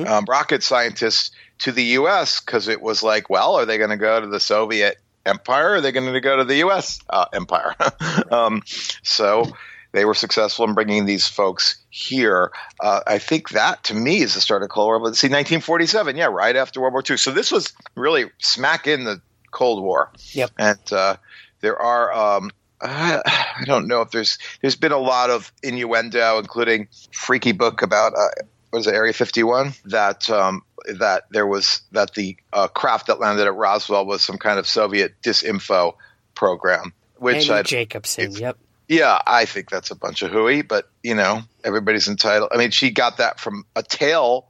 um, 0.06 0.26
rocket 0.28 0.64
scientists 0.64 1.32
to 1.60 1.72
the 1.72 1.84
U.S. 1.84 2.42
because 2.42 2.68
it 2.68 2.82
was 2.82 3.04
like, 3.04 3.30
well, 3.30 3.56
are 3.56 3.66
they 3.66 3.78
going 3.78 3.92
to 3.92 3.98
go 3.98 4.20
to 4.20 4.28
the 4.28 4.42
Soviet 4.42 4.98
Empire? 5.26 5.70
Or 5.70 5.76
are 5.76 5.82
they 5.82 5.94
going 5.94 6.12
to 6.12 6.20
go 6.20 6.36
to 6.36 6.44
the 6.44 6.58
U.S. 6.58 7.00
Uh, 7.10 7.28
Empire? 7.32 7.74
um, 8.32 8.64
so 9.02 9.46
they 9.94 10.04
were 10.04 10.14
successful 10.14 10.68
in 10.68 10.74
bringing 10.74 11.06
these 11.06 11.26
folks 11.26 11.78
here. 11.90 12.52
Uh, 12.82 13.00
I 13.08 13.18
think 13.18 13.52
that 13.52 13.86
to 13.86 13.94
me 13.94 14.20
is 14.20 14.34
the 14.36 14.42
start 14.42 14.62
of 14.62 14.68
Cold 14.68 14.88
War. 14.88 15.00
But 15.00 15.16
see, 15.16 15.28
1947, 15.28 16.18
yeah, 16.18 16.26
right 16.26 16.58
after 16.58 16.82
World 16.82 16.92
War 16.92 17.04
II. 17.10 17.16
So 17.16 17.32
this 17.32 17.50
was 17.50 17.72
really 17.96 18.26
smack 18.40 18.88
in 18.88 19.06
the 19.06 19.22
Cold 19.52 19.82
War. 19.82 20.12
Yep. 20.34 20.52
And 20.60 20.92
uh, 20.92 21.16
there 21.62 21.82
are. 21.82 22.12
Um, 22.12 22.52
I 22.86 23.22
I 23.62 23.66
don't 23.66 23.88
know 23.88 24.02
if 24.02 24.12
there's 24.12 24.38
there's 24.62 24.76
been 24.76 24.92
a 24.92 24.98
lot 24.98 25.30
of 25.30 25.52
innuendo, 25.64 26.40
including 26.40 26.88
freaky 27.12 27.52
book 27.52 27.82
about 27.82 28.14
uh, 28.14 28.28
what 28.70 28.80
is 28.80 28.88
it, 28.88 28.94
Area 28.94 29.14
51 29.14 29.74
that 29.86 30.30
um, 30.30 30.62
that 31.00 31.24
there 31.32 31.48
was 31.48 31.82
that 31.92 32.14
the 32.14 32.38
uh, 32.54 32.68
craft 32.68 33.08
that 33.08 33.20
landed 33.20 33.46
at 33.46 33.56
Roswell 33.56 34.06
was 34.06 34.24
some 34.24 34.38
kind 34.38 34.60
of 34.60 34.68
Soviet 34.68 35.14
disinfo 35.22 35.96
program, 36.36 36.94
which 37.18 37.50
I 37.50 37.64
Jacobsen. 37.64 38.32
Yep. 38.34 38.58
yeah, 38.88 39.20
I 39.26 39.46
think 39.46 39.70
that's 39.70 39.92
a 39.92 39.96
bunch 39.96 40.22
of 40.22 40.32
hooey, 40.32 40.62
but 40.62 40.90
you 41.04 41.16
know, 41.16 41.42
everybody's 41.64 42.08
entitled. 42.08 42.52
I 42.54 42.58
mean, 42.58 42.72
she 42.72 42.92
got 42.92 43.18
that 43.18 43.40
from 43.40 43.66
a 43.76 43.84
tale 43.84 44.50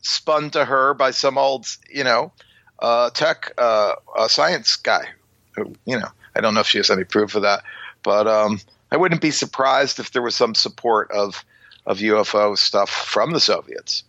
spun 0.00 0.50
to 0.50 0.64
her 0.64 0.94
by 0.94 1.10
some 1.10 1.38
old, 1.38 1.66
you 1.92 2.04
know, 2.04 2.32
uh, 2.78 3.10
tech 3.10 3.52
uh, 3.58 3.94
uh, 4.16 4.28
science 4.28 4.76
guy. 4.76 5.08
Who, 5.56 5.74
you 5.84 5.98
know, 5.98 6.08
I 6.34 6.40
don't 6.40 6.54
know 6.54 6.60
if 6.60 6.66
she 6.66 6.78
has 6.78 6.90
any 6.90 7.04
proof 7.04 7.34
of 7.34 7.42
that, 7.42 7.62
but 8.02 8.26
um, 8.26 8.60
I 8.90 8.96
wouldn't 8.96 9.20
be 9.20 9.30
surprised 9.30 9.98
if 9.98 10.12
there 10.12 10.22
was 10.22 10.34
some 10.34 10.54
support 10.54 11.10
of 11.10 11.44
of 11.86 11.98
UFO 11.98 12.56
stuff 12.56 12.90
from 12.90 13.32
the 13.32 13.40
Soviets. 13.40 14.04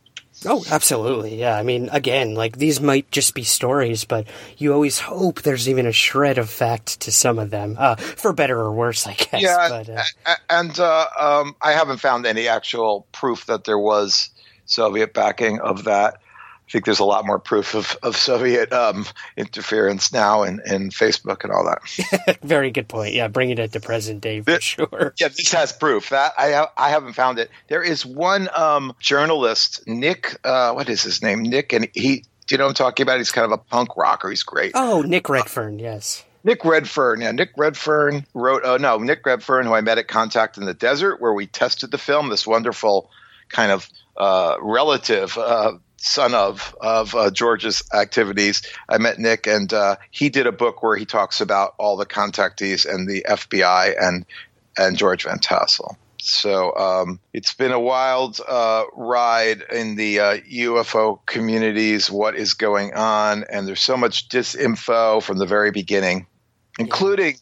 Oh, 0.45 0.63
absolutely. 0.69 1.35
Yeah. 1.35 1.57
I 1.57 1.63
mean, 1.63 1.89
again, 1.91 2.33
like 2.33 2.57
these 2.57 2.79
might 2.79 3.11
just 3.11 3.33
be 3.33 3.43
stories, 3.43 4.05
but 4.05 4.27
you 4.57 4.73
always 4.73 4.99
hope 4.99 5.41
there's 5.41 5.67
even 5.67 5.85
a 5.85 5.91
shred 5.91 6.37
of 6.37 6.49
fact 6.49 7.01
to 7.01 7.11
some 7.11 7.39
of 7.39 7.49
them, 7.49 7.75
uh, 7.77 7.95
for 7.95 8.31
better 8.31 8.57
or 8.57 8.71
worse, 8.71 9.05
I 9.05 9.13
guess. 9.13 9.41
Yeah, 9.41 9.67
But, 9.69 9.89
uh, 9.89 10.35
and 10.49 10.79
uh, 10.79 11.07
um, 11.19 11.55
I 11.61 11.73
haven't 11.73 11.97
found 11.97 12.25
any 12.25 12.47
actual 12.47 13.05
proof 13.11 13.47
that 13.47 13.65
there 13.65 13.79
was 13.79 14.29
Soviet 14.65 15.13
backing 15.13 15.59
of 15.59 15.85
that. 15.85 16.19
I 16.69 16.71
think 16.71 16.85
there's 16.85 16.99
a 16.99 17.05
lot 17.05 17.25
more 17.25 17.39
proof 17.39 17.73
of, 17.73 17.97
of 18.03 18.15
Soviet 18.15 18.71
um, 18.71 19.07
interference 19.35 20.13
now 20.13 20.43
in, 20.43 20.61
in 20.67 20.89
Facebook 20.89 21.43
and 21.43 21.51
all 21.51 21.65
that. 21.65 22.39
very 22.43 22.69
good 22.69 22.87
point. 22.87 23.15
Yeah. 23.15 23.27
Bringing 23.27 23.57
it 23.57 23.71
to 23.71 23.79
present 23.79 24.21
day 24.21 24.41
for 24.41 24.61
sure. 24.61 25.15
Yeah, 25.19 25.29
this 25.29 25.51
has 25.51 25.73
proof. 25.73 26.09
That 26.09 26.33
I 26.37 26.51
ha- 26.51 26.71
I 26.77 26.91
haven't 26.91 27.13
found 27.13 27.39
it. 27.39 27.49
There 27.69 27.81
is 27.81 28.05
one 28.05 28.49
um, 28.55 28.93
journalist, 28.99 29.87
Nick. 29.87 30.37
Uh, 30.43 30.73
what 30.73 30.89
is 30.89 31.01
his 31.01 31.23
name? 31.23 31.41
Nick, 31.41 31.73
and 31.73 31.87
he. 31.93 32.23
Do 32.45 32.53
you 32.53 32.57
know 32.59 32.65
what 32.65 32.69
I'm 32.69 32.75
talking 32.75 33.03
about? 33.03 33.17
He's 33.17 33.31
kind 33.31 33.45
of 33.45 33.51
a 33.51 33.57
punk 33.57 33.97
rocker. 33.97 34.29
He's 34.29 34.43
great. 34.43 34.73
Oh, 34.75 35.01
Nick 35.01 35.27
Redfern. 35.27 35.79
Yes. 35.79 36.23
Nick 36.43 36.63
Redfern, 36.63 37.21
yeah, 37.21 37.31
Nick 37.31 37.49
Redfern 37.57 38.25
wrote. 38.33 38.61
Oh 38.63 38.77
no, 38.77 38.97
Nick 38.97 39.25
Redfern, 39.25 39.65
who 39.65 39.73
I 39.73 39.81
met 39.81 39.97
at 39.97 40.07
Contact 40.07 40.57
in 40.57 40.65
the 40.65 40.73
Desert, 40.73 41.19
where 41.19 41.33
we 41.33 41.47
tested 41.47 41.91
the 41.91 41.97
film. 41.97 42.29
This 42.29 42.47
wonderful 42.47 43.09
kind 43.49 43.71
of 43.71 43.89
uh, 44.17 44.55
relative 44.61 45.37
uh, 45.37 45.73
son 46.01 46.33
of 46.33 46.75
of 46.81 47.15
uh, 47.15 47.31
George's 47.31 47.83
activities. 47.93 48.61
I 48.87 48.97
met 48.97 49.19
Nick, 49.19 49.47
and 49.47 49.71
uh, 49.73 49.97
he 50.11 50.29
did 50.29 50.47
a 50.47 50.51
book 50.51 50.81
where 50.83 50.95
he 50.95 51.05
talks 51.05 51.41
about 51.41 51.75
all 51.77 51.97
the 51.97 52.05
contactees 52.05 52.85
and 52.85 53.07
the 53.07 53.25
FBI 53.27 53.95
and 53.99 54.25
and 54.77 54.97
George 54.97 55.23
Van 55.23 55.39
Tassel. 55.39 55.97
So 56.21 56.75
um, 56.75 57.19
it's 57.33 57.53
been 57.53 57.71
a 57.71 57.79
wild 57.79 58.39
uh, 58.45 58.83
ride 58.93 59.63
in 59.71 59.95
the 59.95 60.19
uh, 60.19 60.37
UFO 60.37 61.25
communities. 61.25 62.11
What 62.11 62.35
is 62.35 62.53
going 62.53 62.93
on? 62.93 63.45
And 63.49 63.67
there's 63.67 63.81
so 63.81 63.95
much 63.95 64.27
disinfo 64.27 65.23
from 65.23 65.37
the 65.37 65.45
very 65.45 65.71
beginning, 65.71 66.27
including. 66.77 67.37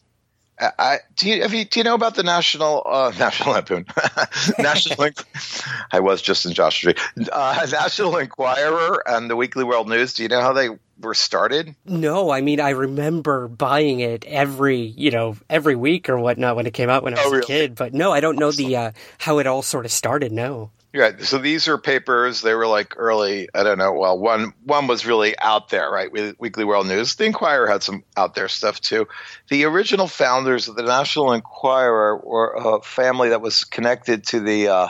I, 0.60 0.98
do 1.16 1.28
you 1.30 1.42
have 1.42 1.54
you 1.54 1.64
do 1.64 1.80
you 1.80 1.84
know 1.84 1.94
about 1.94 2.14
the 2.14 2.22
National 2.22 2.82
uh, 2.84 3.12
National 3.18 3.52
Lampoon 3.54 3.86
National 4.58 4.96
Enqu- 5.06 5.64
I 5.92 6.00
was 6.00 6.20
just 6.20 6.46
in 6.46 6.52
Joshua 6.52 6.94
Tree 6.94 7.26
uh, 7.32 7.66
National 7.72 8.16
Enquirer 8.16 9.02
and 9.08 9.30
the 9.30 9.36
Weekly 9.36 9.64
World 9.64 9.88
News. 9.88 10.14
Do 10.14 10.22
you 10.24 10.28
know 10.28 10.40
how 10.40 10.52
they 10.52 10.70
were 11.00 11.14
started? 11.14 11.76
No, 11.86 12.30
I 12.30 12.40
mean, 12.40 12.60
I 12.60 12.70
remember 12.70 13.46
buying 13.46 14.00
it 14.00 14.24
every, 14.24 14.80
you 14.80 15.12
know, 15.12 15.36
every 15.48 15.76
week 15.76 16.08
or 16.08 16.18
whatnot 16.18 16.56
when 16.56 16.66
it 16.66 16.74
came 16.74 16.90
out 16.90 17.04
when 17.04 17.16
I 17.16 17.24
was 17.24 17.32
Oh, 17.34 17.38
a 17.38 17.42
kid. 17.42 17.76
But 17.76 17.94
no, 17.94 18.10
I 18.12 18.18
don't 18.18 18.36
know 18.38 18.50
the 18.50 18.76
uh, 18.76 18.92
how 19.18 19.38
it 19.38 19.46
all 19.46 19.62
sort 19.62 19.84
of 19.84 19.92
started. 19.92 20.32
No. 20.32 20.70
Right. 20.94 21.20
So 21.22 21.36
these 21.36 21.68
are 21.68 21.76
papers. 21.76 22.40
They 22.40 22.54
were 22.54 22.66
like 22.66 22.94
early. 22.96 23.48
I 23.54 23.62
don't 23.62 23.76
know. 23.76 23.92
Well, 23.92 24.18
one 24.18 24.54
one 24.64 24.86
was 24.86 25.04
really 25.04 25.38
out 25.38 25.68
there, 25.68 25.90
right? 25.90 26.10
With 26.10 26.36
Weekly 26.38 26.64
World 26.64 26.86
News. 26.86 27.14
The 27.14 27.26
Inquirer 27.26 27.68
had 27.68 27.82
some 27.82 28.04
out 28.16 28.34
there 28.34 28.48
stuff 28.48 28.80
too. 28.80 29.06
The 29.48 29.64
original 29.64 30.08
founders 30.08 30.66
of 30.68 30.76
the 30.76 30.82
National 30.82 31.32
Enquirer 31.32 32.16
were 32.16 32.54
a 32.56 32.80
family 32.80 33.28
that 33.30 33.42
was 33.42 33.64
connected 33.64 34.24
to 34.28 34.40
the 34.40 34.68
uh, 34.68 34.88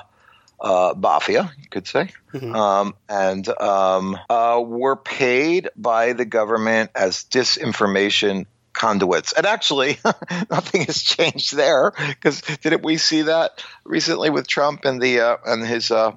uh, 0.61 0.95
mafia, 0.97 1.53
you 1.61 1.69
could 1.69 1.87
say, 1.87 2.11
um, 2.55 2.95
and 3.09 3.49
um, 3.61 4.17
uh, 4.31 4.63
were 4.65 4.97
paid 4.97 5.69
by 5.77 6.13
the 6.13 6.25
government 6.25 6.91
as 6.95 7.25
disinformation 7.25 8.47
conduits. 8.79 9.33
And 9.33 9.45
actually, 9.45 9.99
nothing 10.51 10.83
has 10.85 11.03
changed 11.03 11.55
there 11.57 11.93
because 12.09 12.41
didn't 12.63 12.83
we 12.85 12.97
see 12.97 13.23
that 13.23 13.63
recently 13.85 14.31
with 14.31 14.47
Trump 14.47 14.85
and 14.85 15.03
the 15.03 15.21
uh, 15.21 15.37
and 15.45 15.67
his 15.67 15.91
uh, 15.91 16.13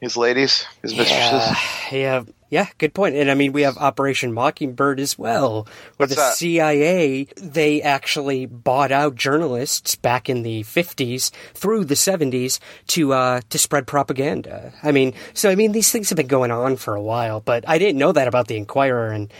his 0.00 0.16
ladies, 0.16 0.66
his 0.82 0.94
mistresses? 0.96 1.56
Yeah, 1.90 1.96
yeah, 1.96 2.22
yeah. 2.50 2.66
Good 2.78 2.92
point. 2.92 3.16
And 3.16 3.30
I 3.30 3.34
mean, 3.34 3.52
we 3.52 3.62
have 3.62 3.78
Operation 3.78 4.32
Mockingbird 4.32 5.00
as 5.00 5.18
well, 5.18 5.62
where 5.62 6.06
What's 6.08 6.14
the 6.14 6.20
that? 6.20 6.34
CIA 6.36 7.28
they 7.36 7.80
actually 7.80 8.46
bought 8.46 8.92
out 8.92 9.14
journalists 9.14 9.96
back 9.96 10.28
in 10.28 10.42
the 10.42 10.64
fifties 10.64 11.30
through 11.54 11.86
the 11.86 11.96
seventies 11.96 12.60
to 12.88 13.12
uh, 13.14 13.40
to 13.48 13.58
spread 13.58 13.86
propaganda. 13.86 14.72
I 14.82 14.92
mean, 14.92 15.14
so 15.34 15.48
I 15.50 15.54
mean, 15.54 15.72
these 15.72 15.90
things 15.90 16.10
have 16.10 16.16
been 16.16 16.26
going 16.26 16.50
on 16.50 16.76
for 16.76 16.94
a 16.94 17.02
while, 17.02 17.40
but 17.40 17.66
I 17.66 17.78
didn't 17.78 17.98
know 17.98 18.12
that 18.12 18.28
about 18.28 18.48
the 18.48 18.56
Inquirer 18.56 19.08
and. 19.12 19.32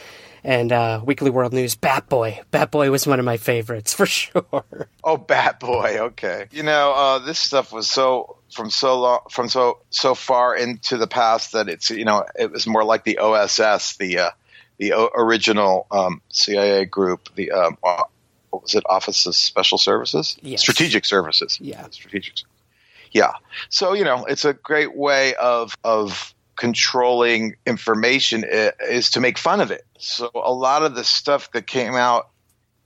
And 0.44 0.72
uh, 0.72 1.00
Weekly 1.04 1.30
World 1.30 1.52
News, 1.52 1.76
Bat 1.76 2.08
Boy. 2.08 2.40
Bat 2.50 2.72
Boy 2.72 2.90
was 2.90 3.06
one 3.06 3.18
of 3.20 3.24
my 3.24 3.36
favorites 3.36 3.94
for 3.94 4.06
sure. 4.06 4.88
Oh, 5.04 5.16
Bat 5.16 5.60
Boy. 5.60 5.98
Okay. 6.00 6.46
You 6.50 6.62
know, 6.64 6.92
uh, 6.92 7.18
this 7.20 7.38
stuff 7.38 7.72
was 7.72 7.88
so 7.88 8.38
from 8.52 8.68
so 8.70 9.00
long 9.00 9.20
from 9.30 9.48
so 9.48 9.78
so 9.90 10.14
far 10.14 10.54
into 10.56 10.98
the 10.98 11.06
past 11.06 11.52
that 11.52 11.68
it's 11.68 11.90
you 11.90 12.04
know 12.04 12.24
it 12.38 12.50
was 12.50 12.66
more 12.66 12.84
like 12.84 13.04
the 13.04 13.18
OSS, 13.18 13.96
the 13.98 14.18
uh, 14.18 14.30
the 14.78 14.92
o- 14.94 15.10
original 15.14 15.86
um, 15.90 16.20
CIA 16.30 16.84
group, 16.86 17.28
the 17.36 17.52
um, 17.52 17.76
what 17.82 18.08
was 18.64 18.74
it, 18.74 18.82
Office 18.86 19.24
of 19.26 19.34
Special 19.36 19.78
Services, 19.78 20.36
Yes. 20.42 20.60
Strategic 20.60 21.04
Services. 21.04 21.56
Yeah. 21.60 21.86
Strategic. 21.90 22.34
Yeah. 23.12 23.32
So 23.68 23.92
you 23.92 24.04
know, 24.04 24.24
it's 24.24 24.44
a 24.44 24.54
great 24.54 24.96
way 24.96 25.34
of 25.36 25.76
of 25.84 26.31
controlling 26.56 27.56
information 27.66 28.44
is 28.46 29.10
to 29.10 29.20
make 29.20 29.38
fun 29.38 29.60
of 29.60 29.70
it. 29.70 29.84
So 29.98 30.30
a 30.34 30.52
lot 30.52 30.82
of 30.82 30.94
the 30.94 31.04
stuff 31.04 31.50
that 31.52 31.66
came 31.66 31.94
out 31.94 32.28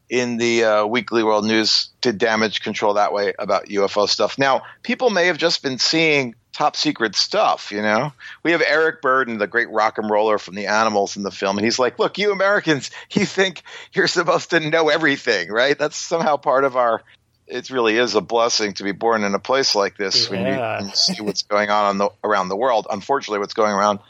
in 0.09 0.37
the 0.37 0.64
uh, 0.64 0.87
Weekly 0.87 1.25
World 1.25 1.45
News 1.45 1.89
did 2.01 2.19
damage 2.19 2.62
control 2.62 2.95
that 2.95 3.12
way 3.12 3.35
about 3.39 3.67
UFO 3.67 4.09
stuff. 4.09 4.39
Now, 4.39 4.62
people 4.83 5.11
may 5.11 5.27
have 5.27 5.39
just 5.39 5.62
been 5.62 5.79
seeing 5.79 6.35
top 6.53 6.77
secret 6.77 7.14
stuff, 7.14 7.71
you 7.71 7.83
know? 7.83 8.12
We 8.43 8.53
have 8.53 8.62
Eric 8.62 9.03
Burdon, 9.03 9.39
the 9.39 9.47
great 9.47 9.69
rock 9.71 9.99
and 9.99 10.09
roller 10.09 10.39
from 10.39 10.55
the 10.55 10.67
Animals 10.67 11.17
in 11.17 11.23
the 11.23 11.31
film, 11.31 11.59
and 11.59 11.64
he's 11.64 11.79
like, 11.79 11.99
look, 11.99 12.19
you 12.19 12.33
Americans, 12.33 12.91
you 13.11 13.27
think 13.27 13.62
you're 13.93 14.09
supposed 14.09 14.51
to 14.51 14.61
know 14.61 14.89
everything, 14.89 15.51
right? 15.51 15.79
That's 15.79 15.97
somehow 15.97 16.37
part 16.37 16.64
of 16.64 16.77
our 16.77 17.03
it 17.47 17.70
really 17.70 17.97
is 17.97 18.14
a 18.14 18.20
blessing 18.20 18.74
to 18.74 18.84
be 18.84 18.92
born 18.92 19.24
in 19.24 19.34
a 19.34 19.38
place 19.38 19.74
like 19.74 19.97
this 19.97 20.28
Yeah. 20.30 20.78
when, 20.80 20.82
you, 20.82 20.88
you 20.88 20.94
see 20.94 21.22
what's 21.22 21.42
going 21.42 21.70
on, 21.70 21.84
on 21.86 21.99
the, 21.99 22.11
around 22.24 22.49
the 22.49 22.57
world. 22.57 22.86
Unfortunately, 22.90 23.38
what's 23.38 23.55
going 23.55 23.72
around 23.72 24.01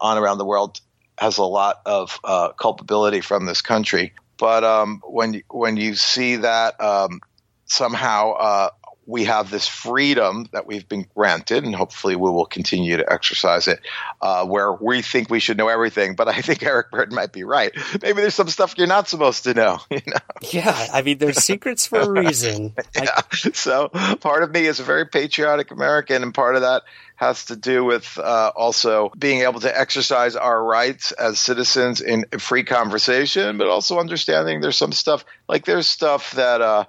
on 0.00 0.18
around 0.18 0.38
the 0.38 0.44
world 0.44 0.80
has 1.18 1.38
a 1.38 1.44
lot 1.44 1.80
of 1.86 2.18
uh, 2.24 2.52
culpability 2.52 3.20
from 3.20 3.46
this 3.46 3.62
country. 3.62 4.12
But 4.38 4.64
um, 4.64 5.02
when 5.04 5.34
you, 5.34 5.42
when 5.48 5.76
you 5.76 5.94
see 5.94 6.36
that 6.36 6.80
um, 6.80 7.20
somehow 7.64 8.32
uh, 8.32 8.70
we 9.06 9.24
have 9.24 9.50
this 9.50 9.68
freedom 9.68 10.48
that 10.52 10.66
we've 10.66 10.88
been 10.88 11.06
granted, 11.14 11.64
and 11.64 11.74
hopefully 11.74 12.16
we 12.16 12.28
will 12.28 12.46
continue 12.46 12.96
to 12.96 13.12
exercise 13.12 13.68
it, 13.68 13.80
uh, 14.20 14.44
where 14.44 14.72
we 14.72 15.00
think 15.00 15.30
we 15.30 15.38
should 15.38 15.56
know 15.56 15.68
everything. 15.68 16.16
But 16.16 16.28
I 16.28 16.40
think 16.40 16.62
Eric 16.62 16.90
Burdon 16.90 17.14
might 17.14 17.32
be 17.32 17.44
right. 17.44 17.72
Maybe 18.02 18.20
there's 18.20 18.34
some 18.34 18.48
stuff 18.48 18.74
you're 18.76 18.86
not 18.86 19.08
supposed 19.08 19.44
to 19.44 19.54
know. 19.54 19.78
You 19.96 20.02
know? 20.08 20.18
Yeah, 20.42 20.88
I 20.92 21.00
mean, 21.00 21.16
there's 21.18 21.42
secrets 21.42 21.86
for 21.86 22.00
a 22.00 22.10
reason. 22.10 22.74
yeah. 22.94 23.20
so 23.32 23.88
part 24.20 24.42
of 24.42 24.50
me 24.50 24.66
is 24.66 24.78
a 24.78 24.82
very 24.82 25.06
patriotic 25.06 25.70
American, 25.70 26.22
and 26.22 26.34
part 26.34 26.54
of 26.56 26.62
that 26.62 26.82
has 27.14 27.46
to 27.46 27.56
do 27.56 27.82
with 27.82 28.18
uh, 28.18 28.52
also 28.54 29.10
being 29.18 29.40
able 29.40 29.60
to 29.60 29.78
exercise 29.78 30.36
our 30.36 30.62
rights 30.62 31.12
as 31.12 31.40
citizens 31.40 32.02
in 32.02 32.26
free 32.38 32.62
conversation, 32.62 33.56
but 33.56 33.68
also 33.68 33.98
understanding 33.98 34.60
there's 34.60 34.76
some 34.76 34.92
stuff 34.92 35.24
like 35.48 35.64
there's 35.64 35.88
stuff 35.88 36.32
that 36.32 36.60
uh, 36.60 36.84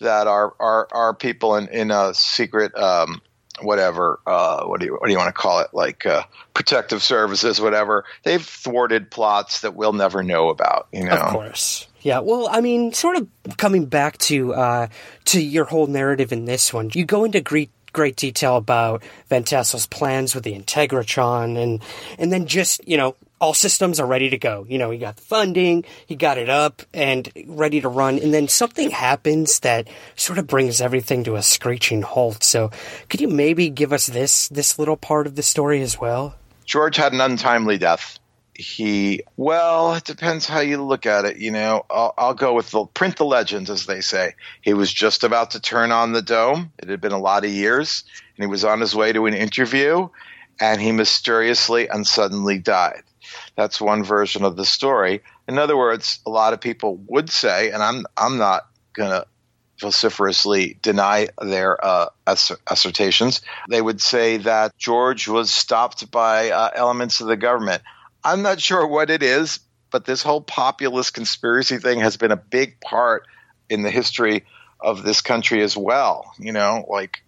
that 0.00 0.26
our 0.26 0.54
our, 0.58 0.88
our 0.92 1.14
people 1.14 1.56
in 1.56 1.68
in 1.68 1.90
a 1.90 2.14
secret. 2.14 2.76
Um, 2.76 3.22
whatever 3.62 4.20
uh, 4.26 4.64
what 4.64 4.80
do 4.80 4.86
you 4.86 4.92
what 4.94 5.04
do 5.04 5.12
you 5.12 5.18
want 5.18 5.28
to 5.28 5.38
call 5.38 5.60
it 5.60 5.68
like 5.74 6.06
uh, 6.06 6.22
protective 6.54 7.02
services 7.02 7.60
whatever 7.60 8.06
they've 8.22 8.46
thwarted 8.46 9.10
plots 9.10 9.60
that 9.60 9.74
we'll 9.74 9.92
never 9.92 10.22
know 10.22 10.48
about 10.48 10.88
you 10.92 11.04
know 11.04 11.12
Of 11.12 11.32
course. 11.32 11.86
Yeah, 12.02 12.20
well, 12.20 12.48
I 12.50 12.60
mean, 12.60 12.92
sort 12.92 13.16
of 13.16 13.28
coming 13.58 13.84
back 13.84 14.16
to 14.18 14.54
uh, 14.54 14.86
to 15.26 15.40
your 15.40 15.66
whole 15.66 15.86
narrative 15.86 16.32
in 16.32 16.46
this 16.46 16.72
one, 16.72 16.90
you 16.94 17.04
go 17.04 17.24
into 17.24 17.40
great 17.40 17.70
great 17.92 18.16
detail 18.16 18.56
about 18.56 19.02
Van 19.28 19.44
plans 19.44 20.34
with 20.34 20.44
the 20.44 20.58
Integratron, 20.58 21.62
and 21.62 21.82
and 22.18 22.32
then 22.32 22.46
just 22.46 22.86
you 22.88 22.96
know 22.96 23.16
all 23.40 23.54
systems 23.54 23.98
are 23.98 24.06
ready 24.06 24.30
to 24.30 24.38
go. 24.38 24.66
You 24.68 24.78
know, 24.78 24.90
he 24.90 24.98
got 24.98 25.16
the 25.16 25.22
funding, 25.22 25.84
he 26.06 26.14
got 26.14 26.38
it 26.38 26.50
up 26.50 26.82
and 26.92 27.28
ready 27.46 27.80
to 27.80 27.88
run, 27.88 28.18
and 28.18 28.34
then 28.34 28.48
something 28.48 28.90
happens 28.90 29.60
that 29.60 29.88
sort 30.14 30.38
of 30.38 30.46
brings 30.46 30.80
everything 30.80 31.24
to 31.24 31.36
a 31.36 31.42
screeching 31.42 32.02
halt. 32.02 32.44
So, 32.44 32.70
could 33.08 33.20
you 33.20 33.28
maybe 33.28 33.70
give 33.70 33.92
us 33.92 34.06
this 34.06 34.48
this 34.48 34.78
little 34.78 34.96
part 34.96 35.26
of 35.26 35.36
the 35.36 35.42
story 35.42 35.80
as 35.80 35.98
well? 35.98 36.34
George 36.66 36.96
had 36.96 37.12
an 37.12 37.20
untimely 37.20 37.78
death. 37.78 38.18
He, 38.54 39.22
well, 39.38 39.94
it 39.94 40.04
depends 40.04 40.46
how 40.46 40.60
you 40.60 40.84
look 40.84 41.06
at 41.06 41.24
it. 41.24 41.38
You 41.38 41.50
know, 41.50 41.86
I'll, 41.88 42.12
I'll 42.18 42.34
go 42.34 42.52
with 42.52 42.70
the 42.70 42.84
print 42.84 43.16
the 43.16 43.24
legends, 43.24 43.70
as 43.70 43.86
they 43.86 44.02
say. 44.02 44.34
He 44.60 44.74
was 44.74 44.92
just 44.92 45.24
about 45.24 45.52
to 45.52 45.60
turn 45.60 45.92
on 45.92 46.12
the 46.12 46.20
dome. 46.20 46.70
It 46.78 46.90
had 46.90 47.00
been 47.00 47.12
a 47.12 47.18
lot 47.18 47.46
of 47.46 47.50
years, 47.50 48.04
and 48.36 48.44
he 48.44 48.46
was 48.46 48.66
on 48.66 48.80
his 48.80 48.94
way 48.94 49.14
to 49.14 49.24
an 49.24 49.32
interview, 49.32 50.10
and 50.60 50.78
he 50.78 50.92
mysteriously 50.92 51.88
and 51.88 52.06
suddenly 52.06 52.58
died. 52.58 53.02
That's 53.56 53.80
one 53.80 54.04
version 54.04 54.44
of 54.44 54.56
the 54.56 54.64
story. 54.64 55.22
In 55.48 55.58
other 55.58 55.76
words, 55.76 56.20
a 56.26 56.30
lot 56.30 56.52
of 56.52 56.60
people 56.60 56.96
would 57.08 57.30
say, 57.30 57.70
and 57.70 57.82
I'm 57.82 58.04
I'm 58.16 58.38
not 58.38 58.62
gonna 58.92 59.24
vociferously 59.80 60.78
deny 60.82 61.28
their 61.40 61.82
uh, 61.84 62.06
asser- 62.26 62.58
assertions. 62.66 63.40
They 63.68 63.80
would 63.80 64.00
say 64.00 64.38
that 64.38 64.76
George 64.78 65.26
was 65.26 65.50
stopped 65.50 66.10
by 66.10 66.50
uh, 66.50 66.70
elements 66.74 67.20
of 67.20 67.28
the 67.28 67.36
government. 67.36 67.82
I'm 68.22 68.42
not 68.42 68.60
sure 68.60 68.86
what 68.86 69.10
it 69.10 69.22
is, 69.22 69.60
but 69.90 70.04
this 70.04 70.22
whole 70.22 70.42
populist 70.42 71.14
conspiracy 71.14 71.78
thing 71.78 72.00
has 72.00 72.16
been 72.16 72.30
a 72.30 72.36
big 72.36 72.80
part 72.80 73.26
in 73.68 73.82
the 73.82 73.90
history 73.90 74.44
of 74.78 75.02
this 75.02 75.20
country 75.20 75.62
as 75.62 75.76
well. 75.76 76.32
You 76.38 76.52
know, 76.52 76.84
like 76.88 77.22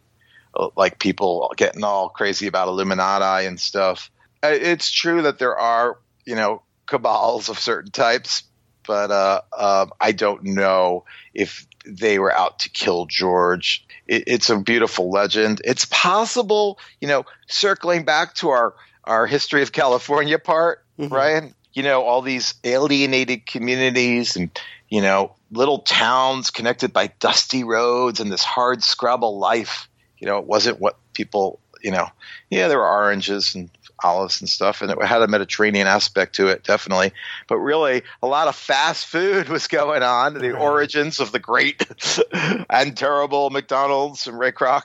like 0.77 0.99
people 0.99 1.53
getting 1.57 1.85
all 1.85 2.09
crazy 2.09 2.47
about 2.47 2.69
Illuminati 2.69 3.47
and 3.47 3.59
stuff. 3.59 4.11
It's 4.43 4.91
true 4.91 5.23
that 5.23 5.39
there 5.39 5.57
are, 5.57 5.99
you 6.25 6.35
know, 6.35 6.63
cabals 6.87 7.49
of 7.49 7.59
certain 7.59 7.91
types, 7.91 8.43
but 8.87 9.11
uh, 9.11 9.43
uh, 9.57 9.87
I 10.01 10.13
don't 10.13 10.45
know 10.45 11.05
if 11.35 11.67
they 11.87 12.19
were 12.19 12.35
out 12.35 12.61
to 12.61 12.71
kill 12.71 13.07
George. 13.07 13.87
It, 14.07 14.25
it's 14.27 14.51
a 14.51 14.59
beautiful 14.59 15.11
legend. 15.11 15.61
It's 15.65 15.85
possible, 15.87 16.79
you 17.01 17.09
know, 17.09 17.25
circling 17.49 18.05
back 18.05 18.35
to 18.37 18.51
our 18.51 18.75
our 19.05 19.27
history 19.27 19.63
of 19.63 19.73
California 19.73 20.39
part, 20.39 20.85
Ryan. 20.99 21.55
You 21.73 21.83
know, 21.83 22.03
all 22.03 22.23
these 22.23 22.55
alienated 22.65 23.47
communities 23.47 24.37
and 24.37 24.51
you 24.89 25.01
know 25.01 25.35
little 25.51 25.79
towns 25.81 26.51
connected 26.51 26.93
by 26.93 27.09
dusty 27.19 27.65
roads 27.65 28.21
and 28.21 28.31
this 28.31 28.45
hard 28.45 28.83
scrabble 28.83 29.39
life. 29.39 29.89
You 30.19 30.27
know, 30.27 30.39
it 30.39 30.47
wasn't 30.47 30.81
what 30.81 30.97
people. 31.15 31.61
You 31.83 31.91
know, 31.91 32.09
yeah, 32.51 32.69
there 32.69 32.79
were 32.79 32.89
oranges 32.89 33.55
and 33.55 33.71
olives 34.05 34.41
and 34.41 34.49
stuff, 34.49 34.83
and 34.83 34.91
it 34.91 35.03
had 35.03 35.23
a 35.23 35.29
Mediterranean 35.29 35.87
aspect 35.87 36.37
to 36.37 36.49
it, 36.49 36.65
definitely. 36.65 37.13
But 37.49 37.59
really, 37.59 38.03
a 38.23 38.27
lot 38.27 38.49
of 38.49 38.57
fast 38.57 39.07
food 39.07 39.49
was 39.51 39.69
going 39.69 40.03
on. 40.03 40.35
The 40.35 40.57
origins 40.57 41.21
of 41.21 41.33
the 41.33 41.39
great 41.39 41.87
and 42.71 42.97
terrible 42.97 43.51
McDonald's 43.51 44.27
and 44.27 44.39
Ray 44.39 44.53
Kroc, 44.53 44.85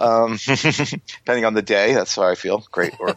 um, 0.00 0.38
depending 1.24 1.44
on 1.44 1.54
the 1.54 1.62
day. 1.62 1.94
That's 1.94 2.14
how 2.14 2.24
I 2.24 2.34
feel. 2.34 2.64
Great 2.70 2.94
or 2.98 3.16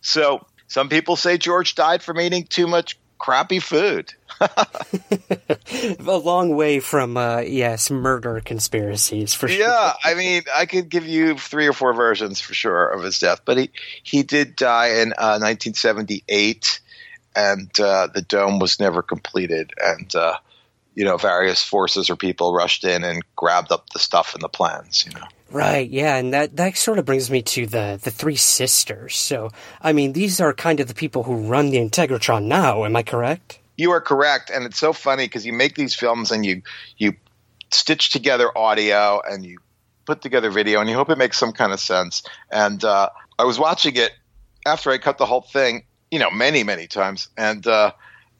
so. 0.00 0.46
Some 0.68 0.88
people 0.88 1.16
say 1.16 1.36
George 1.36 1.74
died 1.74 2.02
from 2.02 2.18
eating 2.18 2.44
too 2.44 2.66
much 2.66 2.98
crappy 3.22 3.60
food. 3.60 4.12
a 4.40 5.96
long 6.18 6.56
way 6.56 6.80
from 6.80 7.16
uh, 7.16 7.38
yes, 7.38 7.88
murder 7.88 8.42
conspiracies 8.44 9.32
for 9.32 9.46
sure. 9.46 9.60
Yeah, 9.60 9.92
I 10.04 10.14
mean, 10.14 10.42
I 10.54 10.66
could 10.66 10.88
give 10.88 11.06
you 11.06 11.38
three 11.38 11.68
or 11.68 11.72
four 11.72 11.94
versions 11.94 12.40
for 12.40 12.52
sure 12.52 12.88
of 12.88 13.04
his 13.04 13.20
death, 13.20 13.42
but 13.44 13.56
he 13.58 13.70
he 14.02 14.24
did 14.24 14.56
die 14.56 15.00
in 15.00 15.12
uh, 15.12 15.38
1978, 15.38 16.80
and 17.36 17.70
uh, 17.78 18.08
the 18.12 18.22
dome 18.22 18.58
was 18.58 18.80
never 18.80 19.02
completed, 19.02 19.72
and 19.80 20.12
uh, 20.16 20.38
you 20.96 21.04
know, 21.04 21.16
various 21.16 21.62
forces 21.62 22.10
or 22.10 22.16
people 22.16 22.52
rushed 22.52 22.82
in 22.82 23.04
and 23.04 23.22
grabbed 23.36 23.70
up 23.70 23.88
the 23.90 24.00
stuff 24.00 24.34
and 24.34 24.42
the 24.42 24.48
plans. 24.48 25.06
You 25.06 25.12
know. 25.12 25.26
Right, 25.52 25.90
yeah, 25.90 26.16
and 26.16 26.32
that, 26.32 26.56
that 26.56 26.78
sort 26.78 26.98
of 26.98 27.04
brings 27.04 27.30
me 27.30 27.42
to 27.42 27.66
the, 27.66 28.00
the 28.02 28.10
three 28.10 28.36
sisters. 28.36 29.16
So, 29.16 29.50
I 29.82 29.92
mean, 29.92 30.14
these 30.14 30.40
are 30.40 30.54
kind 30.54 30.80
of 30.80 30.88
the 30.88 30.94
people 30.94 31.24
who 31.24 31.46
run 31.46 31.68
the 31.68 31.76
Integratron 31.76 32.44
now, 32.44 32.86
am 32.86 32.96
I 32.96 33.02
correct? 33.02 33.58
You 33.76 33.90
are 33.90 34.00
correct, 34.00 34.50
and 34.50 34.64
it's 34.64 34.78
so 34.78 34.94
funny 34.94 35.26
because 35.26 35.44
you 35.44 35.52
make 35.52 35.74
these 35.74 35.94
films 35.94 36.30
and 36.30 36.44
you 36.44 36.62
you 36.96 37.14
stitch 37.70 38.10
together 38.12 38.56
audio 38.56 39.20
and 39.20 39.44
you 39.44 39.58
put 40.06 40.22
together 40.22 40.50
video 40.50 40.80
and 40.80 40.88
you 40.88 40.96
hope 40.96 41.10
it 41.10 41.18
makes 41.18 41.38
some 41.38 41.52
kind 41.52 41.72
of 41.72 41.80
sense. 41.80 42.22
And 42.50 42.82
uh, 42.84 43.08
I 43.38 43.44
was 43.44 43.58
watching 43.58 43.96
it 43.96 44.12
after 44.66 44.90
I 44.90 44.98
cut 44.98 45.18
the 45.18 45.26
whole 45.26 45.40
thing, 45.42 45.84
you 46.10 46.18
know, 46.18 46.30
many 46.30 46.64
many 46.64 46.86
times, 46.86 47.28
and 47.36 47.66
uh, 47.66 47.92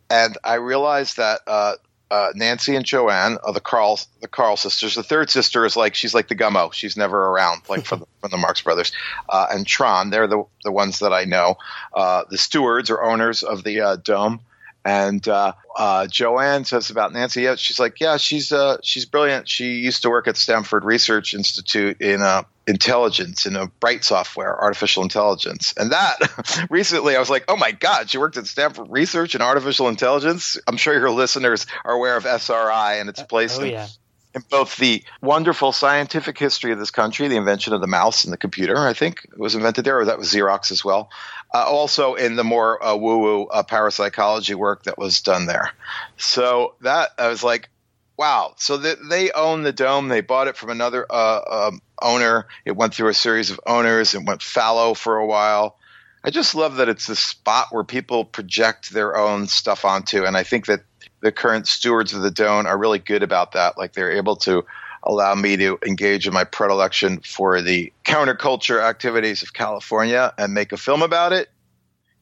and 0.08 0.38
I 0.44 0.54
realized 0.54 1.18
that 1.18 1.40
uh, 1.46 1.74
uh, 2.12 2.30
Nancy 2.34 2.76
and 2.76 2.84
Joanne 2.84 3.38
are 3.42 3.54
the 3.54 3.60
Karl 3.60 3.98
the 4.20 4.28
Karl 4.28 4.58
sisters. 4.58 4.96
The 4.96 5.02
third 5.02 5.30
sister 5.30 5.64
is 5.64 5.76
like 5.76 5.94
she's 5.94 6.12
like 6.12 6.28
the 6.28 6.34
Gummo. 6.34 6.70
She's 6.70 6.94
never 6.94 7.18
around, 7.18 7.62
like 7.70 7.86
from 7.86 8.00
the, 8.00 8.06
from 8.20 8.30
the 8.30 8.36
Marx 8.36 8.60
Brothers. 8.60 8.92
Uh, 9.30 9.46
and 9.50 9.66
Tron, 9.66 10.10
they're 10.10 10.26
the 10.26 10.44
the 10.62 10.72
ones 10.72 10.98
that 10.98 11.14
I 11.14 11.24
know. 11.24 11.56
Uh, 11.94 12.24
the 12.28 12.36
stewards 12.36 12.90
or 12.90 13.02
owners 13.02 13.42
of 13.42 13.64
the 13.64 13.80
uh, 13.80 13.96
dome. 13.96 14.40
And 14.84 15.26
uh, 15.26 15.54
uh, 15.74 16.06
Joanne 16.06 16.66
says 16.66 16.90
about 16.90 17.14
Nancy, 17.14 17.42
yeah, 17.42 17.54
she's 17.54 17.80
like, 17.80 17.98
yeah, 17.98 18.18
she's 18.18 18.52
uh, 18.52 18.76
she's 18.82 19.06
brilliant. 19.06 19.48
She 19.48 19.76
used 19.76 20.02
to 20.02 20.10
work 20.10 20.28
at 20.28 20.36
Stanford 20.36 20.84
Research 20.84 21.32
Institute 21.32 21.98
in 22.02 22.20
uh, 22.20 22.42
intelligence, 22.66 23.46
in 23.46 23.56
a 23.56 23.66
bright 23.66 24.04
software, 24.04 24.58
artificial 24.60 25.02
intelligence. 25.02 25.74
And 25.76 25.92
that 25.92 26.66
recently, 26.70 27.16
I 27.16 27.18
was 27.18 27.30
like, 27.30 27.44
oh 27.48 27.56
my 27.56 27.72
god, 27.72 28.10
she 28.10 28.18
worked 28.18 28.36
at 28.36 28.46
Stanford 28.46 28.88
Research 28.90 29.34
in 29.34 29.42
artificial 29.42 29.88
intelligence. 29.88 30.56
I'm 30.66 30.76
sure 30.76 30.94
your 30.94 31.10
listeners 31.10 31.66
are 31.84 31.92
aware 31.92 32.16
of 32.16 32.24
SRI 32.24 32.94
and 33.00 33.08
its 33.08 33.22
place 33.22 33.58
Oh, 33.58 33.62
in, 33.62 33.72
yeah. 33.72 33.88
in 34.34 34.42
both 34.48 34.76
the 34.76 35.02
wonderful 35.20 35.72
scientific 35.72 36.38
history 36.38 36.72
of 36.72 36.78
this 36.78 36.90
country, 36.90 37.28
the 37.28 37.36
invention 37.36 37.72
of 37.72 37.80
the 37.80 37.86
mouse 37.88 38.24
and 38.24 38.32
the 38.32 38.38
computer, 38.38 38.78
I 38.78 38.92
think 38.92 39.26
was 39.36 39.54
invented 39.54 39.84
there, 39.84 39.98
or 39.98 40.04
that 40.04 40.18
was 40.18 40.32
Xerox 40.32 40.70
as 40.70 40.84
well. 40.84 41.10
Uh, 41.54 41.64
also 41.66 42.14
in 42.14 42.36
the 42.36 42.44
more 42.44 42.82
uh, 42.82 42.94
woo-woo 42.96 43.44
uh, 43.46 43.62
parapsychology 43.62 44.54
work 44.54 44.84
that 44.84 44.96
was 44.96 45.20
done 45.20 45.46
there. 45.46 45.72
So 46.16 46.76
that 46.80 47.10
I 47.18 47.28
was 47.28 47.42
like, 47.44 47.68
wow. 48.16 48.54
So 48.56 48.76
they, 48.76 48.94
they 49.08 49.30
own 49.30 49.62
the 49.62 49.72
dome. 49.72 50.08
They 50.08 50.20
bought 50.20 50.48
it 50.48 50.56
from 50.56 50.70
another 50.70 51.06
uh, 51.10 51.68
um, 51.70 51.80
owner. 52.00 52.46
It 52.64 52.76
went 52.76 52.94
through 52.94 53.08
a 53.08 53.14
series 53.14 53.50
of 53.50 53.60
owners. 53.66 54.14
It 54.14 54.24
went 54.24 54.42
fallow 54.42 54.94
for 54.94 55.16
a 55.16 55.26
while. 55.26 55.78
I 56.24 56.30
just 56.30 56.54
love 56.54 56.76
that 56.76 56.88
it's 56.88 57.08
a 57.08 57.16
spot 57.16 57.68
where 57.72 57.84
people 57.84 58.24
project 58.24 58.92
their 58.92 59.16
own 59.16 59.48
stuff 59.48 59.84
onto, 59.84 60.24
and 60.24 60.36
I 60.36 60.44
think 60.44 60.66
that 60.66 60.82
the 61.20 61.32
current 61.32 61.66
stewards 61.66 62.12
of 62.12 62.22
the 62.22 62.30
dome 62.30 62.66
are 62.66 62.78
really 62.78 62.98
good 63.00 63.22
about 63.22 63.52
that. 63.52 63.76
Like 63.76 63.92
they're 63.92 64.12
able 64.12 64.36
to 64.36 64.64
allow 65.02 65.34
me 65.34 65.56
to 65.56 65.78
engage 65.84 66.26
in 66.26 66.34
my 66.34 66.44
predilection 66.44 67.20
for 67.20 67.60
the 67.60 67.92
counterculture 68.04 68.80
activities 68.80 69.42
of 69.42 69.52
California 69.52 70.32
and 70.38 70.54
make 70.54 70.72
a 70.72 70.76
film 70.76 71.02
about 71.02 71.32
it. 71.32 71.48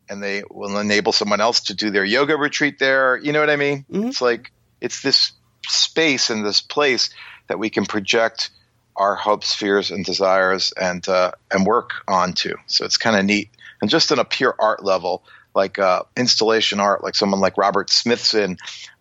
And 0.09 0.23
they 0.23 0.43
will 0.51 0.79
enable 0.79 1.13
someone 1.13 1.41
else 1.41 1.61
to 1.65 1.75
do 1.75 1.91
their 1.91 2.05
yoga 2.05 2.37
retreat 2.37 2.79
there. 2.79 3.17
You 3.19 3.33
know 3.33 3.41
what 3.41 3.51
I 3.51 3.57
mean? 3.57 3.85
Mm-hmm. 3.91 4.09
It's 4.09 4.21
like 4.21 4.51
it's 4.81 5.03
this 5.03 5.33
space 5.69 6.31
and 6.31 6.45
this 6.45 6.61
place 6.61 7.11
that 7.49 7.59
we 7.59 7.71
can 7.71 7.87
project 7.87 8.51
our 8.97 9.15
hopes, 9.15 9.55
fears, 9.55 9.91
and 9.91 10.05
desires 10.05 10.73
and 10.73 11.09
uh, 11.09 11.33
and 11.51 11.67
work 11.67 11.91
onto. 12.07 12.55
So 12.67 12.85
it's 12.85 12.97
kind 12.97 13.17
of 13.17 13.25
neat. 13.25 13.51
And 13.81 13.91
just 13.91 14.13
on 14.13 14.19
a 14.19 14.25
pure 14.25 14.55
art 14.59 14.85
level, 14.85 15.23
like 15.55 15.79
uh, 15.79 16.03
installation 16.17 16.81
art, 16.81 17.03
like 17.03 17.15
someone 17.15 17.41
like 17.41 17.57
Robert 17.57 17.91
Smithson 17.91 18.59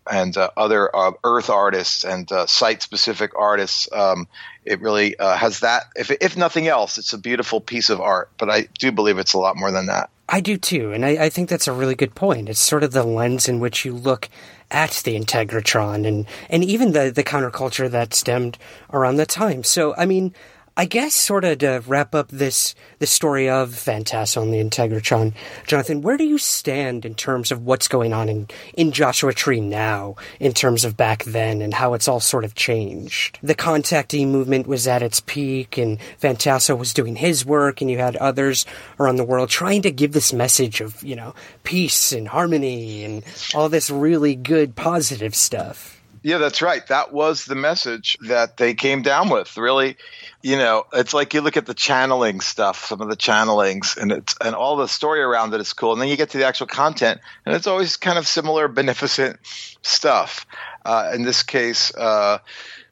and 0.09 0.35
uh, 0.37 0.49
other 0.57 0.95
uh, 0.95 1.11
earth 1.23 1.49
artists 1.49 2.03
and 2.03 2.31
uh, 2.31 2.47
site 2.47 2.81
specific 2.81 3.31
artists. 3.37 3.87
Um, 3.91 4.27
it 4.65 4.81
really 4.81 5.17
uh, 5.17 5.35
has 5.35 5.59
that. 5.59 5.83
If, 5.95 6.11
if 6.11 6.37
nothing 6.37 6.67
else, 6.67 6.97
it's 6.97 7.13
a 7.13 7.17
beautiful 7.17 7.61
piece 7.61 7.89
of 7.89 8.01
art. 8.01 8.29
But 8.37 8.49
I 8.49 8.67
do 8.79 8.91
believe 8.91 9.19
it's 9.19 9.33
a 9.33 9.39
lot 9.39 9.57
more 9.57 9.71
than 9.71 9.87
that. 9.87 10.09
I 10.31 10.41
do 10.41 10.57
too, 10.57 10.93
and 10.93 11.05
I, 11.05 11.25
I 11.25 11.29
think 11.29 11.49
that's 11.49 11.67
a 11.67 11.73
really 11.73 11.95
good 11.95 12.13
point. 12.13 12.49
It's 12.49 12.59
sort 12.59 12.83
of 12.83 12.91
the 12.91 13.03
lens 13.03 13.49
in 13.49 13.59
which 13.59 13.83
you 13.83 13.93
look 13.93 14.29
at 14.71 15.01
the 15.03 15.19
Integratron 15.19 16.07
and 16.07 16.27
and 16.49 16.63
even 16.63 16.91
the 16.91 17.11
the 17.11 17.23
counterculture 17.23 17.89
that 17.89 18.13
stemmed 18.13 18.57
around 18.93 19.15
the 19.15 19.25
time. 19.25 19.63
So 19.63 19.95
I 19.97 20.05
mean, 20.05 20.33
I 20.79 20.85
guess 20.85 21.13
sort 21.13 21.43
of 21.43 21.57
to 21.57 21.83
wrap 21.87 22.15
up 22.15 22.29
this 22.29 22.73
the 22.99 23.05
story 23.05 23.49
of 23.49 23.67
Van 23.67 24.05
Tassel 24.05 24.43
and 24.43 24.53
the 24.53 24.63
Integratron, 24.63 25.33
Jonathan, 25.67 26.01
where 26.01 26.15
do 26.15 26.23
you 26.23 26.37
stand 26.37 27.03
in 27.03 27.15
terms 27.15 27.51
of 27.51 27.65
what's 27.65 27.89
going 27.89 28.13
on 28.13 28.29
in, 28.29 28.47
in 28.75 28.93
Joshua 28.93 29.33
Tree 29.33 29.59
now, 29.59 30.15
in 30.39 30.53
terms 30.53 30.85
of 30.85 30.95
back 30.95 31.25
then 31.25 31.61
and 31.61 31.73
how 31.73 31.95
it's 31.95 32.07
all 32.07 32.21
sort 32.21 32.45
of 32.45 32.55
changed? 32.55 33.39
The 33.43 33.55
contactee 33.55 34.25
movement 34.25 34.67
was 34.67 34.87
at 34.87 35.03
its 35.03 35.19
peak 35.19 35.77
and 35.77 35.99
Van 36.19 36.37
Tassel 36.37 36.77
was 36.77 36.93
doing 36.93 37.17
his 37.17 37.45
work 37.45 37.81
and 37.81 37.91
you 37.91 37.97
had 37.97 38.15
others 38.15 38.65
around 39.01 39.17
the 39.17 39.25
world 39.25 39.49
trying 39.49 39.81
to 39.81 39.91
give 39.91 40.13
this 40.13 40.31
message 40.31 40.79
of, 40.79 41.03
you 41.03 41.17
know, 41.17 41.35
peace 41.65 42.13
and 42.13 42.25
harmony 42.25 43.03
and 43.03 43.25
all 43.53 43.67
this 43.67 43.89
really 43.89 44.33
good 44.33 44.77
positive 44.77 45.35
stuff. 45.35 45.98
Yeah, 46.21 46.37
that's 46.37 46.61
right. 46.61 46.85
That 46.87 47.13
was 47.13 47.45
the 47.45 47.55
message 47.55 48.17
that 48.27 48.57
they 48.57 48.73
came 48.73 49.01
down 49.01 49.29
with. 49.29 49.55
Really, 49.57 49.95
you 50.41 50.57
know, 50.57 50.85
it's 50.93 51.13
like 51.13 51.33
you 51.33 51.41
look 51.41 51.55
at 51.55 51.65
the 51.65 51.73
channeling 51.73 52.41
stuff, 52.41 52.85
some 52.85 53.01
of 53.01 53.09
the 53.09 53.15
channelings, 53.15 53.95
and 53.95 54.11
it's 54.11 54.35
and 54.41 54.53
all 54.53 54.75
the 54.75 54.87
story 54.87 55.21
around 55.21 55.53
it 55.53 55.61
is 55.61 55.71
cool. 55.73 55.93
And 55.93 56.01
then 56.01 56.09
you 56.09 56.17
get 56.17 56.31
to 56.31 56.37
the 56.37 56.45
actual 56.45 56.67
content, 56.67 57.21
and 57.45 57.55
it's 57.55 57.67
always 57.67 57.95
kind 57.95 58.17
of 58.17 58.27
similar, 58.27 58.67
beneficent 58.67 59.39
stuff. 59.81 60.45
Uh, 60.83 61.11
in 61.13 61.23
this 61.23 61.43
case, 61.43 61.95
uh, 61.95 62.39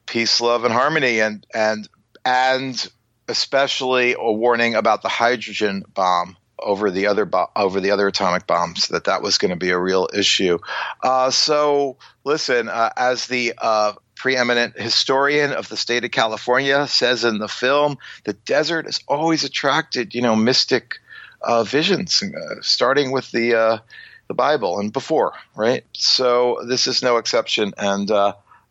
peace, 0.06 0.40
love, 0.40 0.64
and 0.64 0.72
harmony, 0.72 1.20
and 1.20 1.46
and 1.52 1.86
and 2.24 2.90
especially 3.28 4.14
a 4.14 4.32
warning 4.32 4.74
about 4.74 5.02
the 5.02 5.08
hydrogen 5.08 5.84
bomb 5.94 6.36
over 6.58 6.90
the 6.90 7.06
other 7.06 7.24
bo- 7.24 7.50
over 7.56 7.80
the 7.80 7.90
other 7.90 8.08
atomic 8.08 8.46
bombs 8.46 8.88
that 8.88 9.04
that 9.04 9.22
was 9.22 9.38
going 9.38 9.50
to 9.50 9.56
be 9.56 9.70
a 9.70 9.78
real 9.78 10.08
issue. 10.12 10.58
Uh, 11.02 11.30
so 11.30 11.96
listen, 12.24 12.68
uh, 12.68 12.90
as 12.96 13.26
the 13.26 13.54
uh, 13.58 13.92
preeminent 14.14 14.78
historian 14.78 15.52
of 15.52 15.68
the 15.68 15.76
state 15.76 16.04
of 16.04 16.10
California 16.10 16.86
says 16.86 17.24
in 17.24 17.38
the 17.38 17.48
film, 17.48 17.98
the 18.24 18.32
desert 18.32 18.86
has 18.86 19.00
always 19.08 19.44
attracted 19.44 20.14
you 20.14 20.22
know 20.22 20.36
mystic 20.36 20.98
uh, 21.42 21.62
visions, 21.64 22.22
uh, 22.22 22.56
starting 22.60 23.12
with 23.12 23.30
the 23.30 23.54
uh, 23.54 23.78
the 24.26 24.34
Bible 24.34 24.78
and 24.78 24.92
before, 24.92 25.32
right? 25.54 25.84
So 25.92 26.60
this 26.66 26.86
is 26.86 27.02
no 27.02 27.16
exception, 27.16 27.72
and 27.78 28.10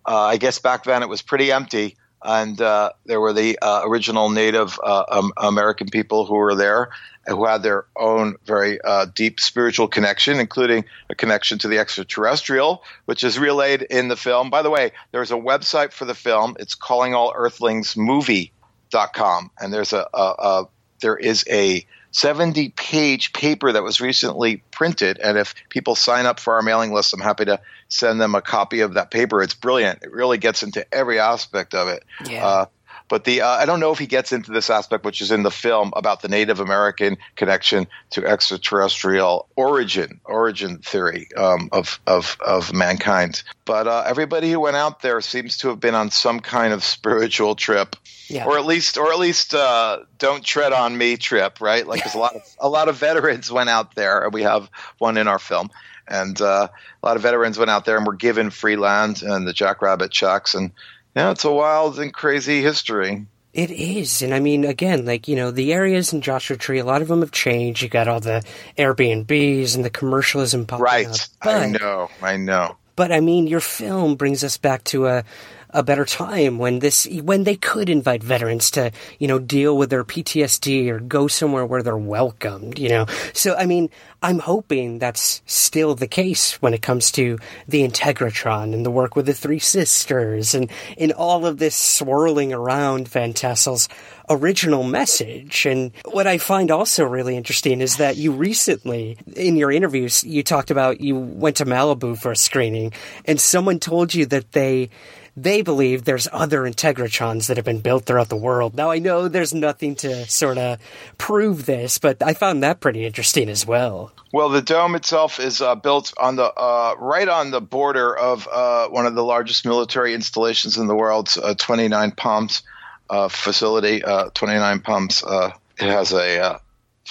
I 0.05 0.38
guess 0.38 0.59
back 0.59 0.83
then 0.83 1.03
it 1.03 1.09
was 1.09 1.21
pretty 1.21 1.51
empty 1.51 1.97
and 2.24 2.61
uh, 2.61 2.91
there 3.05 3.20
were 3.20 3.34
the 3.34 3.57
uh, 3.61 3.82
original 3.86 4.30
Native 4.30 4.80
uh, 4.84 5.03
um, 5.09 5.34
American 5.38 5.89
people 5.89 6.26
who 6.26 6.36
were 6.36 6.55
there, 6.55 6.89
who 7.28 7.45
had 7.45 7.63
their 7.63 7.86
own 7.95 8.36
very 8.45 8.80
uh, 8.82 9.05
deep 9.05 9.39
spiritual 9.39 9.88
connection, 9.88 10.39
including 10.39 10.86
a 11.09 11.15
connection 11.15 11.57
to 11.59 11.68
the 11.68 11.78
extraterrestrial, 11.78 12.84
which 13.05 13.24
is 13.24 13.38
relayed 13.38 13.84
in 13.84 14.07
the 14.07 14.15
film. 14.15 14.49
By 14.49 14.61
the 14.61 14.70
way, 14.70 14.91
there's 15.11 15.32
a 15.32 15.36
website 15.36 15.91
for 15.93 16.05
the 16.05 16.15
film. 16.15 16.55
It's 16.59 16.76
callingallearthlingsmovie.com, 16.76 19.51
and 19.59 19.74
there's 19.74 19.93
a, 19.93 20.07
a, 20.13 20.36
a 20.39 20.68
there 20.99 21.18
is 21.18 21.45
a 21.49 21.86
70 22.11 22.69
page 22.69 23.33
paper 23.33 23.71
that 23.71 23.83
was 23.83 24.01
recently 24.01 24.63
printed. 24.71 25.19
And 25.19 25.37
if 25.37 25.53
people 25.69 25.95
sign 25.95 26.25
up 26.25 26.39
for 26.39 26.55
our 26.55 26.61
mailing 26.61 26.93
list, 26.93 27.13
I'm 27.13 27.19
happy 27.19 27.45
to 27.45 27.59
send 27.89 28.19
them 28.19 28.35
a 28.35 28.41
copy 28.41 28.81
of 28.81 28.95
that 28.95 29.11
paper. 29.11 29.41
It's 29.41 29.53
brilliant. 29.53 30.03
It 30.03 30.11
really 30.11 30.37
gets 30.37 30.63
into 30.63 30.85
every 30.93 31.19
aspect 31.19 31.73
of 31.73 31.87
it. 31.89 32.03
Yeah. 32.25 32.45
Uh, 32.45 32.65
but 33.09 33.23
the 33.23 33.41
uh, 33.41 33.47
I 33.47 33.65
don't 33.65 33.79
know 33.79 33.91
if 33.91 33.99
he 33.99 34.07
gets 34.07 34.31
into 34.31 34.51
this 34.51 34.69
aspect, 34.69 35.05
which 35.05 35.21
is 35.21 35.31
in 35.31 35.43
the 35.43 35.51
film 35.51 35.93
about 35.95 36.21
the 36.21 36.27
Native 36.27 36.59
American 36.59 37.17
connection 37.35 37.87
to 38.11 38.25
extraterrestrial 38.25 39.47
origin, 39.55 40.19
origin 40.25 40.79
theory 40.79 41.29
um, 41.37 41.69
of, 41.71 41.99
of 42.07 42.37
of 42.45 42.73
mankind. 42.73 43.43
But 43.65 43.87
uh, 43.87 44.03
everybody 44.05 44.51
who 44.51 44.59
went 44.59 44.75
out 44.75 45.01
there 45.01 45.21
seems 45.21 45.57
to 45.59 45.69
have 45.69 45.79
been 45.79 45.95
on 45.95 46.11
some 46.11 46.39
kind 46.39 46.73
of 46.73 46.83
spiritual 46.83 47.55
trip, 47.55 47.95
yeah. 48.27 48.45
or 48.45 48.57
at 48.57 48.65
least, 48.65 48.97
or 48.97 49.11
at 49.11 49.19
least, 49.19 49.53
uh, 49.53 49.99
don't 50.17 50.43
tread 50.43 50.73
on 50.73 50.97
me 50.97 51.17
trip, 51.17 51.61
right? 51.61 51.87
Like, 51.87 52.03
there's 52.03 52.15
a 52.15 52.19
lot 52.19 52.35
of 52.35 52.41
a 52.59 52.69
lot 52.69 52.89
of 52.89 52.97
veterans 52.97 53.51
went 53.51 53.69
out 53.69 53.95
there. 53.95 54.23
And 54.23 54.33
we 54.33 54.43
have 54.43 54.69
one 54.97 55.17
in 55.17 55.27
our 55.27 55.39
film 55.39 55.69
and 56.07 56.39
uh, 56.41 56.67
a 57.03 57.05
lot 57.05 57.17
of 57.17 57.21
veterans 57.21 57.57
went 57.57 57.69
out 57.69 57.85
there 57.85 57.97
and 57.97 58.07
were 58.07 58.15
given 58.15 58.49
free 58.49 58.75
land 58.75 59.21
and 59.21 59.47
the 59.47 59.53
jackrabbit 59.53 60.11
checks 60.11 60.55
and 60.55 60.71
yeah, 61.18 61.32
it's 61.32 61.45
a 61.45 61.51
wild 61.51 61.97
and 61.97 62.13
crazy 62.13 62.61
history. 62.61 63.26
It 63.51 63.72
is. 63.72 64.22
And 64.22 64.36
I 64.36 64.39
mean, 64.39 64.65
again, 64.65 65.03
like, 65.03 65.28
you 65.28 65.36
know, 65.36 65.49
the 65.49 65.74
areas 65.74 66.13
in 66.13 66.22
Joshua 66.22 66.57
Tree, 66.57 66.78
a 66.78 66.86
lot 66.86 67.01
of 67.01 67.07
them 67.07 67.22
have 67.22 67.32
changed. 67.32 67.82
You 67.82 67.89
got 67.89 68.07
all 68.07 68.20
the 68.20 68.45
Airbnbs 68.78 69.76
and 69.76 69.84
the 69.84 69.89
commercialism 69.89 70.68
popping 70.68 70.84
right. 70.84 71.07
up. 71.07 71.15
Right. 71.43 71.55
I 71.63 71.72
know. 71.72 72.09
I 72.22 72.38
know. 72.38 72.78
But 72.95 73.11
I 73.11 73.20
mean, 73.20 73.47
your 73.47 73.61
film 73.61 74.15
brings 74.15 74.43
us 74.43 74.57
back 74.57 74.84
to 74.86 75.07
a, 75.07 75.24
a 75.72 75.84
better 75.84 76.05
time 76.05 76.57
when 76.57 76.80
this 76.80 77.07
when 77.24 77.43
they 77.43 77.55
could 77.55 77.89
invite 77.89 78.24
veterans 78.24 78.72
to 78.72 78.91
you 79.20 79.28
know 79.28 79.39
deal 79.39 79.78
with 79.78 79.89
their 79.89 80.03
PTSD 80.03 80.89
or 80.89 80.99
go 80.99 81.28
somewhere 81.28 81.65
where 81.65 81.84
they're 81.84 81.97
welcomed 81.97 82.80
you 82.80 82.89
know 82.89 83.05
so 83.34 83.55
I 83.55 83.65
mean 83.65 83.89
I'm 84.22 84.39
hoping 84.39 84.97
that's 84.97 85.43
still 85.45 85.93
the 85.93 86.07
case 86.07 86.59
when 86.59 86.74
it 86.74 86.82
comes 86.82 87.11
to 87.13 87.38
the 87.68 87.88
Integratron 87.88 88.74
and 88.74 88.84
the 88.84 88.91
work 88.91 89.15
with 89.15 89.28
the 89.28 89.34
Three 89.34 89.59
Sisters 89.59 90.55
and 90.55 90.72
in 90.97 91.11
all 91.11 91.45
of 91.45 91.59
this 91.59 91.76
swirling 91.76 92.51
around 92.51 93.07
Van 93.07 93.34
Tassel's 93.34 93.88
original 94.28 94.84
message. 94.84 95.68
And 95.68 95.91
what 96.05 96.26
I 96.26 96.39
find 96.39 96.72
also 96.72 97.05
really 97.05 97.38
interesting 97.38 97.80
is 97.80 97.97
that 97.97 98.18
you 98.18 98.32
recently, 98.32 99.18
in 99.36 99.55
your 99.55 99.72
interviews, 99.72 100.24
you 100.24 100.41
talked 100.41 100.72
about 100.72 100.99
you 100.99 101.15
went 101.15 101.57
to 101.57 101.65
Malibu 101.65 102.18
for 102.18 102.32
a 102.32 102.36
screening 102.36 102.93
and 103.26 103.39
someone 103.39 103.80
told 103.80 104.15
you 104.15 104.26
that 104.26 104.51
they 104.53 104.89
they 105.38 105.61
believe 105.61 106.03
there's 106.03 106.27
other 106.31 106.63
Integratrons 106.63 107.45
that 107.47 107.57
have 107.57 107.65
been 107.65 107.79
built 107.79 108.05
throughout 108.05 108.27
the 108.27 108.35
world. 108.35 108.75
Now, 108.75 108.89
I 108.89 108.97
know 108.97 109.27
there's 109.27 109.53
nothing 109.53 109.95
to 109.97 110.25
sort 110.25 110.57
of 110.57 110.79
prove 111.19 111.67
this, 111.67 111.99
but 111.99 112.23
I 112.23 112.33
found 112.33 112.63
that 112.63 112.79
pretty 112.79 113.05
interesting 113.05 113.47
as 113.47 113.63
well. 113.63 114.11
Well, 114.33 114.49
the 114.49 114.63
dome 114.63 114.95
itself 114.95 115.39
is 115.39 115.61
uh, 115.61 115.75
built 115.75 116.11
on 116.17 116.38
the 116.38 116.51
uh, 116.51 116.95
right 116.97 117.29
on 117.29 117.51
the 117.51 117.61
border 117.61 118.17
of 118.17 118.47
uh, 118.51 118.88
one 118.88 119.05
of 119.05 119.13
the 119.13 119.23
largest 119.23 119.63
military 119.63 120.15
installations 120.15 120.79
in 120.79 120.88
the 120.88 120.95
world, 120.95 121.29
uh, 121.41 121.53
29 121.53 122.11
Palms 122.11 122.63
uh, 123.11 123.27
facility. 123.27 124.03
Uh, 124.03 124.31
29 124.33 124.79
Palms. 124.79 125.23
it 125.27 125.53
has 125.85 126.13
a 126.13 126.59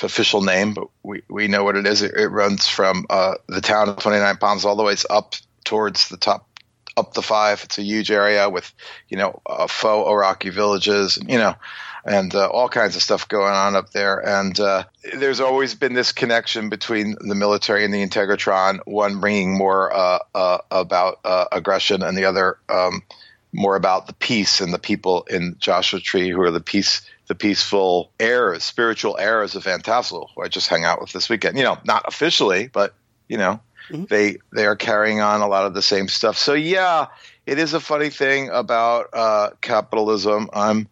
official 0.03 0.43
name, 0.43 0.75
but 0.75 0.89
we, 1.05 1.23
we 1.31 1.47
know 1.47 1.63
what 1.63 1.77
it 1.77 1.87
is. 1.87 2.03
It, 2.03 2.13
it 2.17 2.27
runs 2.27 2.67
from 2.67 3.07
the 3.09 3.61
town 3.63 3.89
of 3.89 3.99
29 3.99 4.37
Palms 4.39 4.65
all 4.65 4.75
the 4.75 4.83
way 4.83 4.97
up 5.09 5.37
towards 5.65 6.09
the 6.09 6.17
top 6.17 6.47
up 6.97 7.15
the 7.15 7.23
five. 7.23 7.63
It's 7.65 7.79
a 7.79 7.83
huge 7.83 8.11
area 8.11 8.49
with, 8.49 8.73
you 9.09 9.17
know, 9.17 9.41
uh, 9.47 9.67
faux 9.67 10.09
Iraqi 10.09 10.51
villages, 10.51 11.19
you 11.27 11.39
know, 11.39 11.55
and 12.05 12.35
uh, 12.35 12.49
all 12.49 12.69
kinds 12.69 12.97
of 12.97 13.03
stuff 13.03 13.29
going 13.29 13.53
on 13.53 13.77
up 13.77 13.91
there. 13.91 14.19
And 14.19 14.59
uh, 14.59 14.85
there's 15.19 15.41
always 15.41 15.75
been 15.75 15.95
this 15.95 16.13
connection 16.13 16.69
between 16.69 17.17
the 17.21 17.35
military 17.35 17.85
and 17.85 17.93
the 17.93 18.07
Integratron, 18.07 18.81
one 18.87 19.21
bringing 19.21 19.57
more 19.57 19.95
uh, 19.95 20.19
uh, 20.35 20.59
about 20.71 21.21
uh, 21.25 21.47
aggression 21.53 22.03
and 22.03 22.17
the 22.17 22.25
other 22.25 22.59
um, 22.69 23.03
more 23.53 23.77
about 23.77 24.07
the 24.07 24.15
peace 24.15 24.61
and 24.61 24.73
the 24.73 24.79
people 24.79 25.27
in 25.31 25.57
Joshua 25.59 26.01
Tree 26.01 26.31
who 26.31 26.41
are 26.41 26.51
the 26.51 26.61
peace. 26.61 27.03
The 27.29 27.35
peaceful 27.35 28.13
heirs, 28.21 28.63
spiritual 28.63 29.17
heirs 29.19 29.57
of 29.57 29.65
Van 29.65 29.81
Tassel, 29.81 30.31
who 30.33 30.45
I 30.45 30.47
just 30.47 30.69
hung 30.69 30.85
out 30.85 31.01
with 31.01 31.11
this 31.11 31.29
weekend. 31.29 31.59
You 31.59 31.65
know, 31.65 31.77
not 31.85 32.05
officially, 32.07 32.69
but 32.69 32.95
you 33.27 33.37
know, 33.37 33.59
Mm-hmm. 33.91 34.05
They 34.09 34.39
they 34.53 34.67
are 34.67 34.77
carrying 34.77 35.21
on 35.21 35.41
a 35.41 35.49
lot 35.49 35.67
of 35.67 35.75
the 35.75 35.83
same 35.83 36.09
stuff. 36.09 36.37
So 36.37 36.55
yeah, 36.55 37.07
it 37.47 37.59
is 37.59 37.75
a 37.75 37.81
funny 37.81 38.11
thing 38.11 38.51
about 38.51 39.09
uh, 39.13 39.51
capitalism. 39.61 40.51
I'm 40.53 40.89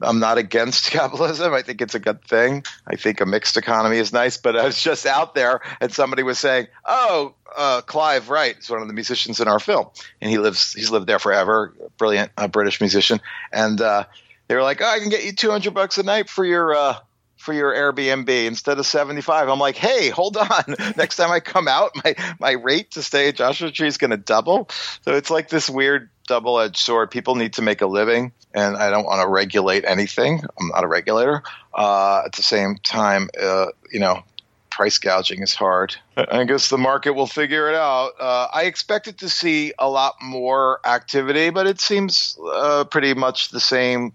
I'm 0.00 0.18
not 0.18 0.38
against 0.38 0.86
capitalism. 0.90 1.54
I 1.54 1.62
think 1.62 1.80
it's 1.80 1.94
a 1.94 2.00
good 2.00 2.24
thing. 2.24 2.64
I 2.86 2.96
think 2.96 3.20
a 3.20 3.26
mixed 3.26 3.56
economy 3.56 3.98
is 3.98 4.12
nice. 4.12 4.36
But 4.36 4.56
I 4.56 4.64
was 4.64 4.80
just 4.80 5.06
out 5.06 5.34
there, 5.34 5.60
and 5.80 5.92
somebody 5.92 6.22
was 6.22 6.38
saying, 6.38 6.66
"Oh, 6.84 7.34
uh, 7.56 7.82
Clive 7.82 8.28
Wright 8.28 8.58
is 8.58 8.68
one 8.68 8.82
of 8.82 8.88
the 8.88 8.94
musicians 8.94 9.40
in 9.40 9.48
our 9.48 9.60
film, 9.60 9.88
and 10.20 10.30
he 10.30 10.38
lives. 10.38 10.72
He's 10.72 10.90
lived 10.90 11.06
there 11.06 11.18
forever. 11.18 11.72
Brilliant 11.98 12.32
uh, 12.36 12.48
British 12.48 12.80
musician." 12.80 13.20
And 13.52 13.80
uh, 13.80 14.04
they 14.48 14.54
were 14.54 14.62
like, 14.62 14.82
"Oh, 14.82 14.86
I 14.86 14.98
can 14.98 15.08
get 15.08 15.24
you 15.24 15.32
200 15.32 15.72
bucks 15.72 15.98
a 15.98 16.02
night 16.02 16.28
for 16.28 16.44
your." 16.44 16.96
For 17.42 17.52
your 17.52 17.74
Airbnb 17.74 18.46
instead 18.46 18.78
of 18.78 18.86
75. 18.86 19.48
I'm 19.48 19.58
like, 19.58 19.74
hey, 19.74 20.10
hold 20.10 20.36
on. 20.36 20.76
Next 20.96 21.16
time 21.16 21.32
I 21.32 21.40
come 21.40 21.66
out, 21.66 21.90
my, 22.04 22.14
my 22.38 22.52
rate 22.52 22.92
to 22.92 23.02
stay 23.02 23.26
at 23.28 23.34
Joshua 23.34 23.72
Tree 23.72 23.88
is 23.88 23.98
going 23.98 24.12
to 24.12 24.16
double. 24.16 24.68
So 25.04 25.16
it's 25.16 25.28
like 25.28 25.48
this 25.48 25.68
weird 25.68 26.08
double 26.28 26.60
edged 26.60 26.76
sword. 26.76 27.10
People 27.10 27.34
need 27.34 27.54
to 27.54 27.62
make 27.62 27.80
a 27.80 27.86
living, 27.86 28.30
and 28.54 28.76
I 28.76 28.90
don't 28.90 29.04
want 29.04 29.22
to 29.22 29.28
regulate 29.28 29.84
anything. 29.84 30.44
I'm 30.60 30.68
not 30.68 30.84
a 30.84 30.86
regulator. 30.86 31.42
Uh, 31.74 32.22
at 32.26 32.32
the 32.34 32.42
same 32.42 32.76
time, 32.76 33.28
uh, 33.40 33.66
you 33.90 33.98
know, 33.98 34.22
price 34.70 34.98
gouging 34.98 35.42
is 35.42 35.54
hard. 35.54 35.96
I 36.16 36.44
guess 36.44 36.68
the 36.68 36.78
market 36.78 37.14
will 37.14 37.26
figure 37.26 37.68
it 37.68 37.74
out. 37.74 38.12
Uh, 38.20 38.46
I 38.52 38.66
expected 38.66 39.18
to 39.18 39.28
see 39.28 39.72
a 39.80 39.88
lot 39.88 40.14
more 40.22 40.78
activity, 40.84 41.50
but 41.50 41.66
it 41.66 41.80
seems 41.80 42.38
uh, 42.54 42.84
pretty 42.84 43.14
much 43.14 43.50
the 43.50 43.60
same 43.60 44.12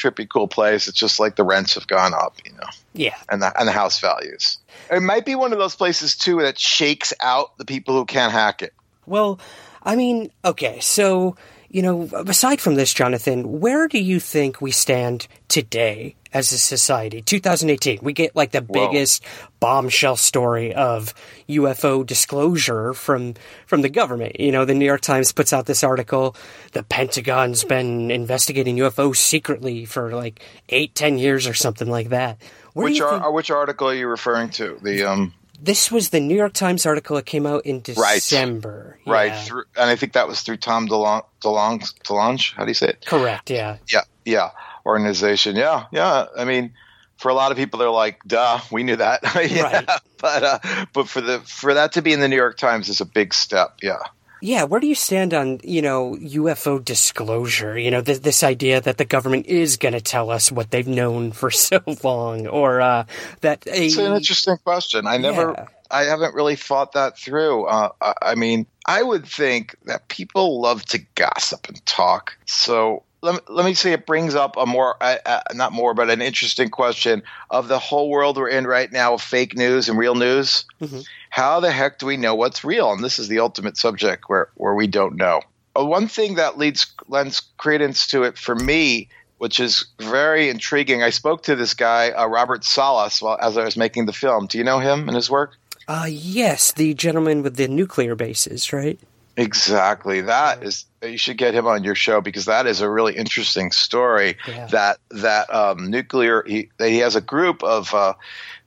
trippy 0.00 0.28
cool 0.28 0.48
place. 0.48 0.88
It's 0.88 0.98
just 0.98 1.20
like 1.20 1.36
the 1.36 1.44
rents 1.44 1.74
have 1.74 1.86
gone 1.86 2.14
up, 2.14 2.36
you 2.44 2.52
know. 2.52 2.68
Yeah. 2.92 3.16
And 3.28 3.42
the 3.42 3.52
and 3.58 3.68
the 3.68 3.72
house 3.72 4.00
values. 4.00 4.58
It 4.90 5.02
might 5.02 5.24
be 5.24 5.34
one 5.34 5.52
of 5.52 5.58
those 5.58 5.76
places 5.76 6.16
too 6.16 6.40
that 6.40 6.58
shakes 6.58 7.12
out 7.20 7.56
the 7.58 7.64
people 7.64 7.94
who 7.94 8.04
can't 8.04 8.32
hack 8.32 8.62
it. 8.62 8.72
Well, 9.06 9.40
I 9.82 9.96
mean, 9.96 10.30
okay, 10.44 10.80
so 10.80 11.36
you 11.70 11.82
know, 11.82 12.08
aside 12.26 12.60
from 12.60 12.74
this, 12.74 12.92
Jonathan, 12.92 13.60
where 13.60 13.86
do 13.86 13.98
you 13.98 14.18
think 14.18 14.60
we 14.60 14.72
stand 14.72 15.28
today 15.46 16.16
as 16.32 16.50
a 16.50 16.58
society? 16.58 17.22
2018, 17.22 18.00
we 18.02 18.12
get 18.12 18.34
like 18.34 18.50
the 18.50 18.60
Whoa. 18.60 18.88
biggest 18.88 19.24
bombshell 19.60 20.16
story 20.16 20.74
of 20.74 21.14
UFO 21.48 22.04
disclosure 22.04 22.92
from 22.92 23.34
from 23.66 23.82
the 23.82 23.88
government. 23.88 24.40
You 24.40 24.50
know, 24.50 24.64
the 24.64 24.74
New 24.74 24.84
York 24.84 25.00
Times 25.00 25.30
puts 25.30 25.52
out 25.52 25.66
this 25.66 25.84
article. 25.84 26.34
The 26.72 26.82
Pentagon's 26.82 27.62
been 27.62 28.10
investigating 28.10 28.76
UFOs 28.78 29.16
secretly 29.16 29.84
for 29.84 30.12
like 30.12 30.42
eight, 30.70 30.96
ten 30.96 31.18
years 31.18 31.46
or 31.46 31.54
something 31.54 31.88
like 31.88 32.08
that. 32.08 32.42
Where 32.72 32.84
which 32.84 33.00
are, 33.00 33.20
think- 33.20 33.32
which 33.32 33.50
article 33.52 33.90
are 33.90 33.94
you 33.94 34.08
referring 34.08 34.50
to? 34.50 34.76
The 34.82 35.04
um 35.04 35.34
this 35.62 35.90
was 35.90 36.10
the 36.10 36.20
New 36.20 36.34
York 36.36 36.52
Times 36.52 36.86
article. 36.86 37.16
that 37.16 37.26
came 37.26 37.46
out 37.46 37.64
in 37.66 37.80
December. 37.80 38.98
right 39.06 39.32
Yeah. 39.32 39.42
through, 39.42 39.64
and 39.76 39.90
I 39.90 39.96
think 39.96 40.12
that 40.14 40.26
was 40.28 40.40
through 40.42 40.58
Tom 40.58 40.88
DeLong, 40.88 41.24
DeLong, 41.42 41.80
DeLonge. 42.04 42.54
How 42.54 42.64
do 42.64 42.70
you 42.70 42.74
say 42.74 42.88
it? 42.88 43.04
Correct. 43.06 43.50
Yeah. 43.50 43.76
Yeah, 43.92 44.02
yeah, 44.24 44.50
organization. 44.86 45.56
Yeah, 45.56 45.84
yeah. 45.92 46.26
I 46.36 46.44
mean, 46.44 46.72
for 47.16 47.28
a 47.30 47.34
lot 47.34 47.50
of 47.52 47.58
people, 47.58 47.78
they're 47.78 47.90
like, 47.90 48.20
"Duh, 48.26 48.60
we 48.70 48.82
knew 48.82 48.96
that." 48.96 49.20
yeah, 49.50 49.98
but 50.18 50.42
uh, 50.42 50.58
but 50.92 51.08
for 51.08 51.20
the 51.20 51.40
for 51.40 51.74
that 51.74 51.92
to 51.92 52.02
be 52.02 52.12
in 52.12 52.20
the 52.20 52.28
New 52.28 52.36
York 52.36 52.56
Times 52.56 52.88
is 52.88 53.00
a 53.00 53.06
big 53.06 53.34
step. 53.34 53.76
Yeah. 53.82 53.98
Yeah, 54.40 54.64
where 54.64 54.80
do 54.80 54.86
you 54.86 54.94
stand 54.94 55.34
on, 55.34 55.60
you 55.62 55.82
know, 55.82 56.16
UFO 56.18 56.82
disclosure? 56.84 57.78
You 57.78 57.90
know, 57.90 58.02
th- 58.02 58.20
this 58.20 58.42
idea 58.42 58.80
that 58.80 58.98
the 58.98 59.04
government 59.04 59.46
is 59.46 59.76
going 59.76 59.94
to 59.94 60.00
tell 60.00 60.30
us 60.30 60.50
what 60.50 60.70
they've 60.70 60.86
known 60.86 61.32
for 61.32 61.50
so 61.50 61.80
long, 62.02 62.46
or 62.46 62.80
uh, 62.80 63.04
that 63.40 63.66
a. 63.66 63.86
It's 63.86 63.96
an 63.96 64.14
interesting 64.14 64.56
question. 64.64 65.06
I 65.06 65.18
never, 65.18 65.54
Yeah. 65.56 65.66
I 65.90 66.04
haven't 66.04 66.34
really 66.34 66.56
thought 66.56 66.92
that 66.92 67.18
through. 67.18 67.64
Uh, 67.64 67.90
I, 68.00 68.14
I 68.22 68.34
mean, 68.34 68.66
I 68.86 69.02
would 69.02 69.26
think 69.26 69.76
that 69.84 70.08
people 70.08 70.60
love 70.60 70.84
to 70.86 70.98
gossip 71.14 71.68
and 71.68 71.84
talk. 71.84 72.36
So 72.46 73.02
let 73.22 73.34
me, 73.34 73.40
let 73.48 73.64
me 73.64 73.74
say 73.74 73.92
it 73.92 74.06
brings 74.06 74.34
up 74.34 74.56
a 74.56 74.66
more, 74.66 74.96
uh, 75.00 75.16
uh, 75.26 75.40
not 75.54 75.72
more, 75.72 75.94
but 75.94 76.10
an 76.10 76.22
interesting 76.22 76.68
question 76.68 77.22
of 77.50 77.68
the 77.68 77.78
whole 77.78 78.08
world 78.10 78.36
we're 78.36 78.48
in 78.48 78.66
right 78.66 78.90
now 78.90 79.14
of 79.14 79.22
fake 79.22 79.56
news 79.56 79.88
and 79.88 79.98
real 79.98 80.14
news. 80.14 80.64
Mhm. 80.80 81.04
How 81.28 81.60
the 81.60 81.70
heck 81.70 81.98
do 81.98 82.06
we 82.06 82.16
know 82.16 82.34
what's 82.34 82.64
real? 82.64 82.92
And 82.92 83.04
this 83.04 83.18
is 83.18 83.28
the 83.28 83.40
ultimate 83.40 83.76
subject 83.76 84.24
where, 84.28 84.48
where 84.54 84.74
we 84.74 84.86
don't 84.86 85.16
know. 85.16 85.42
Uh, 85.78 85.84
One 85.84 86.08
thing 86.08 86.34
that 86.34 86.58
leads 86.58 86.86
lends 87.08 87.42
credence 87.58 88.06
to 88.08 88.24
it 88.24 88.36
for 88.36 88.56
me, 88.56 89.08
which 89.38 89.60
is 89.60 89.84
very 90.00 90.48
intriguing. 90.48 91.02
I 91.02 91.10
spoke 91.10 91.44
to 91.44 91.54
this 91.54 91.74
guy, 91.74 92.10
uh, 92.10 92.26
Robert 92.26 92.64
Salas, 92.64 93.22
while 93.22 93.38
as 93.40 93.56
I 93.56 93.64
was 93.64 93.76
making 93.76 94.06
the 94.06 94.12
film. 94.12 94.46
Do 94.46 94.58
you 94.58 94.64
know 94.64 94.80
him 94.80 95.08
and 95.08 95.14
his 95.14 95.30
work? 95.30 95.56
Uh, 95.86 96.06
yes, 96.08 96.72
the 96.72 96.94
gentleman 96.94 97.42
with 97.42 97.56
the 97.56 97.68
nuclear 97.68 98.14
bases, 98.14 98.72
right? 98.72 98.98
Exactly. 99.36 100.20
That 100.20 100.62
is 100.62 100.84
you 101.02 101.18
should 101.18 101.38
get 101.38 101.54
him 101.54 101.66
on 101.66 101.84
your 101.84 101.94
show 101.94 102.20
because 102.20 102.44
that 102.44 102.66
is 102.66 102.80
a 102.80 102.90
really 102.90 103.16
interesting 103.16 103.70
story. 103.72 104.36
Yeah. 104.46 104.66
That 104.66 104.98
that 105.10 105.52
um, 105.52 105.90
nuclear 105.90 106.42
he 106.46 106.70
that 106.78 106.90
he 106.90 106.98
has 106.98 107.16
a 107.16 107.20
group 107.20 107.62
of 107.62 107.94
uh, 107.94 108.14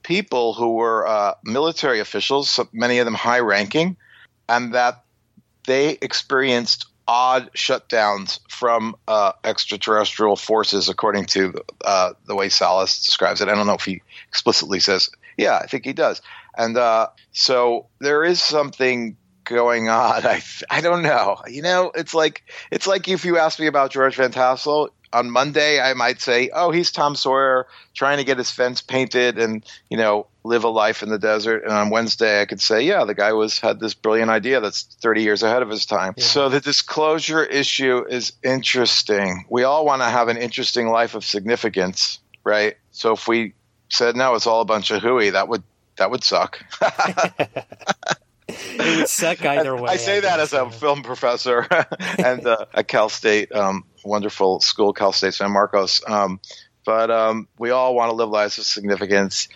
people 0.02 0.54
who 0.54 0.74
were 0.74 1.06
uh, 1.06 1.34
military 1.44 2.00
officials, 2.00 2.58
many 2.72 2.98
of 2.98 3.04
them 3.04 3.14
high 3.14 3.40
ranking, 3.40 3.96
and 4.48 4.74
that 4.74 5.04
they 5.66 5.98
experienced 6.02 6.86
odd 7.06 7.52
shutdowns 7.52 8.40
from 8.48 8.96
uh, 9.08 9.32
extraterrestrial 9.44 10.36
forces, 10.36 10.88
according 10.88 11.26
to 11.26 11.54
uh, 11.84 12.12
the 12.26 12.34
way 12.34 12.48
Salas 12.48 13.02
describes 13.02 13.40
it. 13.40 13.48
I 13.48 13.54
don't 13.54 13.66
know 13.66 13.74
if 13.74 13.84
he 13.84 14.02
explicitly 14.28 14.80
says, 14.80 15.10
yeah, 15.36 15.58
I 15.58 15.66
think 15.66 15.84
he 15.84 15.92
does. 15.92 16.22
And 16.56 16.76
uh, 16.76 17.08
so 17.32 17.86
there 17.98 18.24
is 18.24 18.40
something 18.40 19.16
going 19.44 19.88
on. 19.88 20.26
I, 20.26 20.42
I 20.70 20.80
don't 20.80 21.02
know. 21.02 21.38
You 21.46 21.62
know, 21.62 21.92
it's 21.94 22.14
like 22.14 22.42
it's 22.70 22.86
like 22.86 23.08
if 23.08 23.24
you 23.24 23.38
ask 23.38 23.58
me 23.58 23.66
about 23.66 23.90
George 23.90 24.16
Van 24.16 24.30
Tassel 24.30 24.90
on 25.12 25.30
Monday, 25.30 25.80
I 25.80 25.94
might 25.94 26.20
say, 26.20 26.50
"Oh, 26.52 26.70
he's 26.70 26.90
Tom 26.90 27.14
Sawyer 27.14 27.66
trying 27.94 28.18
to 28.18 28.24
get 28.24 28.38
his 28.38 28.50
fence 28.50 28.80
painted 28.80 29.38
and 29.38 29.64
you 29.88 29.96
know 29.96 30.26
live 30.42 30.64
a 30.64 30.68
life 30.68 31.02
in 31.02 31.08
the 31.08 31.18
desert." 31.18 31.64
And 31.64 31.72
on 31.72 31.90
Wednesday, 31.90 32.40
I 32.40 32.46
could 32.46 32.60
say, 32.60 32.82
"Yeah, 32.82 33.04
the 33.04 33.14
guy 33.14 33.32
was 33.32 33.60
had 33.60 33.80
this 33.80 33.94
brilliant 33.94 34.30
idea 34.30 34.60
that's 34.60 34.82
30 34.82 35.22
years 35.22 35.42
ahead 35.42 35.62
of 35.62 35.70
his 35.70 35.86
time." 35.86 36.14
So 36.18 36.48
the 36.48 36.60
disclosure 36.60 37.44
issue 37.44 38.04
is 38.08 38.32
interesting. 38.42 39.44
We 39.48 39.62
all 39.64 39.84
want 39.84 40.02
to 40.02 40.08
have 40.08 40.28
an 40.28 40.36
interesting 40.36 40.88
life 40.88 41.14
of 41.14 41.24
significance, 41.24 42.18
right? 42.42 42.76
So 42.90 43.12
if 43.12 43.28
we 43.28 43.54
said 43.88 44.16
no, 44.16 44.34
it's 44.34 44.46
all 44.46 44.60
a 44.60 44.66
bunch 44.66 44.90
of 44.90 45.02
hooey, 45.02 45.30
that 45.30 45.48
would 45.48 45.62
that 45.96 46.10
would 46.10 46.24
suck. 46.24 46.60
It 48.48 48.98
would 48.98 49.08
suck 49.08 49.44
either 49.44 49.74
way. 49.74 49.90
I 49.90 49.96
say 49.96 50.20
that 50.20 50.40
as 50.40 50.52
a 50.52 50.70
film 50.70 51.02
professor 51.02 51.66
and 52.18 52.46
uh, 52.46 52.66
at 52.74 52.88
Cal 52.88 53.08
State, 53.08 53.52
um, 53.52 53.84
wonderful 54.04 54.60
school, 54.60 54.92
Cal 54.92 55.12
State 55.12 55.34
San 55.34 55.52
Marcos. 55.52 56.02
Um, 56.06 56.40
but 56.84 57.10
um, 57.10 57.48
we 57.58 57.70
all 57.70 57.94
want 57.94 58.10
to 58.10 58.14
live 58.14 58.28
lives 58.28 58.58
of 58.58 58.64
significance 58.64 59.48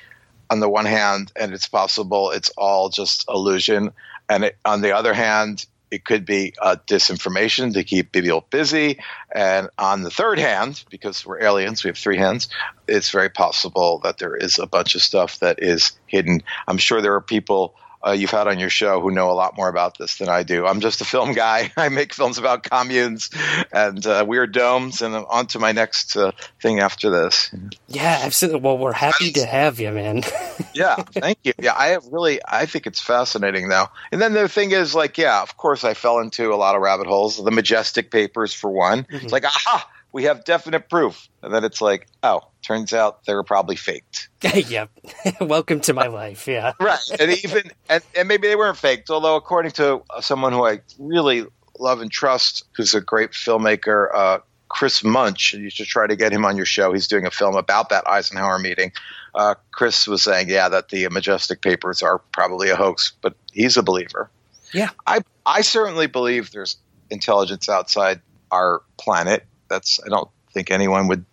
on 0.50 0.60
the 0.60 0.68
one 0.68 0.86
hand, 0.86 1.30
and 1.36 1.52
it's 1.52 1.68
possible 1.68 2.30
it's 2.30 2.50
all 2.56 2.88
just 2.88 3.26
illusion. 3.28 3.92
And 4.28 4.44
it, 4.44 4.56
on 4.64 4.80
the 4.80 4.96
other 4.96 5.12
hand, 5.12 5.66
it 5.90 6.04
could 6.04 6.24
be 6.24 6.54
uh, 6.60 6.76
disinformation 6.86 7.72
to 7.74 7.84
keep 7.84 8.12
people 8.12 8.46
busy. 8.50 8.98
And 9.34 9.68
on 9.78 10.02
the 10.02 10.10
third 10.10 10.38
hand, 10.38 10.84
because 10.90 11.24
we're 11.24 11.42
aliens, 11.42 11.84
we 11.84 11.88
have 11.88 11.98
three 11.98 12.18
hands, 12.18 12.48
it's 12.86 13.10
very 13.10 13.30
possible 13.30 14.00
that 14.04 14.18
there 14.18 14.36
is 14.36 14.58
a 14.58 14.66
bunch 14.66 14.94
of 14.94 15.02
stuff 15.02 15.38
that 15.40 15.62
is 15.62 15.92
hidden. 16.06 16.42
I'm 16.66 16.78
sure 16.78 17.00
there 17.00 17.14
are 17.14 17.20
people 17.20 17.74
uh, 18.06 18.12
you've 18.12 18.30
had 18.30 18.46
on 18.46 18.58
your 18.58 18.70
show 18.70 19.00
who 19.00 19.10
know 19.10 19.30
a 19.30 19.32
lot 19.32 19.56
more 19.56 19.68
about 19.68 19.98
this 19.98 20.18
than 20.18 20.28
I 20.28 20.42
do. 20.42 20.66
I'm 20.66 20.80
just 20.80 21.00
a 21.00 21.04
film 21.04 21.32
guy. 21.32 21.72
I 21.76 21.88
make 21.88 22.14
films 22.14 22.38
about 22.38 22.62
communes 22.62 23.30
and 23.72 24.04
uh, 24.06 24.24
weird 24.26 24.52
domes, 24.52 25.02
and 25.02 25.14
I'm 25.14 25.24
on 25.26 25.46
to 25.48 25.58
my 25.58 25.72
next 25.72 26.16
uh, 26.16 26.32
thing 26.60 26.80
after 26.80 27.10
this. 27.10 27.50
Yeah, 27.88 28.20
absolutely. 28.22 28.60
Well, 28.60 28.78
we're 28.78 28.92
happy 28.92 29.32
to 29.32 29.46
have 29.46 29.80
you, 29.80 29.90
man. 29.90 30.22
yeah, 30.74 30.96
thank 30.96 31.38
you. 31.42 31.52
Yeah, 31.58 31.74
I 31.76 31.88
have 31.88 32.06
really, 32.06 32.40
I 32.46 32.66
think 32.66 32.86
it's 32.86 33.00
fascinating 33.00 33.68
though. 33.68 33.86
And 34.12 34.20
then 34.20 34.32
the 34.32 34.48
thing 34.48 34.70
is, 34.70 34.94
like, 34.94 35.18
yeah, 35.18 35.42
of 35.42 35.56
course, 35.56 35.84
I 35.84 35.94
fell 35.94 36.20
into 36.20 36.52
a 36.52 36.56
lot 36.56 36.74
of 36.74 36.82
rabbit 36.82 37.06
holes. 37.06 37.42
The 37.42 37.50
Majestic 37.50 38.10
Papers, 38.10 38.54
for 38.54 38.70
one. 38.70 39.06
It's 39.10 39.32
like, 39.32 39.44
aha, 39.44 39.88
we 40.12 40.24
have 40.24 40.44
definite 40.44 40.88
proof. 40.88 41.28
And 41.42 41.52
then 41.52 41.64
it's 41.64 41.80
like, 41.80 42.06
oh, 42.22 42.40
turns 42.62 42.92
out 42.92 43.24
they 43.24 43.34
were 43.34 43.44
probably 43.44 43.76
faked. 43.76 44.28
yep. 44.54 44.90
Welcome 45.40 45.80
to 45.80 45.94
my 45.94 46.06
life. 46.06 46.46
Yeah. 46.46 46.72
Right. 46.80 46.98
And 47.20 47.32
even, 47.44 47.70
and, 47.88 48.02
and 48.16 48.28
maybe 48.28 48.48
they 48.48 48.56
weren't 48.56 48.76
faked, 48.76 49.10
although 49.10 49.36
according 49.36 49.72
to 49.72 50.02
someone 50.20 50.52
who 50.52 50.66
I 50.66 50.80
really 50.98 51.44
love 51.78 52.00
and 52.00 52.10
trust, 52.10 52.64
who's 52.76 52.94
a 52.94 53.00
great 53.00 53.32
filmmaker, 53.32 54.08
uh, 54.14 54.38
Chris 54.68 55.02
Munch, 55.02 55.54
you 55.54 55.70
should 55.70 55.86
try 55.86 56.06
to 56.06 56.16
get 56.16 56.32
him 56.32 56.44
on 56.44 56.56
your 56.56 56.66
show. 56.66 56.92
He's 56.92 57.08
doing 57.08 57.26
a 57.26 57.30
film 57.30 57.56
about 57.56 57.88
that 57.88 58.06
Eisenhower 58.06 58.58
meeting. 58.58 58.92
Uh, 59.34 59.54
Chris 59.70 60.06
was 60.06 60.22
saying, 60.22 60.48
yeah, 60.48 60.68
that 60.68 60.88
the 60.90 61.08
Majestic 61.08 61.62
Papers 61.62 62.02
are 62.02 62.18
probably 62.32 62.70
a 62.70 62.76
hoax, 62.76 63.12
but 63.20 63.34
he's 63.52 63.76
a 63.76 63.82
believer. 63.82 64.30
Yeah. 64.72 64.90
I 65.06 65.20
I 65.46 65.62
certainly 65.62 66.06
believe 66.06 66.50
there's 66.50 66.76
intelligence 67.10 67.68
outside 67.68 68.20
our 68.50 68.82
planet. 68.98 69.46
That's 69.68 70.00
I 70.04 70.08
don't 70.08 70.28
think 70.52 70.70
anyone 70.70 71.08
would 71.08 71.24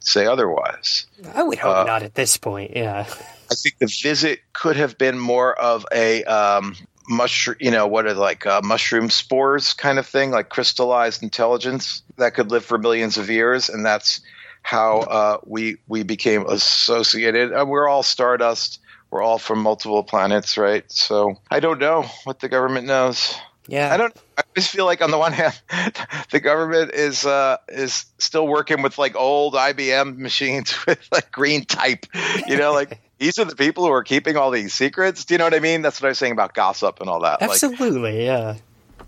say 0.00 0.26
otherwise. 0.26 1.06
I 1.34 1.42
would 1.42 1.58
hope 1.58 1.76
Uh, 1.76 1.84
not 1.84 2.02
at 2.02 2.14
this 2.14 2.36
point. 2.36 2.72
Yeah. 2.76 3.06
I 3.50 3.54
think 3.54 3.78
the 3.78 3.92
visit 4.02 4.40
could 4.52 4.76
have 4.76 4.98
been 4.98 5.18
more 5.18 5.54
of 5.54 5.86
a 5.92 6.24
um, 6.24 6.74
mushroom, 7.08 7.56
you 7.60 7.70
know, 7.70 7.86
what 7.86 8.06
are 8.06 8.14
like 8.14 8.46
uh, 8.46 8.60
mushroom 8.62 9.10
spores 9.10 9.74
kind 9.74 9.98
of 9.98 10.06
thing, 10.06 10.30
like 10.30 10.48
crystallized 10.48 11.22
intelligence 11.22 12.02
that 12.16 12.34
could 12.34 12.50
live 12.50 12.64
for 12.64 12.78
millions 12.78 13.18
of 13.18 13.30
years, 13.30 13.68
and 13.68 13.84
that's 13.84 14.20
how 14.62 15.00
uh, 15.00 15.38
we 15.44 15.76
we 15.88 16.02
became 16.02 16.46
associated. 16.48 17.52
Uh, 17.52 17.64
we're 17.66 17.88
all 17.88 18.02
stardust. 18.02 18.80
We're 19.10 19.22
all 19.22 19.38
from 19.38 19.60
multiple 19.60 20.02
planets, 20.02 20.58
right? 20.58 20.90
So 20.90 21.34
I 21.50 21.60
don't 21.60 21.78
know 21.78 22.06
what 22.24 22.40
the 22.40 22.48
government 22.48 22.86
knows. 22.86 23.34
Yeah, 23.66 23.92
I 23.92 23.96
don't. 23.96 24.14
I 24.36 24.42
just 24.54 24.70
feel 24.70 24.84
like 24.84 25.00
on 25.00 25.10
the 25.10 25.18
one 25.18 25.32
hand, 25.32 25.58
the 26.30 26.40
government 26.40 26.92
is 26.92 27.24
uh, 27.24 27.56
is 27.68 28.04
still 28.18 28.46
working 28.46 28.82
with 28.82 28.98
like 28.98 29.16
old 29.16 29.54
IBM 29.54 30.18
machines 30.18 30.74
with 30.86 31.06
like 31.10 31.32
green 31.32 31.64
type. 31.64 32.06
You 32.46 32.56
know, 32.56 32.72
like 32.72 33.00
these 33.18 33.38
are 33.38 33.44
the 33.44 33.56
people 33.56 33.84
who 33.84 33.92
are 33.92 34.04
keeping 34.04 34.36
all 34.36 34.50
these 34.50 34.74
secrets. 34.74 35.24
Do 35.24 35.34
you 35.34 35.38
know 35.38 35.44
what 35.44 35.54
I 35.54 35.60
mean? 35.60 35.82
That's 35.82 36.00
what 36.00 36.08
I 36.08 36.10
was 36.10 36.18
saying 36.18 36.32
about 36.32 36.54
gossip 36.54 37.00
and 37.00 37.08
all 37.08 37.20
that. 37.20 37.40
Absolutely, 37.40 38.12
like, 38.12 38.22
yeah. 38.22 38.56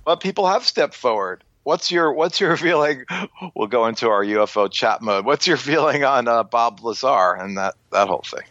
But 0.05 0.21
people 0.21 0.47
have 0.47 0.65
stepped 0.65 0.95
forward. 0.95 1.45
What's 1.65 1.91
your 1.91 2.13
What's 2.13 2.41
your 2.41 2.57
feeling? 2.57 3.05
We'll 3.55 3.67
go 3.67 3.87
into 3.87 4.09
our 4.09 4.25
UFO 4.25 4.71
chat 4.71 5.03
mode. 5.03 5.27
What's 5.27 5.47
your 5.47 5.57
feeling 5.57 6.05
on 6.05 6.29
uh, 6.29 6.45
Bob 6.45 6.81
Lazar 6.83 7.35
and 7.35 7.59
that 7.59 7.75
that 7.93 8.09
whole 8.09 8.25
thing? 8.25 8.45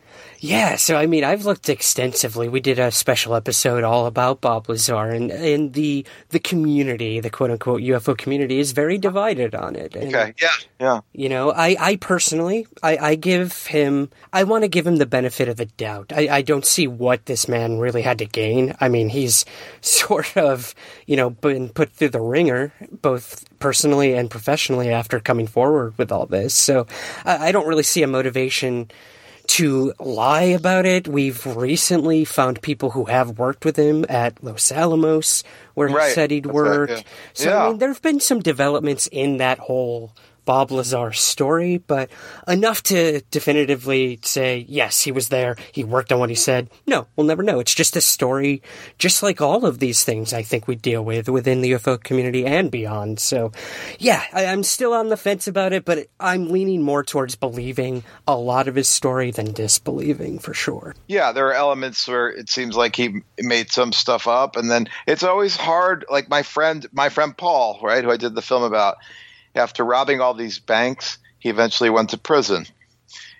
Yeah, 0.45 0.75
so 0.75 0.95
I 0.95 1.07
mean, 1.07 1.23
I've 1.23 1.45
looked 1.45 1.69
extensively. 1.69 2.47
We 2.47 2.59
did 2.59 2.77
a 2.77 2.91
special 2.91 3.33
episode 3.33 3.83
all 3.83 4.05
about 4.05 4.41
Bob 4.41 4.69
Lazar, 4.69 5.09
and, 5.09 5.31
and 5.31 5.73
the 5.73 6.05
the 6.29 6.39
community, 6.39 7.19
the 7.19 7.31
quote 7.31 7.49
unquote 7.49 7.81
UFO 7.81 8.15
community, 8.15 8.59
is 8.59 8.71
very 8.71 8.99
divided 8.99 9.55
on 9.55 9.75
it. 9.75 9.95
And, 9.95 10.13
okay, 10.13 10.35
yeah, 10.39 10.51
yeah. 10.79 10.99
You 11.13 11.29
know, 11.29 11.51
I, 11.51 11.75
I 11.79 11.95
personally, 11.95 12.67
I, 12.83 12.97
I 12.97 13.15
give 13.15 13.65
him, 13.65 14.11
I 14.31 14.43
want 14.43 14.63
to 14.63 14.67
give 14.67 14.85
him 14.85 14.97
the 14.97 15.07
benefit 15.07 15.49
of 15.49 15.57
the 15.57 15.65
doubt. 15.65 16.13
I, 16.15 16.27
I 16.29 16.41
don't 16.43 16.65
see 16.65 16.85
what 16.87 17.25
this 17.25 17.47
man 17.47 17.79
really 17.79 18.03
had 18.03 18.19
to 18.19 18.25
gain. 18.25 18.75
I 18.79 18.87
mean, 18.87 19.09
he's 19.09 19.45
sort 19.81 20.37
of, 20.37 20.75
you 21.07 21.15
know, 21.15 21.31
been 21.31 21.69
put 21.69 21.91
through 21.91 22.09
the 22.09 22.21
ringer, 22.21 22.71
both 23.01 23.45
personally 23.57 24.13
and 24.13 24.29
professionally, 24.29 24.91
after 24.91 25.19
coming 25.19 25.47
forward 25.47 25.97
with 25.97 26.11
all 26.11 26.27
this. 26.27 26.53
So 26.53 26.85
I, 27.25 27.47
I 27.47 27.51
don't 27.51 27.67
really 27.67 27.83
see 27.83 28.03
a 28.03 28.07
motivation 28.07 28.91
to 29.47 29.93
lie 29.99 30.43
about 30.43 30.85
it. 30.85 31.07
We've 31.07 31.45
recently 31.45 32.25
found 32.25 32.61
people 32.61 32.91
who 32.91 33.05
have 33.05 33.37
worked 33.39 33.65
with 33.65 33.75
him 33.77 34.05
at 34.09 34.43
Los 34.43 34.71
Alamos, 34.71 35.43
where 35.73 35.87
he 35.87 35.95
Right. 35.95 36.13
said 36.13 36.31
he'd 36.31 36.45
worked. 36.47 36.91
right, 36.93 36.99
yeah. 36.99 37.09
So 37.33 37.49
Yeah. 37.49 37.65
I 37.65 37.69
mean, 37.69 37.77
there 37.79 37.89
have 37.89 38.01
been 38.01 38.19
some 38.19 38.39
developments 38.39 39.07
in 39.11 39.37
that 39.37 39.59
whole 39.59 40.13
Bob 40.45 40.71
Lazar's 40.71 41.19
story, 41.19 41.77
but 41.77 42.09
enough 42.47 42.83
to 42.83 43.21
definitively 43.31 44.19
say 44.23 44.65
yes, 44.69 45.01
he 45.01 45.11
was 45.11 45.29
there. 45.29 45.55
He 45.71 45.83
worked 45.83 46.11
on 46.11 46.19
what 46.19 46.29
he 46.29 46.35
said. 46.35 46.69
No, 46.87 47.07
we'll 47.15 47.27
never 47.27 47.43
know. 47.43 47.59
It's 47.59 47.75
just 47.75 47.95
a 47.95 48.01
story, 48.01 48.61
just 48.97 49.23
like 49.23 49.41
all 49.41 49.65
of 49.65 49.79
these 49.79 50.03
things. 50.03 50.33
I 50.33 50.43
think 50.43 50.67
we 50.67 50.75
deal 50.75 51.03
with 51.03 51.27
within 51.27 51.61
the 51.61 51.71
UFO 51.71 52.01
community 52.01 52.45
and 52.45 52.69
beyond. 52.71 53.19
So, 53.19 53.51
yeah, 53.99 54.23
I, 54.31 54.45
I'm 54.45 54.63
still 54.63 54.93
on 54.93 55.09
the 55.09 55.17
fence 55.17 55.47
about 55.47 55.73
it, 55.73 55.85
but 55.85 56.07
I'm 56.19 56.49
leaning 56.49 56.81
more 56.81 57.03
towards 57.03 57.35
believing 57.35 58.03
a 58.27 58.35
lot 58.35 58.67
of 58.67 58.75
his 58.75 58.87
story 58.87 59.31
than 59.31 59.53
disbelieving 59.53 60.39
for 60.39 60.53
sure. 60.53 60.95
Yeah, 61.07 61.31
there 61.31 61.47
are 61.47 61.53
elements 61.53 62.07
where 62.07 62.29
it 62.29 62.49
seems 62.49 62.75
like 62.75 62.95
he 62.95 63.21
made 63.39 63.71
some 63.71 63.91
stuff 63.91 64.27
up, 64.27 64.55
and 64.55 64.69
then 64.69 64.87
it's 65.07 65.23
always 65.23 65.55
hard. 65.55 66.05
Like 66.09 66.29
my 66.29 66.43
friend, 66.43 66.85
my 66.91 67.09
friend 67.09 67.35
Paul, 67.35 67.79
right, 67.81 68.03
who 68.03 68.11
I 68.11 68.17
did 68.17 68.35
the 68.35 68.41
film 68.41 68.63
about, 68.63 68.97
after 69.55 69.83
robbing 69.83 70.21
all 70.21 70.33
these 70.33 70.59
banks, 70.59 71.17
he 71.39 71.49
eventually 71.49 71.89
went 71.89 72.09
to 72.09 72.17
prison. 72.17 72.65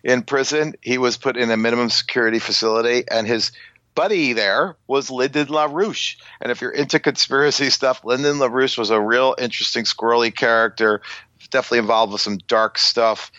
In 0.03 0.21
prison, 0.21 0.75
he 0.81 0.97
was 0.97 1.17
put 1.17 1.37
in 1.37 1.49
a 1.49 1.57
minimum 1.57 1.89
security 1.89 2.39
facility, 2.39 3.03
and 3.09 3.25
his 3.25 3.51
buddy 3.95 4.33
there 4.33 4.75
was 4.87 5.09
Lyndon 5.09 5.47
LaRouche. 5.47 6.17
And 6.41 6.51
if 6.51 6.61
you're 6.61 6.71
into 6.71 6.99
conspiracy 6.99 7.69
stuff, 7.69 8.03
Lyndon 8.03 8.37
LaRouche 8.37 8.77
was 8.77 8.91
a 8.91 9.01
real 9.01 9.35
interesting, 9.39 9.85
squirrely 9.85 10.35
character, 10.35 11.01
definitely 11.49 11.79
involved 11.79 12.11
with 12.11 12.21
some 12.21 12.37
dark 12.47 12.77
stuff. 12.77 13.31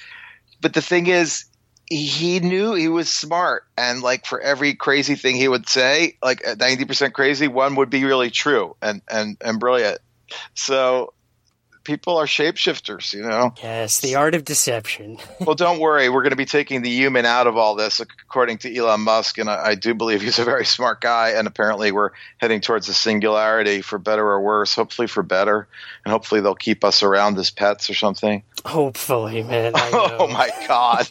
But 0.61 0.75
the 0.75 0.83
thing 0.83 1.07
is, 1.07 1.45
he 1.89 2.41
knew 2.41 2.75
he 2.75 2.89
was 2.89 3.13
smart 3.13 3.65
and 3.79 4.03
like 4.03 4.27
for 4.27 4.41
every 4.41 4.75
crazy 4.75 5.15
thing 5.15 5.37
he 5.37 5.47
would 5.47 5.69
say 5.69 6.17
like 6.21 6.43
90% 6.43 7.13
crazy 7.13 7.47
one 7.47 7.77
would 7.77 7.91
be 7.91 8.05
really 8.05 8.29
true 8.29 8.75
and 8.83 9.03
and 9.09 9.37
and 9.41 9.61
brilliant 9.61 9.99
so 10.55 11.13
people 11.87 12.17
are 12.19 12.27
shapeshifters 12.27 13.15
you 13.15 13.23
know? 13.23 13.55
Yes, 13.63 14.01
the 14.01 14.17
art 14.17 14.35
of 14.35 14.45
deception. 14.45 15.19
well 15.41 15.55
don't 15.55 15.79
worry. 15.79 16.09
We're 16.09 16.23
going 16.23 16.31
to 16.31 16.37
be 16.37 16.45
taking 16.45 16.83
the 16.83 16.91
human 16.91 17.25
out 17.25 17.47
of 17.47 17.57
all 17.57 17.77
this 17.77 18.01
according 18.01 18.59
to 18.59 18.77
elon 18.77 19.03
musk 19.03 19.39
and 19.39 19.49
I, 19.49 19.69
I 19.69 19.75
do 19.77 19.95
believe 19.95 20.21
he's 20.21 20.39
a 20.39 20.45
very 20.45 20.65
smart 20.65 21.01
guy 21.01 21.31
and 21.31 21.47
apparently 21.47 21.93
we're 21.93 22.11
heading 22.39 22.61
towards 22.61 22.89
a 22.89 22.95
singularity 22.95 23.81
for 23.83 23.99
better 23.99 24.27
or 24.27 24.41
worse 24.41 24.75
hopefully 24.75 25.07
for 25.07 25.23
better 25.23 25.69
and 26.05 26.13
hopefully 26.13 26.41
they'll 26.41 26.55
keep 26.55 26.85
us 26.85 27.03
around 27.03 27.39
as 27.39 27.51
pets 27.51 27.89
or 27.89 27.95
something 27.95 28.43
Hopefully, 28.67 29.45
man. 29.45 29.73
I 29.77 29.91
oh 30.19 30.27
my 30.27 30.51
god 30.67 31.09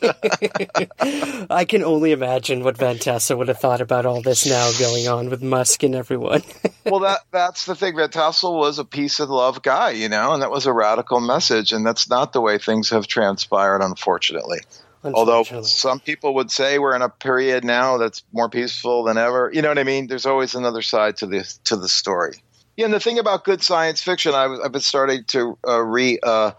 I 1.49 1.65
can 1.65 1.83
only 1.83 2.11
imagine 2.11 2.63
what 2.63 2.77
Van 2.77 2.97
Tassel 2.97 3.37
would 3.37 3.47
have 3.47 3.59
thought 3.59 3.79
about 3.79 4.05
all 4.05 4.21
this 4.21 4.45
now 4.45 4.71
going 4.77 5.07
on 5.07 5.29
with 5.29 5.41
Musk 5.41 5.83
and 5.83 5.95
everyone. 5.95 6.43
well, 6.85 6.99
that 6.99 7.21
that's 7.31 7.65
the 7.65 7.75
thing. 7.75 7.95
Van 7.95 8.09
Tassel 8.09 8.57
was 8.57 8.77
a 8.77 8.85
peace 8.85 9.19
and 9.19 9.29
love 9.29 9.61
guy, 9.61 9.91
you 9.91 10.09
know, 10.09 10.33
and 10.33 10.41
that 10.41 10.51
was 10.51 10.65
a 10.65 10.73
radical 10.73 11.21
message, 11.21 11.71
and 11.71 11.85
that's 11.85 12.09
not 12.09 12.33
the 12.33 12.41
way 12.41 12.57
things 12.57 12.89
have 12.89 13.07
transpired, 13.07 13.81
unfortunately. 13.81 14.59
Although 15.03 15.43
some 15.43 15.99
people 15.99 16.33
would 16.35 16.49
say 16.49 16.79
we're 16.79 16.95
in 16.95 17.03
a 17.03 17.09
period 17.09 17.63
now 17.63 17.97
that's 17.97 18.23
more 18.33 18.49
peaceful 18.49 19.03
than 19.03 19.17
ever, 19.17 19.51
you 19.53 19.61
know 19.61 19.69
what 19.69 19.77
I 19.77 19.83
mean. 19.83 20.07
There's 20.07 20.25
always 20.25 20.55
another 20.55 20.81
side 20.81 21.17
to 21.17 21.27
the 21.27 21.57
to 21.65 21.75
the 21.75 21.87
story. 21.87 22.33
Yeah, 22.77 22.85
and 22.85 22.93
the 22.93 22.99
thing 22.99 23.19
about 23.19 23.45
good 23.45 23.63
science 23.63 24.01
fiction, 24.01 24.33
I've, 24.33 24.59
I've 24.65 24.71
been 24.73 24.81
starting 24.81 25.23
to 25.27 25.57
uh, 25.65 25.79
uh, 26.21 26.51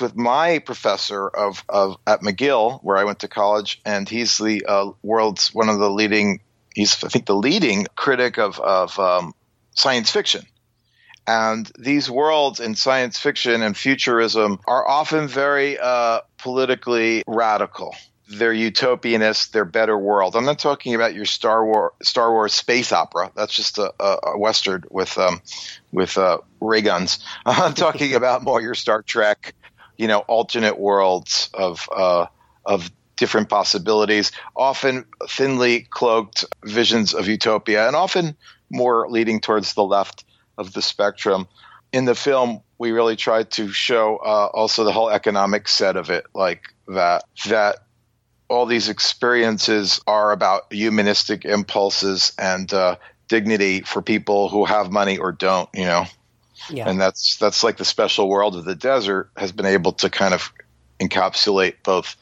with 0.00 0.16
my 0.16 0.58
professor 0.58 1.28
of, 1.28 1.62
of 1.68 1.98
at 2.06 2.22
McGill, 2.22 2.82
where 2.82 2.96
I 2.96 3.04
went 3.04 3.18
to 3.20 3.28
college, 3.28 3.80
and 3.84 4.08
he's 4.08 4.38
the 4.38 4.64
uh, 4.66 4.90
world's 5.02 5.52
one 5.52 5.68
of 5.68 5.78
the 5.78 5.90
leading. 5.90 6.40
He's 6.74 7.04
I 7.04 7.08
think 7.08 7.26
the 7.26 7.34
leading 7.34 7.86
critic 7.94 8.38
of 8.38 8.58
of 8.58 8.98
um, 8.98 9.34
science 9.74 10.10
fiction. 10.10 10.46
And 11.26 11.70
these 11.78 12.10
worlds 12.10 12.58
in 12.58 12.74
science 12.74 13.18
fiction 13.18 13.62
and 13.62 13.76
futurism 13.76 14.60
are 14.66 14.88
often 14.88 15.28
very 15.28 15.78
uh, 15.78 16.20
politically 16.38 17.22
radical. 17.26 17.94
They're 18.30 18.54
utopianist. 18.54 19.50
They're 19.50 19.64
better 19.64 19.98
world. 19.98 20.36
I'm 20.36 20.44
not 20.44 20.60
talking 20.60 20.94
about 20.94 21.14
your 21.14 21.24
Star 21.24 21.64
Wars 21.64 21.92
Star 22.02 22.30
Wars 22.30 22.54
space 22.54 22.92
opera. 22.92 23.32
That's 23.34 23.54
just 23.54 23.78
a, 23.78 23.92
a, 23.98 24.18
a 24.34 24.38
western 24.38 24.84
with 24.88 25.18
um, 25.18 25.42
with 25.90 26.16
uh, 26.16 26.38
ray 26.60 26.80
guns. 26.80 27.18
I'm 27.46 27.74
talking 27.74 28.14
about 28.14 28.44
more 28.44 28.62
your 28.62 28.74
Star 28.74 29.02
Trek, 29.02 29.54
you 29.96 30.06
know, 30.06 30.20
alternate 30.20 30.78
worlds 30.78 31.50
of 31.54 31.88
uh, 31.94 32.26
of 32.64 32.90
different 33.16 33.48
possibilities, 33.48 34.32
often 34.56 35.04
thinly 35.28 35.82
cloaked 35.90 36.44
visions 36.64 37.12
of 37.14 37.28
utopia, 37.28 37.86
and 37.86 37.94
often 37.94 38.36
more 38.70 39.10
leading 39.10 39.40
towards 39.40 39.74
the 39.74 39.84
left 39.84 40.24
of 40.56 40.72
the 40.72 40.82
spectrum. 40.82 41.46
In 41.92 42.04
the 42.04 42.14
film, 42.14 42.62
we 42.78 42.92
really 42.92 43.16
tried 43.16 43.50
to 43.52 43.72
show 43.72 44.16
uh, 44.18 44.48
also 44.54 44.84
the 44.84 44.92
whole 44.92 45.10
economic 45.10 45.68
set 45.68 45.96
of 45.96 46.10
it, 46.10 46.24
like 46.32 46.72
that 46.88 47.24
that 47.46 47.80
all 48.50 48.66
these 48.66 48.88
experiences 48.88 50.00
are 50.06 50.32
about 50.32 50.72
humanistic 50.72 51.44
impulses 51.44 52.32
and 52.36 52.72
uh, 52.74 52.96
dignity 53.28 53.80
for 53.80 54.02
people 54.02 54.48
who 54.48 54.64
have 54.64 54.90
money 54.90 55.18
or 55.18 55.30
don't, 55.30 55.68
you 55.72 55.84
know. 55.84 56.04
Yeah. 56.68 56.88
And 56.88 57.00
that's 57.00 57.36
that's 57.36 57.62
like 57.62 57.78
the 57.78 57.84
special 57.84 58.28
world 58.28 58.56
of 58.56 58.64
the 58.64 58.74
desert 58.74 59.30
has 59.36 59.52
been 59.52 59.66
able 59.66 59.92
to 59.92 60.10
kind 60.10 60.34
of 60.34 60.52
encapsulate 61.00 61.76
both 61.84 62.16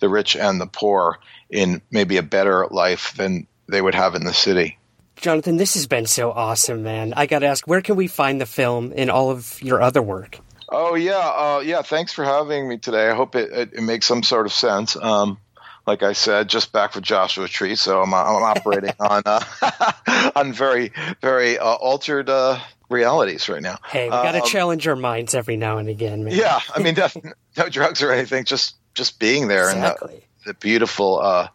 the 0.00 0.08
rich 0.08 0.36
and 0.36 0.60
the 0.60 0.66
poor 0.66 1.18
in 1.50 1.80
maybe 1.90 2.16
a 2.16 2.22
better 2.22 2.66
life 2.70 3.14
than 3.16 3.46
they 3.68 3.80
would 3.80 3.94
have 3.94 4.14
in 4.14 4.24
the 4.24 4.32
city. 4.32 4.78
Jonathan, 5.16 5.58
this 5.58 5.74
has 5.74 5.86
been 5.86 6.06
so 6.06 6.32
awesome, 6.32 6.82
man. 6.82 7.14
I 7.14 7.26
got 7.26 7.40
to 7.40 7.46
ask, 7.46 7.66
where 7.68 7.80
can 7.80 7.94
we 7.94 8.08
find 8.08 8.40
the 8.40 8.46
film 8.46 8.92
and 8.96 9.10
all 9.10 9.30
of 9.30 9.62
your 9.62 9.80
other 9.80 10.02
work? 10.02 10.40
Oh 10.68 10.96
yeah, 10.96 11.12
uh, 11.18 11.62
yeah. 11.64 11.82
Thanks 11.82 12.12
for 12.12 12.24
having 12.24 12.68
me 12.68 12.78
today. 12.78 13.08
I 13.08 13.14
hope 13.14 13.36
it, 13.36 13.52
it, 13.52 13.72
it 13.74 13.82
makes 13.82 14.06
some 14.06 14.22
sort 14.22 14.46
of 14.46 14.52
sense. 14.52 14.96
Um, 14.96 15.38
like 15.86 16.02
I 16.02 16.12
said, 16.12 16.48
just 16.48 16.72
back 16.72 16.92
from 16.92 17.02
Joshua 17.02 17.48
Tree, 17.48 17.74
so 17.74 18.00
I'm, 18.02 18.12
I'm 18.14 18.42
operating 18.42 18.92
on 19.00 19.22
uh, 19.26 20.32
on 20.36 20.52
very 20.52 20.92
very 21.20 21.58
uh, 21.58 21.74
altered 21.74 22.28
uh, 22.30 22.58
realities 22.88 23.48
right 23.48 23.62
now. 23.62 23.78
Hey, 23.88 24.04
we 24.06 24.10
got 24.10 24.32
to 24.32 24.42
Um, 24.42 24.48
challenge 24.48 24.86
our 24.88 24.96
minds 24.96 25.34
every 25.34 25.56
now 25.56 25.78
and 25.78 25.88
again, 25.88 26.24
man. 26.24 26.34
Yeah, 26.34 26.60
I 26.74 26.80
mean, 26.82 26.94
no, 26.98 27.08
no 27.56 27.68
drugs 27.68 28.02
or 28.02 28.12
anything. 28.12 28.44
Just 28.44 28.76
just 28.94 29.18
being 29.18 29.48
there 29.48 29.70
Exactly. 29.70 30.14
and 30.14 30.22
the, 30.44 30.52
the 30.52 30.54
beautiful 30.54 31.20
uh, 31.20 31.48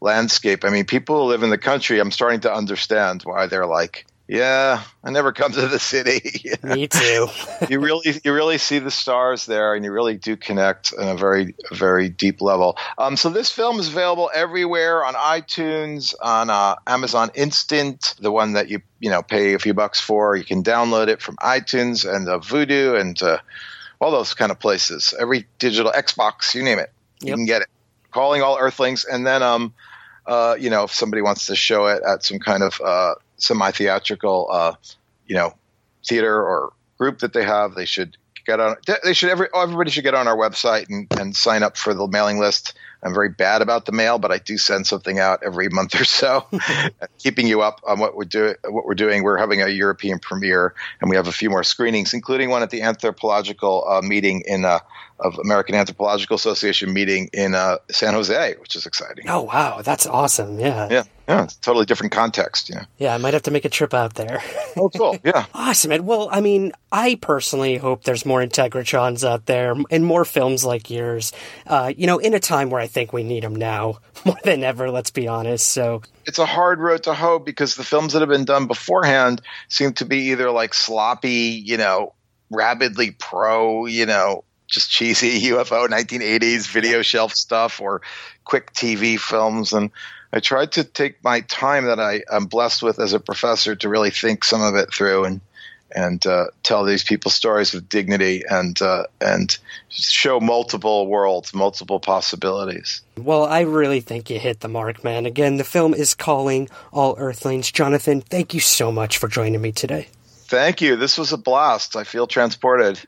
landscape. 0.00 0.64
I 0.64 0.70
mean, 0.70 0.84
people 0.84 1.16
who 1.16 1.24
live 1.24 1.42
in 1.42 1.50
the 1.50 1.58
country. 1.58 1.98
I'm 1.98 2.10
starting 2.10 2.40
to 2.40 2.52
understand 2.54 3.22
why 3.22 3.46
they're 3.46 3.66
like, 3.66 4.06
yeah, 4.26 4.82
I 5.02 5.10
never 5.10 5.32
come 5.32 5.52
to 5.52 5.68
the 5.68 5.78
city. 5.78 6.50
Me 6.62 6.88
too. 6.88 7.28
you 7.68 7.78
really 7.78 8.20
you 8.24 8.32
really 8.32 8.56
see 8.56 8.78
the 8.78 8.90
stars 8.90 9.44
there, 9.44 9.74
and 9.74 9.84
you 9.84 9.92
really 9.92 10.16
do 10.16 10.36
connect 10.36 10.94
on 10.98 11.08
a 11.08 11.14
very 11.14 11.54
very 11.72 12.08
deep 12.08 12.40
level. 12.40 12.78
Um, 12.96 13.18
so 13.18 13.28
this 13.28 13.50
film 13.50 13.78
is 13.78 13.88
available 13.88 14.30
everywhere 14.32 15.04
on 15.04 15.14
iTunes, 15.14 16.14
on 16.22 16.48
uh, 16.48 16.76
Amazon 16.86 17.32
Instant, 17.34 18.14
the 18.18 18.32
one 18.32 18.54
that 18.54 18.70
you 18.70 18.80
you 18.98 19.10
know 19.10 19.22
pay 19.22 19.52
a 19.52 19.58
few 19.58 19.74
bucks 19.74 20.00
for. 20.00 20.36
You 20.36 20.44
can 20.44 20.62
download 20.62 21.08
it 21.08 21.20
from 21.20 21.36
iTunes 21.36 22.10
and 22.10 22.26
uh, 22.26 22.38
Vudu 22.38 22.98
and 22.98 23.22
uh, 23.22 23.38
all 24.00 24.10
those 24.10 24.32
kind 24.32 24.50
of 24.50 24.58
places. 24.58 25.12
Every 25.18 25.46
digital 25.58 25.92
Xbox, 25.92 26.54
you 26.54 26.62
name 26.62 26.78
it. 26.78 26.90
You 27.20 27.34
can 27.34 27.44
get 27.44 27.62
it. 27.62 27.68
Calling 28.10 28.42
All 28.42 28.56
Earthlings, 28.58 29.04
and 29.04 29.26
then 29.26 29.42
um, 29.42 29.74
uh, 30.26 30.56
you 30.58 30.70
know, 30.70 30.84
if 30.84 30.94
somebody 30.94 31.20
wants 31.20 31.46
to 31.46 31.56
show 31.56 31.86
it 31.86 32.02
at 32.02 32.24
some 32.24 32.38
kind 32.38 32.62
of 32.62 32.80
uh, 32.80 33.14
semi-theatrical, 33.44 34.48
uh, 34.50 34.74
you 35.26 35.34
know, 35.34 35.54
theater 36.06 36.34
or 36.34 36.72
group 36.98 37.20
that 37.20 37.32
they 37.32 37.44
have, 37.44 37.74
they 37.74 37.84
should 37.84 38.16
get 38.44 38.60
on. 38.60 38.76
They 39.02 39.12
should 39.12 39.30
every 39.30 39.48
everybody 39.54 39.90
should 39.90 40.04
get 40.04 40.14
on 40.14 40.28
our 40.28 40.36
website 40.36 40.88
and, 40.88 41.08
and 41.18 41.36
sign 41.36 41.62
up 41.62 41.76
for 41.76 41.94
the 41.94 42.06
mailing 42.06 42.38
list. 42.38 42.74
I'm 43.02 43.12
very 43.12 43.28
bad 43.28 43.60
about 43.60 43.84
the 43.84 43.92
mail, 43.92 44.18
but 44.18 44.32
I 44.32 44.38
do 44.38 44.56
send 44.56 44.86
something 44.86 45.18
out 45.18 45.42
every 45.44 45.68
month 45.68 46.00
or 46.00 46.04
so, 46.04 46.46
keeping 47.18 47.46
you 47.46 47.60
up 47.60 47.82
on 47.86 47.98
what 47.98 48.16
we're 48.16 48.24
doing. 48.24 48.54
What 48.64 48.86
we're 48.86 48.94
doing. 48.94 49.22
We're 49.22 49.36
having 49.36 49.60
a 49.60 49.68
European 49.68 50.18
premiere, 50.18 50.74
and 51.00 51.10
we 51.10 51.16
have 51.16 51.28
a 51.28 51.32
few 51.32 51.50
more 51.50 51.64
screenings, 51.64 52.14
including 52.14 52.50
one 52.50 52.62
at 52.62 52.70
the 52.70 52.82
anthropological 52.82 53.84
uh, 53.88 54.00
meeting 54.00 54.42
in 54.46 54.64
uh, 54.64 54.78
of 55.20 55.38
American 55.38 55.74
Anthropological 55.74 56.34
Association 56.34 56.92
meeting 56.92 57.30
in 57.32 57.54
uh, 57.54 57.78
San 57.90 58.14
Jose, 58.14 58.56
which 58.60 58.74
is 58.76 58.86
exciting. 58.86 59.28
Oh 59.28 59.42
wow, 59.42 59.80
that's 59.82 60.06
awesome! 60.06 60.58
Yeah, 60.58 60.88
yeah, 60.90 61.02
yeah. 61.28 61.44
It's 61.44 61.56
totally 61.56 61.84
different 61.84 62.12
context. 62.12 62.68
Yeah, 62.68 62.84
yeah. 62.98 63.14
I 63.14 63.18
might 63.18 63.32
have 63.32 63.42
to 63.44 63.50
make 63.50 63.64
a 63.64 63.68
trip 63.68 63.94
out 63.94 64.14
there. 64.14 64.42
oh, 64.76 64.90
cool. 64.90 65.16
Yeah, 65.24 65.46
awesome. 65.54 65.92
And 65.92 66.06
well, 66.06 66.28
I 66.32 66.40
mean, 66.40 66.72
I 66.90 67.16
personally 67.20 67.76
hope 67.76 68.04
there's 68.04 68.26
more 68.26 68.40
Integratrons 68.40 69.26
out 69.26 69.46
there 69.46 69.74
and 69.90 70.04
more 70.04 70.24
films 70.24 70.64
like 70.64 70.90
yours. 70.90 71.32
Uh, 71.66 71.92
you 71.96 72.06
know, 72.06 72.18
in 72.18 72.34
a 72.34 72.40
time 72.40 72.70
where 72.70 72.80
I 72.80 72.86
think 72.86 73.12
we 73.12 73.22
need 73.22 73.44
them 73.44 73.54
now 73.54 73.98
more 74.24 74.38
than 74.42 74.64
ever. 74.64 74.90
Let's 74.90 75.10
be 75.10 75.28
honest. 75.28 75.68
So 75.68 76.02
it's 76.26 76.38
a 76.38 76.46
hard 76.46 76.80
road 76.80 77.04
to 77.04 77.14
hoe 77.14 77.38
because 77.38 77.76
the 77.76 77.84
films 77.84 78.14
that 78.14 78.20
have 78.20 78.28
been 78.28 78.44
done 78.44 78.66
beforehand 78.66 79.40
seem 79.68 79.92
to 79.94 80.04
be 80.04 80.30
either 80.30 80.50
like 80.50 80.74
sloppy, 80.74 81.62
you 81.64 81.76
know, 81.76 82.14
rabidly 82.50 83.12
pro, 83.12 83.86
you 83.86 84.06
know, 84.06 84.44
just 84.74 84.90
cheesy 84.90 85.40
UFO 85.50 85.88
1980s 85.88 86.68
video 86.68 87.02
shelf 87.02 87.32
stuff 87.34 87.80
or 87.80 88.02
quick 88.44 88.72
TV 88.72 89.18
films. 89.18 89.72
And 89.72 89.90
I 90.32 90.40
tried 90.40 90.72
to 90.72 90.84
take 90.84 91.22
my 91.22 91.40
time 91.40 91.84
that 91.86 92.00
I, 92.00 92.22
am 92.30 92.46
blessed 92.46 92.82
with 92.82 92.98
as 92.98 93.12
a 93.12 93.20
professor 93.20 93.76
to 93.76 93.88
really 93.88 94.10
think 94.10 94.44
some 94.44 94.62
of 94.62 94.74
it 94.74 94.92
through 94.92 95.24
and 95.24 95.40
and 95.96 96.26
uh, 96.26 96.46
tell 96.64 96.84
these 96.84 97.04
people 97.04 97.30
stories 97.30 97.72
with 97.72 97.88
dignity 97.88 98.42
and 98.50 98.80
uh, 98.82 99.04
and 99.20 99.56
show 99.90 100.40
multiple 100.40 101.06
worlds, 101.06 101.54
multiple 101.54 102.00
possibilities. 102.00 103.00
Well, 103.16 103.44
I 103.44 103.60
really 103.60 104.00
think 104.00 104.28
you 104.28 104.40
hit 104.40 104.58
the 104.58 104.68
mark, 104.68 105.04
man. 105.04 105.24
Again, 105.24 105.56
the 105.56 105.62
film 105.62 105.94
is 105.94 106.14
calling 106.14 106.68
all 106.92 107.14
Earthlings. 107.16 107.70
Jonathan, 107.70 108.22
thank 108.22 108.54
you 108.54 108.60
so 108.60 108.90
much 108.90 109.18
for 109.18 109.28
joining 109.28 109.60
me 109.60 109.70
today. 109.70 110.08
Thank 110.26 110.80
you. 110.80 110.96
This 110.96 111.16
was 111.16 111.32
a 111.32 111.38
blast. 111.38 111.94
I 111.94 112.02
feel 112.04 112.26
transported. 112.26 113.00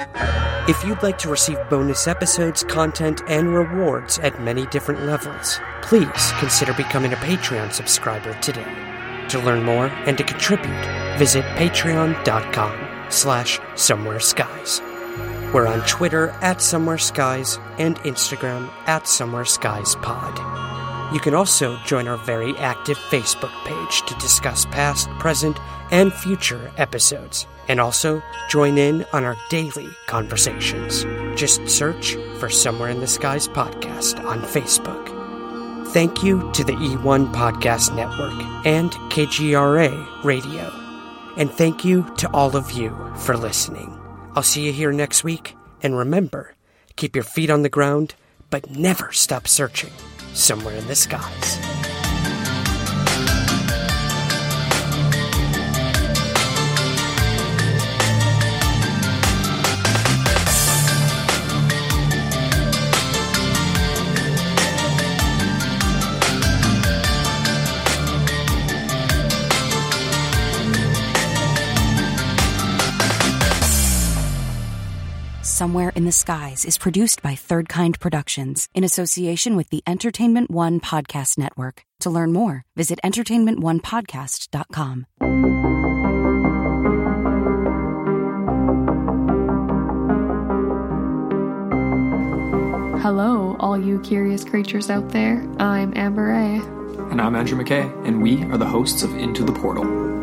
If 0.69 0.83
you'd 0.85 1.03
like 1.03 1.19
to 1.19 1.29
receive 1.29 1.59
bonus 1.69 2.07
episodes, 2.07 2.65
content, 2.65 3.23
and 3.29 3.55
rewards 3.55 4.19
at 4.19 4.43
many 4.43 4.67
different 4.67 5.03
levels, 5.03 5.61
please 5.83 6.33
consider 6.39 6.73
becoming 6.75 7.13
a 7.13 7.17
Patreon 7.17 7.73
subscriber 7.73 8.33
today. 8.41 9.27
To 9.29 9.41
learn 9.41 9.63
more 9.63 9.87
and 10.07 10.17
to 10.19 10.25
contribute, 10.25 11.19
visit 11.19 11.45
patreon.com 11.57 13.07
slash 13.11 13.59
somewhere 13.75 14.21
skies. 14.21 14.81
We're 15.55 15.69
on 15.69 15.87
Twitter 15.87 16.31
at 16.41 16.61
Somewhere 16.61 16.99
Skies 16.99 17.61
and 17.79 17.97
Instagram 17.99 18.69
at 18.89 19.07
Somewhere 19.07 19.45
Skies 19.45 19.95
Pod. 19.95 21.15
You 21.15 21.21
can 21.21 21.33
also 21.33 21.77
join 21.87 22.09
our 22.09 22.17
very 22.17 22.57
active 22.57 22.99
Facebook 22.99 23.53
page 23.65 24.03
to 24.09 24.17
discuss 24.21 24.67
past, 24.67 25.09
present, 25.21 25.61
and 25.93 26.13
future 26.13 26.73
episodes, 26.77 27.47
and 27.69 27.81
also 27.81 28.21
join 28.51 28.79
in 28.79 29.07
on 29.13 29.23
our 29.23 29.37
daily 29.49 29.89
conversations. 30.09 31.05
Just 31.39 31.69
search 31.69 32.17
for 32.41 32.51
Somewhere 32.51 32.91
in 32.91 32.99
the 32.99 33.07
Skies 33.07 33.47
podcast 33.47 34.25
on 34.25 34.41
Facebook. 34.41 35.07
Thank 35.93 36.25
you 36.25 36.51
to 36.51 36.65
the 36.65 36.73
E1 36.73 37.33
Podcast 37.33 37.95
Network 37.95 38.67
and 38.67 38.91
KGRA 39.13 40.25
Radio. 40.25 40.73
And 41.37 41.49
thank 41.49 41.85
you 41.85 42.13
to 42.17 42.29
all 42.31 42.57
of 42.57 42.73
you 42.73 42.91
for 43.19 43.37
listening. 43.37 44.04
I'll 44.37 44.43
see 44.43 44.67
you 44.67 44.73
here 44.73 44.93
next 44.93 45.23
week, 45.25 45.57
and 45.83 45.97
remember 45.97 46.55
keep 46.97 47.15
your 47.15 47.25
feet 47.25 47.51
on 47.51 47.63
the 47.63 47.69
ground, 47.69 48.15
but 48.51 48.71
never 48.71 49.13
stop 49.13 49.49
searching 49.49 49.93
somewhere 50.33 50.77
in 50.77 50.87
the 50.87 50.95
skies. 50.95 51.94
Somewhere 75.55 75.93
in 75.95 76.05
the 76.05 76.11
Skies 76.11 76.65
is 76.65 76.77
produced 76.77 77.23
by 77.23 77.37
Third 77.37 77.69
Kind 77.69 78.01
Productions 78.01 78.69
in 78.75 78.83
association 78.83 79.55
with 79.55 79.71
the 79.71 79.85
Entertainment 79.87 80.51
One 80.51 80.81
Podcast 80.81 81.39
Network. 81.39 81.85
To 82.01 82.11
learn 82.11 82.33
more, 82.33 82.65
visit 82.75 82.99
entertainmentonepodcast.com. 83.05 85.07
Hello, 93.01 93.57
all 93.61 93.79
you 93.79 94.01
curious 94.01 94.43
creatures 94.43 94.91
out 94.91 95.11
there. 95.11 95.49
I'm 95.61 95.97
Amber 95.97 96.33
A. 96.33 96.61
And 97.13 97.21
I'm 97.21 97.37
Andrew 97.37 97.63
McKay, 97.63 97.89
and 98.05 98.21
we 98.21 98.43
are 98.47 98.59
the 98.59 98.67
hosts 98.67 99.05
of 99.05 99.17
Into 99.17 99.45
the 99.45 99.53
Portal. 99.53 100.14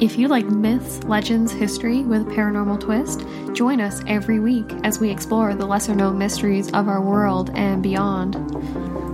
If 0.00 0.18
you 0.18 0.26
like 0.26 0.46
myths, 0.46 1.04
legends, 1.04 1.52
history 1.52 2.02
with 2.02 2.22
a 2.22 2.30
paranormal 2.32 2.80
twist, 2.80 3.24
join 3.54 3.80
us 3.80 4.02
every 4.08 4.40
week 4.40 4.66
as 4.82 4.98
we 4.98 5.08
explore 5.08 5.54
the 5.54 5.66
lesser 5.66 5.94
known 5.94 6.18
mysteries 6.18 6.66
of 6.72 6.88
our 6.88 7.00
world 7.00 7.50
and 7.54 7.80
beyond. 7.80 8.34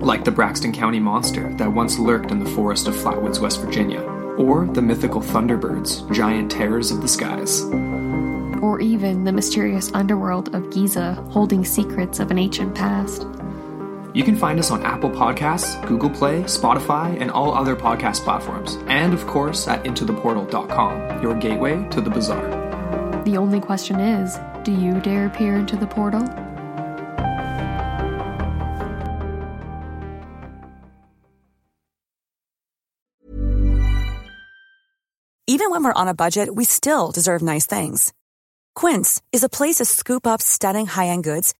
Like 0.01 0.25
the 0.25 0.31
Braxton 0.31 0.73
County 0.73 0.99
monster 0.99 1.53
that 1.55 1.71
once 1.71 1.99
lurked 1.99 2.31
in 2.31 2.43
the 2.43 2.51
forest 2.51 2.89
of 2.89 2.95
Flatwoods, 2.95 3.41
West 3.41 3.61
Virginia, 3.61 4.01
or 4.39 4.67
the 4.67 4.81
mythical 4.81 5.21
Thunderbirds, 5.21 6.11
giant 6.15 6.51
terrors 6.51 6.91
of 6.91 7.03
the 7.03 7.09
skies. 7.09 7.63
Or 8.63 8.81
even 8.81 9.25
the 9.25 9.33
mysterious 9.33 9.93
underworld 9.93 10.55
of 10.55 10.71
Giza, 10.71 11.15
holding 11.31 11.63
secrets 11.65 12.21
of 12.21 12.31
an 12.31 12.39
ancient 12.39 12.75
past. 12.75 13.27
You 14.13 14.25
can 14.25 14.35
find 14.35 14.59
us 14.59 14.73
on 14.73 14.83
Apple 14.83 15.11
Podcasts, 15.11 15.87
Google 15.87 16.11
Play, 16.11 16.43
Spotify, 16.43 17.17
and 17.21 17.31
all 17.31 17.55
other 17.55 17.77
podcast 17.77 18.25
platforms. 18.25 18.77
And 18.89 19.15
of 19.15 19.25
course 19.27 19.69
at 19.69 19.85
intotheportal.com, 19.85 21.23
your 21.23 21.35
gateway 21.35 21.87
to 21.91 22.01
the 22.01 22.11
bizarre. 22.11 22.49
The 23.25 23.37
only 23.37 23.61
question 23.61 24.01
is 24.01 24.39
do 24.65 24.73
you 24.73 25.01
dare 25.01 25.31
peer 25.31 25.57
into 25.57 25.77
the 25.77 25.87
portal? 25.87 26.23
Even 35.47 35.71
when 35.71 35.85
we're 35.85 35.93
on 35.93 36.09
a 36.09 36.15
budget, 36.15 36.53
we 36.55 36.65
still 36.65 37.11
deserve 37.11 37.43
nice 37.43 37.67
things. 37.67 38.13
Quince 38.75 39.21
is 39.33 39.45
a 39.45 39.49
place 39.49 39.77
to 39.77 39.85
scoop 39.85 40.27
up 40.27 40.41
stunning 40.43 40.87
high 40.87 41.09
end 41.09 41.23
goods 41.23 41.55